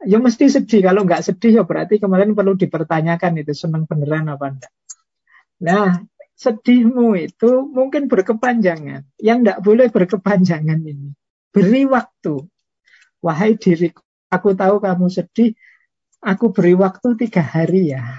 [0.00, 0.80] Ya mesti sedih.
[0.80, 4.72] Kalau nggak sedih ya berarti kemarin perlu dipertanyakan itu senang beneran apa enggak.
[5.60, 6.00] Nah,
[6.40, 9.04] sedihmu itu mungkin berkepanjangan.
[9.20, 11.12] Yang tidak boleh berkepanjangan ini.
[11.52, 12.40] Beri waktu.
[13.20, 13.92] Wahai diri,
[14.32, 15.52] aku tahu kamu sedih,
[16.24, 18.16] aku beri waktu tiga hari ya.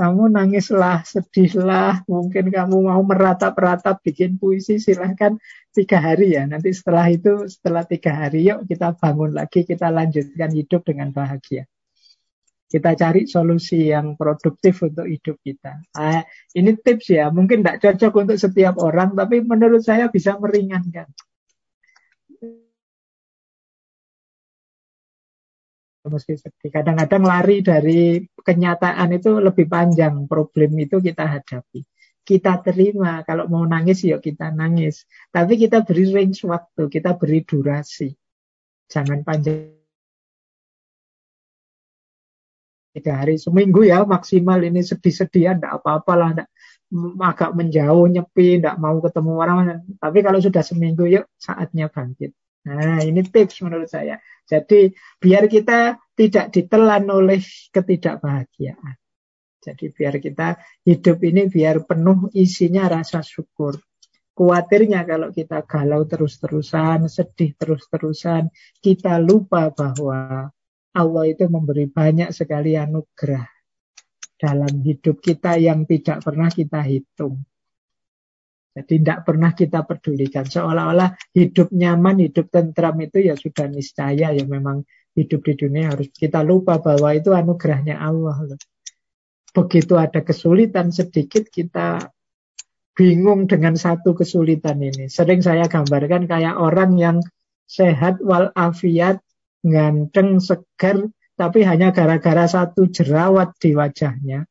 [0.00, 5.36] Kamu nangislah, sedihlah, mungkin kamu mau meratap-ratap, bikin puisi, silahkan
[5.76, 6.48] tiga hari ya.
[6.48, 11.68] Nanti setelah itu, setelah tiga hari, yuk kita bangun lagi, kita lanjutkan hidup dengan bahagia.
[12.64, 15.84] Kita cari solusi yang produktif untuk hidup kita.
[15.92, 16.24] Nah,
[16.56, 21.12] ini tips ya, mungkin tidak cocok untuk setiap orang, tapi menurut saya bisa meringankan.
[26.00, 26.72] Meski sedih.
[26.72, 30.24] Kadang-kadang lari dari kenyataan itu lebih panjang.
[30.24, 31.84] Problem itu kita hadapi.
[32.24, 33.20] Kita terima.
[33.28, 35.04] Kalau mau nangis, yuk kita nangis.
[35.28, 36.88] Tapi kita beri range waktu.
[36.88, 38.08] Kita beri durasi.
[38.88, 39.80] Jangan panjang
[42.90, 46.30] tiga hari seminggu ya maksimal ini sedih-sedihan tidak apa-apa lah
[47.22, 49.58] agak menjauh nyepi tidak mau ketemu orang
[50.02, 52.34] tapi kalau sudah seminggu yuk saatnya bangkit
[52.66, 54.20] nah ini tips menurut saya.
[54.44, 58.96] Jadi biar kita tidak ditelan oleh ketidakbahagiaan.
[59.60, 60.56] Jadi biar kita
[60.88, 63.76] hidup ini biar penuh isinya rasa syukur.
[64.32, 68.48] Kuatirnya kalau kita galau terus-terusan, sedih terus-terusan,
[68.80, 70.48] kita lupa bahwa
[70.96, 73.44] Allah itu memberi banyak sekali anugerah
[74.40, 77.44] dalam hidup kita yang tidak pernah kita hitung.
[78.80, 80.48] Jadi tidak pernah kita pedulikan.
[80.48, 86.08] Seolah-olah hidup nyaman, hidup tentram itu ya sudah niscaya ya memang hidup di dunia harus
[86.08, 88.40] kita lupa bahwa itu anugerahnya Allah.
[89.52, 92.08] Begitu ada kesulitan sedikit kita
[92.96, 95.12] bingung dengan satu kesulitan ini.
[95.12, 97.16] Sering saya gambarkan kayak orang yang
[97.68, 99.20] sehat walafiat
[99.60, 101.04] ganteng, segar,
[101.36, 104.49] tapi hanya gara-gara satu jerawat di wajahnya.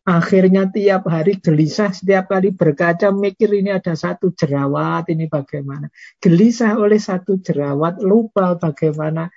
[0.00, 5.92] Akhirnya tiap hari gelisah, setiap kali berkaca mikir ini ada satu jerawat, ini bagaimana.
[6.16, 9.28] Gelisah oleh satu jerawat, lupa bagaimana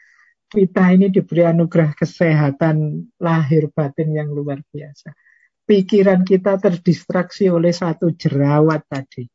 [0.48, 5.12] kita ini diberi anugerah kesehatan lahir batin yang luar biasa.
[5.68, 9.28] Pikiran kita terdistraksi oleh satu jerawat tadi.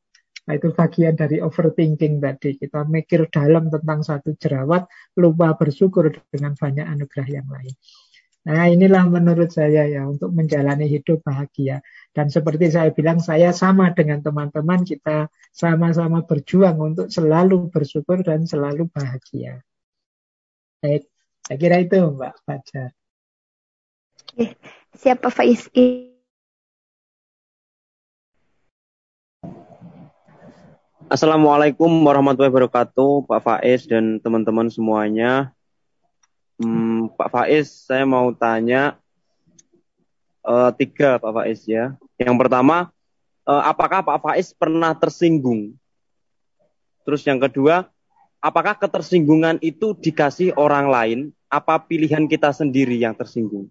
[0.48, 2.56] Nah, itu bagian dari overthinking tadi.
[2.56, 4.88] Kita mikir dalam tentang satu jerawat,
[5.20, 7.74] lupa bersyukur dengan banyak anugerah yang lain.
[8.48, 11.84] Nah, inilah menurut saya ya untuk menjalani hidup bahagia.
[12.16, 18.48] Dan seperti saya bilang, saya sama dengan teman-teman, kita sama-sama berjuang untuk selalu bersyukur dan
[18.48, 19.60] selalu bahagia.
[20.80, 21.12] Baik,
[21.44, 22.90] saya kira itu Mbak Fajar.
[24.96, 25.68] Siapa Faiz?
[31.12, 35.52] Assalamualaikum warahmatullahi wabarakatuh, Pak Faiz dan teman-teman semuanya.
[36.58, 38.98] Hmm, Pak Faiz, saya mau tanya
[40.42, 41.94] uh, tiga, Pak Faiz ya.
[42.18, 42.90] Yang pertama,
[43.46, 45.78] uh, apakah Pak Faiz pernah tersinggung?
[47.06, 47.86] Terus yang kedua,
[48.42, 51.18] apakah ketersinggungan itu dikasih orang lain?
[51.46, 53.70] Apa pilihan kita sendiri yang tersinggung?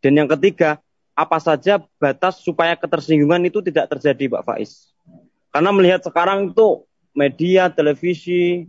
[0.00, 0.80] Dan yang ketiga,
[1.12, 4.88] apa saja batas supaya ketersinggungan itu tidak terjadi, Pak Faiz?
[5.52, 8.64] Karena melihat sekarang itu media, televisi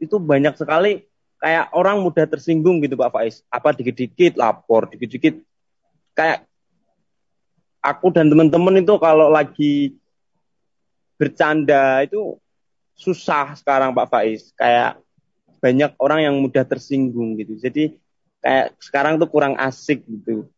[0.00, 1.09] itu banyak sekali
[1.40, 3.40] kayak orang mudah tersinggung gitu Pak Faiz.
[3.48, 5.40] Apa dikit-dikit lapor, dikit-dikit
[6.12, 6.44] kayak
[7.80, 9.96] aku dan teman-teman itu kalau lagi
[11.16, 12.36] bercanda itu
[12.92, 14.52] susah sekarang Pak Faiz.
[14.52, 15.00] Kayak
[15.64, 17.56] banyak orang yang mudah tersinggung gitu.
[17.56, 17.96] Jadi
[18.44, 20.48] kayak sekarang tuh kurang asik gitu.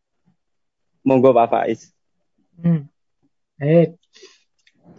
[1.06, 1.94] Monggo Pak Faiz.
[2.58, 2.90] Hmm.
[3.58, 3.94] Baik.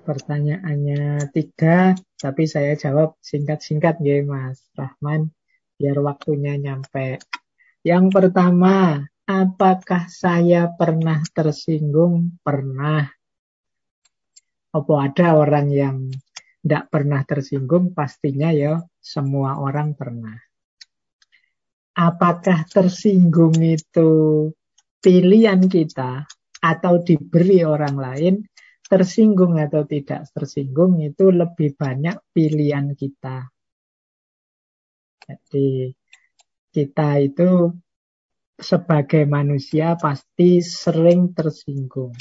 [0.04, 5.32] Pertanyaannya tiga, tapi saya jawab singkat-singkat ya Mas Rahman,
[5.84, 7.20] biar waktunya nyampe.
[7.84, 12.40] Yang pertama, apakah saya pernah tersinggung?
[12.40, 13.12] Pernah.
[14.72, 16.08] Apa ada orang yang
[16.64, 17.92] tidak pernah tersinggung?
[17.92, 20.40] Pastinya ya semua orang pernah.
[22.00, 24.48] Apakah tersinggung itu
[25.04, 26.24] pilihan kita
[26.64, 28.36] atau diberi orang lain?
[28.88, 33.53] Tersinggung atau tidak tersinggung itu lebih banyak pilihan kita.
[35.24, 35.92] Jadi
[36.74, 37.72] kita itu
[38.60, 42.14] sebagai manusia pasti sering tersinggung.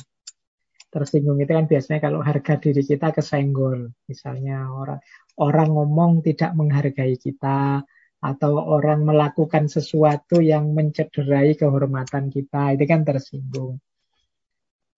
[0.93, 3.89] Tersinggung itu kan biasanya kalau harga diri kita kesenggol.
[4.09, 5.01] Misalnya orang
[5.41, 7.81] orang ngomong tidak menghargai kita
[8.23, 13.83] atau orang melakukan sesuatu yang mencederai kehormatan kita, itu kan tersinggung.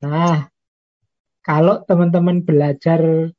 [0.04, 0.44] Nah,
[1.40, 3.32] kalau teman-teman belajar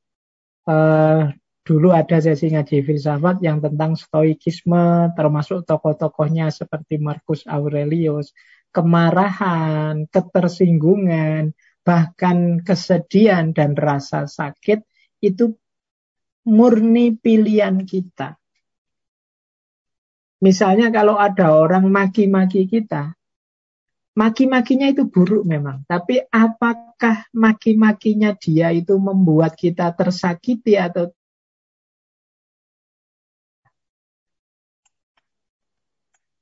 [0.66, 1.30] uh,
[1.66, 8.38] dulu ada sesi ngaji filsafat yang tentang stoikisme, termasuk tokoh-tokohnya seperti Marcus Aurelius,
[8.70, 14.86] kemarahan, ketersinggungan, bahkan kesedihan dan rasa sakit
[15.26, 15.58] itu
[16.46, 18.38] murni pilihan kita.
[20.46, 23.18] Misalnya kalau ada orang maki-maki kita,
[24.14, 31.10] maki-makinya itu buruk memang, tapi apakah maki-makinya dia itu membuat kita tersakiti atau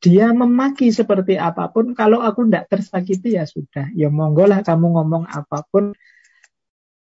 [0.04, 3.88] dia memaki seperti apa pun, kalau aku tidak tersakiti ya sudah.
[3.96, 5.96] Ya monggo lah kamu ngomong apa pun,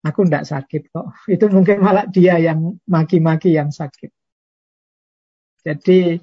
[0.07, 1.11] aku tidak sakit kok.
[1.35, 4.15] Itu mungkin malah dia yang maki-maki yang sakit.
[5.67, 6.23] Jadi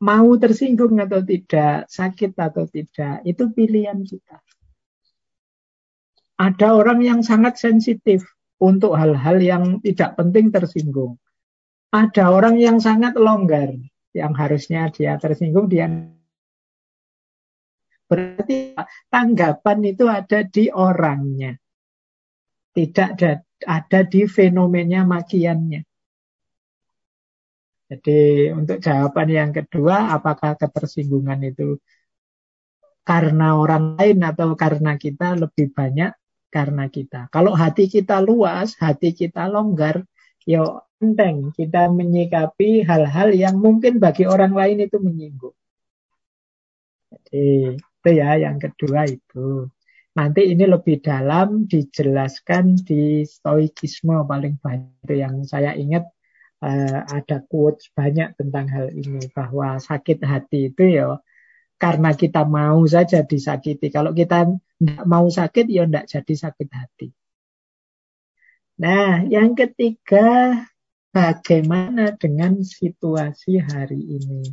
[0.00, 4.38] mau tersinggung atau tidak, sakit atau tidak, itu pilihan kita.
[6.40, 8.24] Ada orang yang sangat sensitif
[8.56, 11.20] untuk hal-hal yang tidak penting tersinggung.
[11.90, 13.74] Ada orang yang sangat longgar
[14.10, 15.86] yang harusnya dia tersinggung dia
[18.10, 18.74] berarti
[19.06, 21.54] tanggapan itu ada di orangnya.
[22.74, 25.80] Tidak ada, ada di fenomena makiannya.
[27.90, 31.78] Jadi untuk jawaban yang kedua apakah ketersinggungan itu
[33.02, 36.14] karena orang lain atau karena kita lebih banyak?
[36.50, 37.30] Karena kita.
[37.30, 40.02] Kalau hati kita luas, hati kita longgar,
[40.42, 45.56] ya enteng kita menyikapi hal-hal yang mungkin bagi orang lain itu menyinggung.
[47.10, 49.68] Jadi itu ya yang kedua itu.
[50.10, 56.04] Nanti ini lebih dalam dijelaskan di stoikisme paling banyak yang saya ingat
[56.60, 61.16] uh, ada quotes banyak tentang hal ini bahwa sakit hati itu ya
[61.80, 63.88] karena kita mau saja disakiti.
[63.88, 67.08] Kalau kita tidak mau sakit ya tidak jadi sakit hati.
[68.80, 70.56] Nah, yang ketiga
[71.10, 74.46] bagaimana dengan situasi hari ini?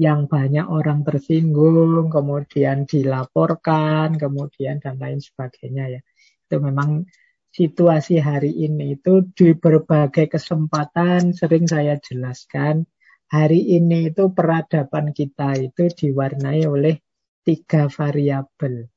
[0.00, 6.00] Yang banyak orang tersinggung, kemudian dilaporkan, kemudian dan lain sebagainya ya.
[6.48, 7.04] Itu memang
[7.52, 12.88] situasi hari ini itu di berbagai kesempatan sering saya jelaskan.
[13.30, 16.98] Hari ini itu peradaban kita itu diwarnai oleh
[17.44, 18.88] tiga variabel.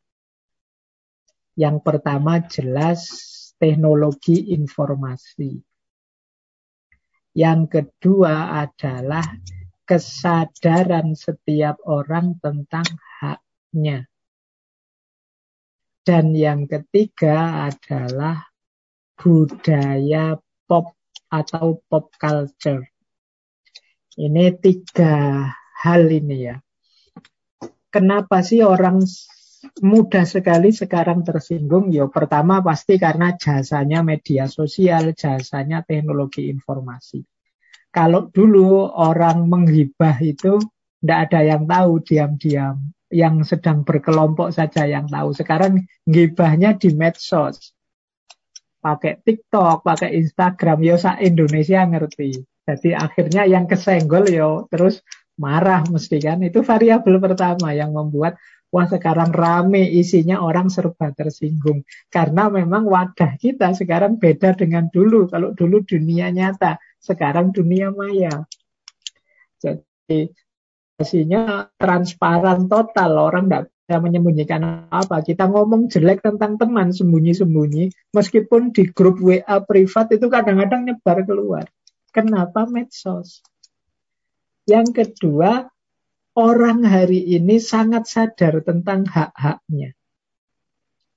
[1.54, 3.06] Yang pertama jelas
[3.62, 5.73] teknologi informasi.
[7.34, 9.26] Yang kedua adalah
[9.84, 12.86] kesadaran setiap orang tentang
[13.20, 14.06] haknya.
[16.04, 18.54] Dan yang ketiga adalah
[19.18, 20.38] budaya
[20.70, 20.94] pop
[21.32, 22.86] atau pop culture.
[24.14, 25.50] Ini tiga
[25.82, 26.62] hal ini ya.
[27.90, 29.02] Kenapa sih orang
[29.84, 31.92] mudah sekali sekarang tersinggung?
[31.92, 37.28] Ya pertama pasti karena jasanya media sosial, jasanya teknologi informasi.
[37.94, 40.58] Kalau dulu orang menghibah itu
[41.04, 42.80] tidak ada yang tahu diam-diam.
[43.14, 45.38] Yang sedang berkelompok saja yang tahu.
[45.38, 47.78] Sekarang gibahnya di medsos.
[48.82, 50.82] Pakai TikTok, pakai Instagram.
[50.82, 52.42] Ya Indonesia ngerti.
[52.64, 55.06] Jadi akhirnya yang kesenggol yo ya terus
[55.38, 56.42] marah mesti kan.
[56.42, 58.40] Itu variabel pertama yang membuat
[58.74, 61.86] Wah sekarang rame isinya orang serba tersinggung.
[62.10, 65.30] Karena memang wadah kita sekarang beda dengan dulu.
[65.30, 68.50] Kalau dulu dunia nyata, sekarang dunia maya.
[69.62, 70.34] Jadi
[70.98, 73.14] isinya transparan total.
[73.22, 75.22] Orang tidak bisa menyembunyikan apa.
[75.22, 78.10] Kita ngomong jelek tentang teman sembunyi-sembunyi.
[78.10, 81.70] Meskipun di grup WA privat itu kadang-kadang nyebar keluar.
[82.10, 83.46] Kenapa medsos?
[84.66, 85.70] Yang kedua,
[86.34, 89.94] orang hari ini sangat sadar tentang hak-haknya.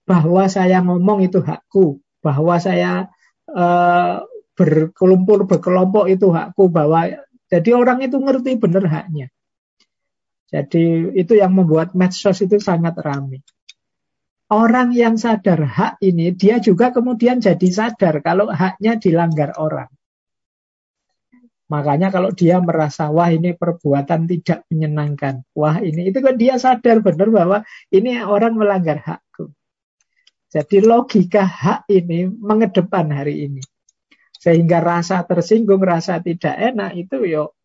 [0.07, 3.11] Bahwa saya ngomong itu hakku, bahwa saya
[3.51, 4.23] uh,
[4.55, 7.11] berkelompok berkelompok itu hakku, bahwa
[7.51, 9.33] jadi orang itu ngerti benar haknya.
[10.47, 13.43] Jadi itu yang membuat medsos itu sangat ramai.
[14.47, 19.91] Orang yang sadar hak ini, dia juga kemudian jadi sadar kalau haknya dilanggar orang.
[21.67, 25.43] Makanya kalau dia merasa, wah ini perbuatan tidak menyenangkan.
[25.51, 27.59] Wah ini, itu kan dia sadar benar bahwa
[27.91, 29.51] ini orang melanggar hakku.
[30.47, 33.63] Jadi logika hak ini mengedepan hari ini.
[34.39, 37.57] Sehingga rasa tersinggung, rasa tidak enak itu yo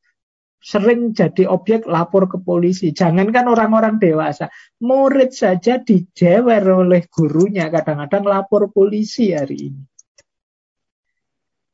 [0.61, 2.93] sering jadi objek lapor ke polisi.
[2.93, 4.49] Jangankan orang-orang dewasa,
[4.81, 9.90] murid saja dijewer oleh gurunya kadang-kadang lapor polisi hari ini.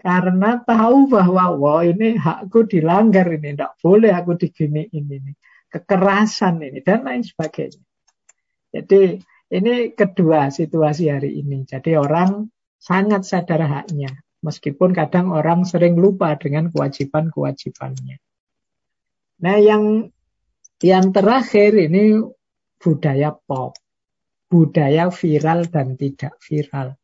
[0.08, 5.36] Karena tahu bahwa wah ini hakku dilanggar ini, tidak boleh aku digini ini,
[5.68, 7.84] kekerasan ini dan lain sebagainya.
[8.72, 9.20] Jadi
[9.52, 11.68] ini kedua situasi hari ini.
[11.68, 12.48] Jadi orang
[12.80, 14.16] sangat sadar haknya.
[14.48, 18.16] Meskipun kadang orang sering lupa dengan kewajiban-kewajibannya.
[19.44, 20.08] Nah, yang
[20.80, 22.22] yang terakhir ini
[22.80, 23.76] budaya pop.
[24.48, 26.96] Budaya viral dan tidak viral.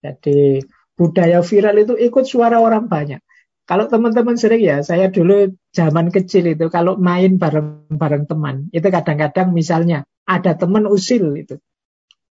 [0.00, 0.64] Jadi
[0.98, 3.22] budaya viral itu ikut suara orang banyak.
[3.68, 9.54] Kalau teman-teman sering ya, saya dulu zaman kecil itu kalau main bareng-bareng teman, itu kadang-kadang
[9.54, 11.60] misalnya ada teman usil itu.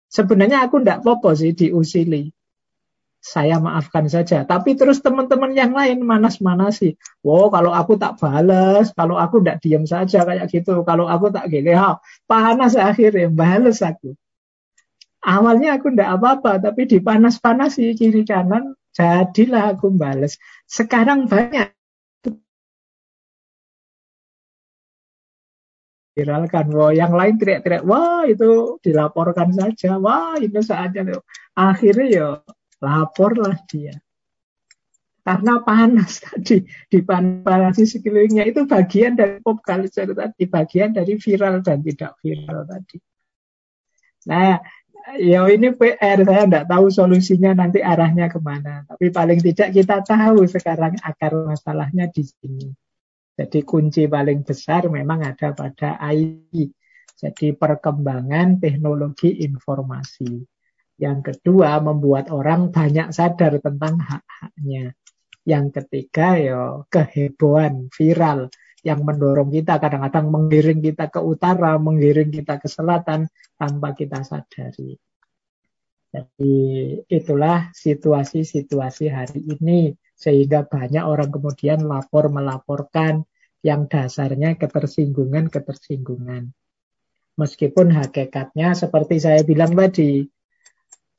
[0.10, 2.32] Sebenarnya aku tidak popo sih diusili
[3.26, 4.46] saya maafkan saja.
[4.46, 6.94] Tapi terus teman-teman yang lain manas-manasi.
[7.26, 11.50] Wow, kalau aku tak balas, kalau aku tidak diam saja kayak gitu, kalau aku tak
[11.50, 11.98] gini, ha,
[12.30, 14.14] panas akhirnya, balas aku.
[15.26, 20.38] Awalnya aku tidak apa-apa, tapi dipanas-panasi kiri kanan, jadilah aku balas.
[20.70, 21.74] Sekarang banyak
[26.16, 26.66] viralkan.
[26.72, 31.20] Wah, yang lain teriak-teriak, wah itu dilaporkan saja, wah ini saatnya.
[31.58, 32.28] Akhirnya ya
[32.80, 33.98] laporlah dia.
[35.26, 41.82] Karena panas tadi, dipanasi sekelilingnya itu bagian dari pop culture tadi, bagian dari viral dan
[41.82, 43.02] tidak viral tadi.
[44.30, 44.58] Nah,
[45.14, 48.82] ya ini PR, saya tidak tahu solusinya nanti arahnya ke mana.
[48.90, 52.68] Tapi paling tidak kita tahu sekarang akar masalahnya di sini.
[53.36, 56.54] Jadi kunci paling besar memang ada pada IT.
[57.16, 60.44] Jadi perkembangan teknologi informasi.
[60.96, 64.96] Yang kedua, membuat orang banyak sadar tentang hak-haknya.
[65.44, 68.48] Yang ketiga, ya kehebohan viral
[68.86, 73.26] yang mendorong kita kadang-kadang menggiring kita ke utara, menggiring kita ke selatan
[73.58, 74.94] tanpa kita sadari.
[76.14, 76.56] Jadi
[77.10, 83.26] itulah situasi-situasi hari ini sehingga banyak orang kemudian lapor melaporkan
[83.66, 86.54] yang dasarnya ketersinggungan-ketersinggungan.
[87.36, 90.24] Meskipun hakikatnya seperti saya bilang tadi,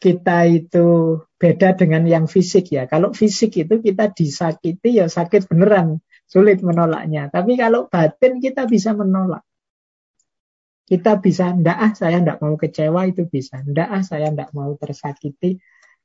[0.00, 2.88] kita itu beda dengan yang fisik ya.
[2.88, 7.30] Kalau fisik itu kita disakiti ya sakit beneran, sulit menolaknya.
[7.30, 9.46] Tapi kalau batin kita bisa menolak.
[10.86, 13.58] Kita bisa, ndak ah saya ndak mau kecewa itu bisa.
[13.58, 15.58] Ndak ah saya ndak mau tersakiti.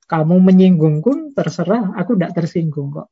[0.10, 3.10] Kamu menyinggungku terserah, aku ndak tersinggung kok.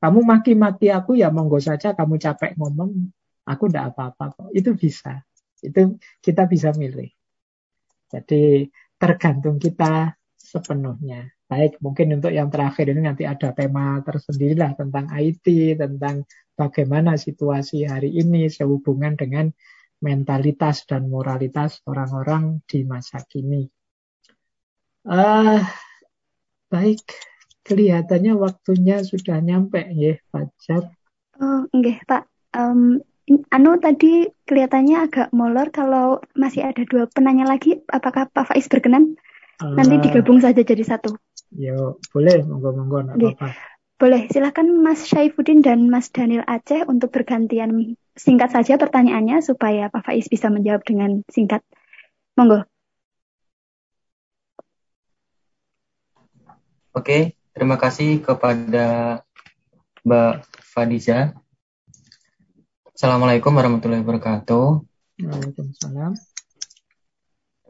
[0.00, 3.12] Kamu maki-maki aku ya monggo saja kamu capek ngomong,
[3.48, 4.48] aku ndak apa-apa kok.
[4.52, 5.24] Itu bisa.
[5.60, 7.08] Itu kita bisa milih.
[8.12, 8.68] Jadi
[9.00, 10.12] tergantung kita
[10.50, 11.30] sepenuhnya.
[11.46, 16.26] Baik, mungkin untuk yang terakhir ini nanti ada tema tersendiri lah tentang IT, tentang
[16.58, 19.54] bagaimana situasi hari ini sehubungan dengan
[20.02, 23.70] mentalitas dan moralitas orang-orang di masa kini.
[25.06, 25.62] Uh,
[26.66, 27.06] baik,
[27.62, 30.90] kelihatannya waktunya sudah nyampe ya, Fajar.
[31.38, 32.22] Oh, enggak, Pak.
[32.52, 33.00] Um,
[33.30, 37.78] Anu tadi kelihatannya agak molor kalau masih ada dua penanya lagi.
[37.86, 39.14] Apakah Pak Faiz berkenan?
[39.60, 41.12] Uh, Nanti digabung saja jadi satu.
[41.52, 43.52] Yo, boleh, monggo-monggo, apa-apa.
[44.00, 50.08] Boleh, silakan Mas Syaifuddin dan Mas Daniel Aceh untuk bergantian singkat saja pertanyaannya supaya Pak
[50.08, 51.60] Faiz bisa menjawab dengan singkat.
[52.32, 52.64] Monggo.
[56.96, 59.20] Oke, terima kasih kepada
[60.00, 61.36] Mbak Fadiza
[63.00, 64.84] Assalamualaikum warahmatullahi wabarakatuh.
[65.24, 66.12] Waalaikumsalam.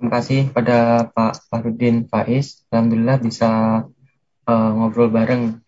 [0.01, 2.65] Terima kasih pada Pak Farudin Faiz.
[2.73, 3.51] Alhamdulillah bisa
[4.49, 5.61] uh, ngobrol bareng.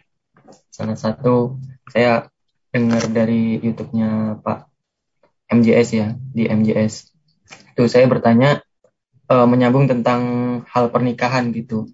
[0.72, 1.60] Salah satu
[1.92, 2.32] saya
[2.72, 4.72] dengar dari YouTube-nya Pak
[5.52, 7.12] MJS ya, di MJS.
[7.76, 8.64] Itu saya bertanya
[9.28, 10.24] uh, menyambung tentang
[10.64, 11.92] hal pernikahan gitu.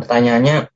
[0.00, 0.72] Pertanyaannya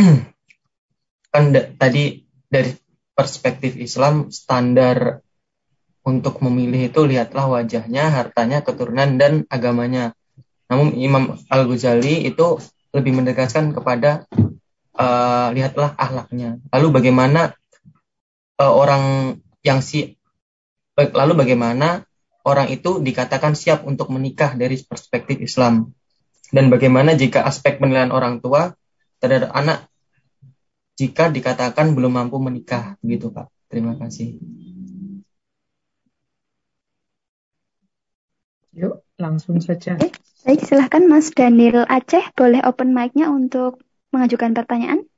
[1.36, 2.72] kan tadi dari
[3.12, 5.20] perspektif Islam standar
[6.06, 10.14] untuk memilih itu lihatlah wajahnya, hartanya, keturunan dan agamanya.
[10.70, 12.62] Namun Imam Al Ghazali itu
[12.94, 14.30] lebih mendekatkan kepada
[14.94, 16.62] uh, lihatlah ahlaknya.
[16.70, 17.58] Lalu bagaimana
[18.62, 20.14] uh, orang yang si
[20.94, 22.06] lalu bagaimana
[22.46, 25.90] orang itu dikatakan siap untuk menikah dari perspektif Islam?
[26.54, 28.70] Dan bagaimana jika aspek penilaian orang tua
[29.18, 29.90] terhadap anak
[30.94, 32.94] jika dikatakan belum mampu menikah?
[33.02, 33.50] Begitu Pak.
[33.66, 34.38] Terima kasih.
[38.76, 39.96] Yuk, langsung saja.
[39.96, 40.12] Oke,
[40.44, 43.80] baik, silahkan Mas Daniel Aceh, boleh open mic-nya untuk
[44.12, 45.08] mengajukan pertanyaan?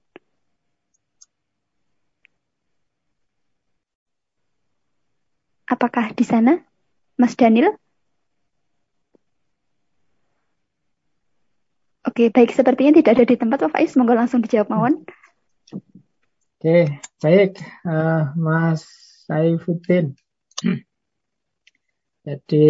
[5.66, 6.62] Apakah di sana,
[7.18, 7.74] Mas Daniel?
[12.08, 12.56] Oke, baik.
[12.56, 13.92] Sepertinya tidak ada di tempat Pak Faiz.
[13.92, 15.04] Semoga langsung dijawab, Mawon.
[16.56, 17.60] Oke, baik.
[17.84, 18.86] Uh, Mas
[19.28, 20.16] Saifuddin.
[22.24, 22.66] Jadi,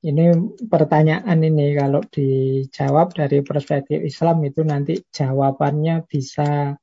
[0.00, 0.24] ini
[0.64, 6.76] pertanyaan ini kalau dijawab dari perspektif Islam itu nanti jawabannya bisa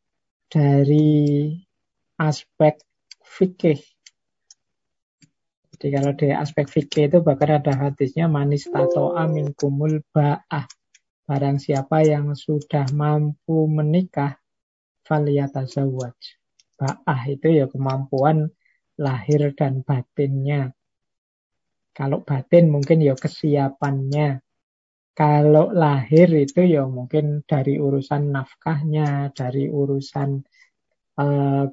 [0.48, 1.50] dari
[2.18, 2.78] aspek
[3.26, 3.82] fikih
[5.78, 10.66] jadi kalau di aspek fikih itu bahkan ada hadisnya manis tato amin kumul ba'ah.
[11.30, 14.42] Barang siapa yang sudah mampu menikah,
[15.06, 16.18] faliyatazawaj.
[16.82, 18.50] Ba'ah itu ya kemampuan
[18.98, 20.74] lahir dan batinnya.
[21.98, 24.38] Kalau batin mungkin ya kesiapannya.
[25.18, 30.46] Kalau lahir itu ya mungkin dari urusan nafkahnya, dari urusan
[31.18, 31.66] uh,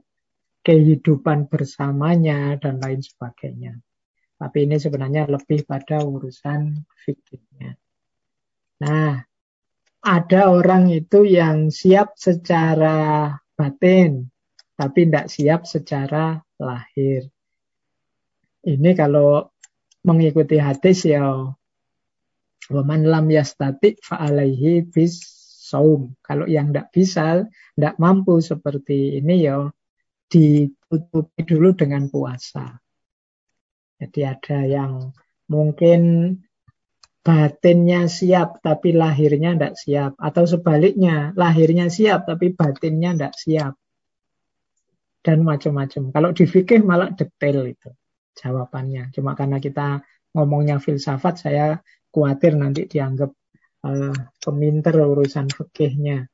[0.64, 3.76] kehidupan bersamanya, dan lain sebagainya.
[4.40, 7.76] Tapi ini sebenarnya lebih pada urusan fikihnya.
[8.80, 9.20] Nah,
[10.00, 14.24] ada orang itu yang siap secara batin,
[14.72, 17.28] tapi tidak siap secara lahir.
[18.64, 19.52] Ini kalau
[20.04, 21.56] mengikuti hadis ya
[22.72, 25.20] Waman lam yastati fa'alaihi bis
[25.68, 26.16] saum.
[26.24, 27.44] Kalau yang tidak bisa,
[27.76, 29.68] tidak mampu seperti ini ya
[30.32, 32.80] ditutupi dulu dengan puasa.
[34.00, 35.12] Jadi ada yang
[35.52, 36.00] mungkin
[37.20, 40.12] batinnya siap tapi lahirnya tidak siap.
[40.16, 43.74] Atau sebaliknya, lahirnya siap tapi batinnya tidak siap.
[45.24, 46.12] Dan macam-macam.
[46.12, 47.92] Kalau di fikih malah detail itu
[48.36, 49.14] jawabannya.
[49.14, 50.02] Cuma karena kita
[50.34, 51.78] ngomongnya filsafat, saya
[52.10, 53.30] khawatir nanti dianggap
[53.86, 56.26] uh, peminter urusan fikihnya.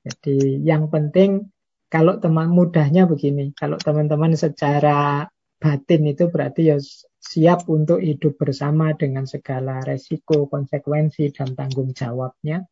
[0.00, 1.50] Jadi yang penting
[1.90, 5.26] kalau teman mudahnya begini, kalau teman-teman secara
[5.60, 6.78] batin itu berarti ya
[7.20, 12.64] siap untuk hidup bersama dengan segala resiko, konsekuensi, dan tanggung jawabnya.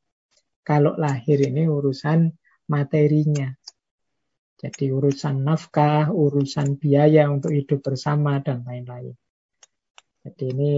[0.65, 2.33] Kalau lahir ini urusan
[2.73, 3.53] materinya.
[4.59, 9.15] Jadi urusan nafkah, urusan biaya untuk hidup bersama, dan lain-lain.
[10.27, 10.73] Jadi ini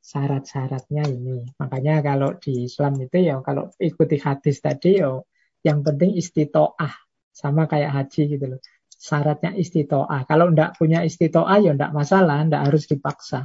[0.00, 1.44] syarat-syaratnya ini.
[1.60, 5.20] Makanya kalau di Islam itu ya kalau ikuti hadis tadi ya
[5.60, 6.94] yang penting istitoah
[7.34, 8.60] sama kayak haji gitu loh
[8.96, 10.24] syaratnya istitoah.
[10.24, 13.40] Kalau tidak punya istitoah ya tidak masalah, tidak harus dipaksa.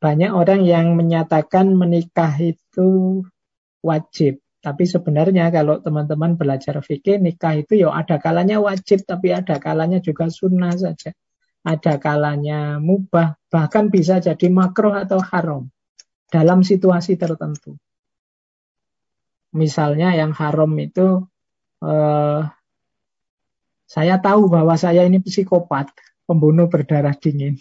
[0.00, 3.20] Banyak orang yang menyatakan menikah itu
[3.84, 4.40] wajib.
[4.60, 10.04] Tapi sebenarnya kalau teman-teman belajar fikih, nikah itu ya ada kalanya wajib, tapi ada kalanya
[10.04, 11.16] juga sunnah saja.
[11.64, 15.68] Ada kalanya mubah, bahkan bisa jadi makruh atau haram
[16.28, 17.80] dalam situasi tertentu.
[19.56, 21.24] Misalnya yang haram itu
[21.80, 22.40] eh,
[23.88, 25.90] saya tahu bahwa saya ini psikopat,
[26.28, 27.56] pembunuh berdarah dingin.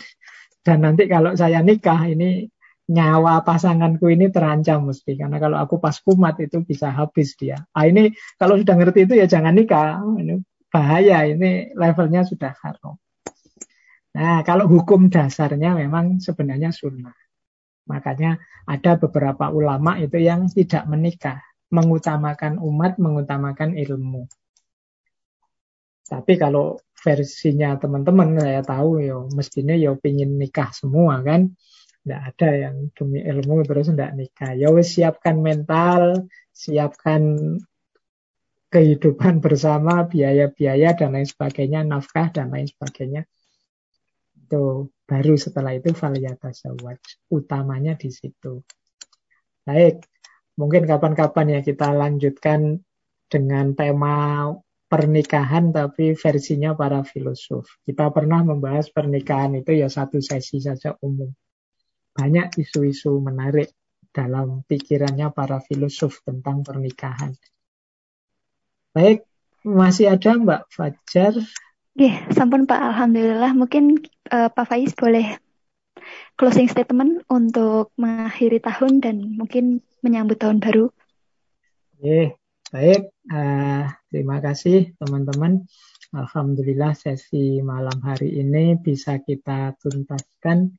[0.60, 2.52] Dan nanti kalau saya nikah ini
[2.90, 7.62] nyawa pasanganku ini terancam mesti karena kalau aku pas kumat itu bisa habis dia.
[7.78, 8.10] Ah ini
[8.42, 10.02] kalau sudah ngerti itu ya jangan nikah.
[10.18, 10.42] Ini
[10.74, 12.98] bahaya ini levelnya sudah haram.
[14.10, 17.14] Nah, kalau hukum dasarnya memang sebenarnya sunnah.
[17.86, 24.26] Makanya ada beberapa ulama itu yang tidak menikah, mengutamakan umat, mengutamakan ilmu.
[26.10, 31.54] Tapi kalau versinya teman-teman saya tahu ya mestinya ya pingin nikah semua kan.
[32.00, 34.56] Tidak ada yang demi ilmu terus tidak nikah.
[34.56, 37.22] Ya wis siapkan mental, siapkan
[38.70, 43.26] kehidupan bersama, biaya-biaya dan lain sebagainya, nafkah dan lain sebagainya.
[44.38, 47.02] Itu baru setelah itu faliyatazawaj.
[47.34, 48.62] Utamanya di situ.
[49.66, 50.06] Baik,
[50.58, 52.82] mungkin kapan-kapan ya kita lanjutkan
[53.30, 54.50] dengan tema
[54.90, 57.70] pernikahan tapi versinya para filosof.
[57.86, 61.30] Kita pernah membahas pernikahan itu ya satu sesi saja umum.
[62.20, 63.72] Banyak isu-isu menarik
[64.12, 67.32] dalam pikirannya para filosof tentang pernikahan.
[68.92, 69.24] Baik,
[69.64, 71.40] masih ada Mbak Fajar?
[71.96, 72.76] Oke, sampun Pak.
[72.76, 73.56] Alhamdulillah.
[73.56, 74.04] Mungkin
[74.36, 75.40] uh, Pak Faiz boleh
[76.36, 80.92] closing statement untuk mengakhiri tahun dan mungkin menyambut tahun baru.
[81.96, 82.36] Oke,
[82.76, 83.16] baik.
[83.32, 85.70] Uh, Terima kasih teman-teman.
[86.18, 90.74] Alhamdulillah sesi malam hari ini bisa kita tuntaskan.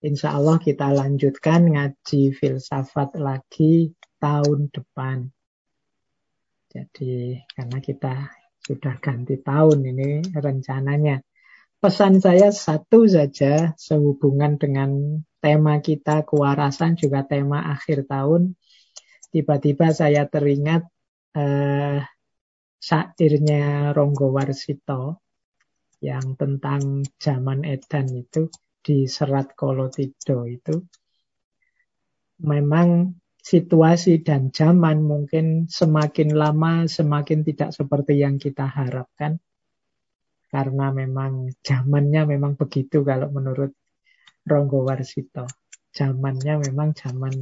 [0.00, 5.28] Insya Allah kita lanjutkan ngaji filsafat lagi tahun depan.
[6.72, 8.32] Jadi karena kita
[8.64, 11.20] sudah ganti tahun ini rencananya.
[11.80, 18.56] Pesan saya satu saja sehubungan dengan tema kita kewarasan juga tema akhir tahun.
[19.28, 20.88] Tiba-tiba saya teringat
[21.36, 22.00] eh,
[22.80, 25.20] syairnya Ronggo Warsito
[26.00, 28.48] yang tentang zaman edan itu
[28.80, 30.80] di Serat Kolotido itu
[32.40, 39.40] memang situasi dan zaman mungkin semakin lama semakin tidak seperti yang kita harapkan.
[40.50, 43.70] Karena memang zamannya memang begitu kalau menurut
[44.42, 45.46] Ronggo Warsito.
[45.94, 47.32] Zamannya memang zaman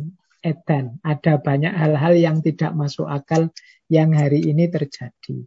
[0.44, 1.00] edan.
[1.00, 3.48] Ada banyak hal-hal yang tidak masuk akal
[3.88, 5.40] yang hari ini terjadi.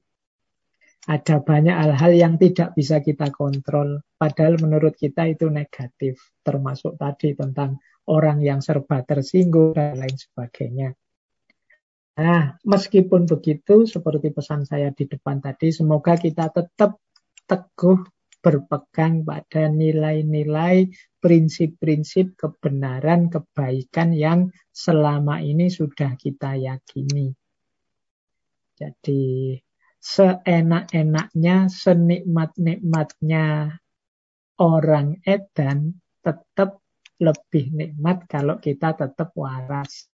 [1.02, 7.34] Ada banyak hal-hal yang tidak bisa kita kontrol, padahal menurut kita itu negatif, termasuk tadi
[7.34, 10.94] tentang orang yang serba tersinggung dan lain sebagainya.
[12.22, 17.02] Nah, meskipun begitu, seperti pesan saya di depan tadi, semoga kita tetap
[17.49, 17.98] teguh
[18.41, 20.86] berpegang pada nilai-nilai,
[21.18, 27.34] prinsip-prinsip kebenaran, kebaikan yang selama ini sudah kita yakini.
[28.78, 29.53] Jadi
[30.02, 33.78] seenak-enaknya, senikmat-nikmatnya
[34.57, 36.82] orang edan tetap
[37.22, 40.10] lebih nikmat kalau kita tetap waras.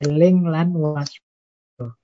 [0.00, 1.96] Eling lan waspada.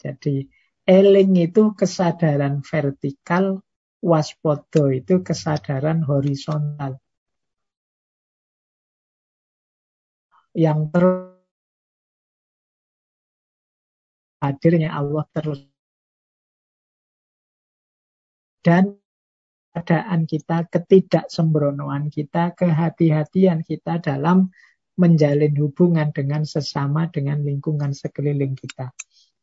[0.00, 0.48] Jadi
[0.88, 3.60] eling itu kesadaran vertikal,
[4.00, 7.00] waspodo itu kesadaran horizontal.
[10.54, 11.33] Yang terus
[14.44, 15.64] hadirnya Allah terus.
[18.64, 18.96] Dan
[19.74, 24.48] keadaan kita, ketidaksembronoan kita, kehati-hatian kita dalam
[24.94, 28.94] menjalin hubungan dengan sesama, dengan lingkungan sekeliling kita.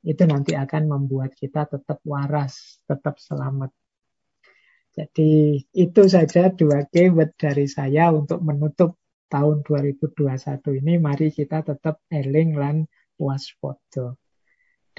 [0.02, 3.69] Itu nanti akan membuat kita tetap waras, tetap selamat.
[4.91, 8.99] Jadi itu saja dua keyword dari saya untuk menutup
[9.32, 10.99] tahun 2021 ini.
[10.99, 12.84] Mari kita tetap eling lan
[13.15, 14.19] waspada.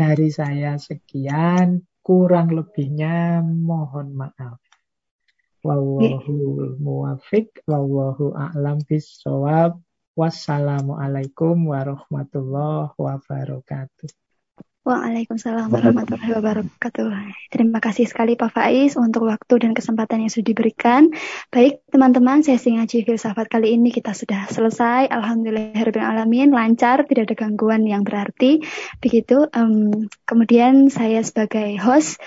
[0.03, 4.59] Dari saya sekian, kurang lebihnya mohon maaf.
[5.63, 9.79] Wallahu muwafiq, wallahu a'lam bisawab.
[10.19, 14.11] Wassalamualaikum warahmatullahi wabarakatuh.
[14.83, 17.15] Waalaikumsalam warahmatullahi wabarakatuh.
[17.55, 21.07] Terima kasih sekali Pak Faiz untuk waktu dan kesempatan yang sudah diberikan.
[21.55, 25.07] Baik teman-teman, sesi ngaji filsafat kali ini kita sudah selesai.
[25.07, 28.59] Alhamdulillahirrahmanirrahim, lancar, tidak ada gangguan yang berarti.
[28.99, 29.47] Begitu.
[29.55, 32.19] Um, kemudian saya sebagai host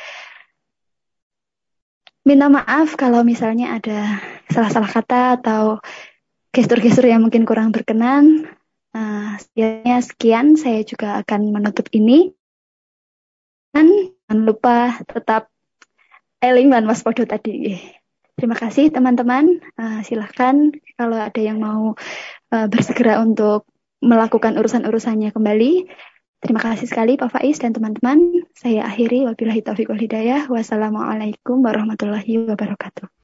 [2.23, 5.83] minta maaf kalau misalnya ada salah-salah kata atau
[6.55, 8.47] gestur-gestur yang mungkin kurang berkenan.
[8.95, 9.35] Uh,
[9.99, 12.31] sekian, saya juga akan menutup ini.
[13.75, 15.51] Jangan lupa tetap
[16.39, 17.75] eling dan waspada tadi.
[18.35, 19.59] Terima kasih teman-teman.
[19.75, 21.95] Uh, silahkan kalau ada yang mau
[22.51, 23.67] uh, bersegera untuk
[24.03, 25.87] melakukan urusan-urusannya kembali.
[26.43, 28.43] Terima kasih sekali Pak Faiz dan teman-teman.
[28.53, 30.51] Saya akhiri wabillahi taufiq wal hidayah.
[30.51, 33.15] Wassalamualaikum warahmatullahi wabarakatuh.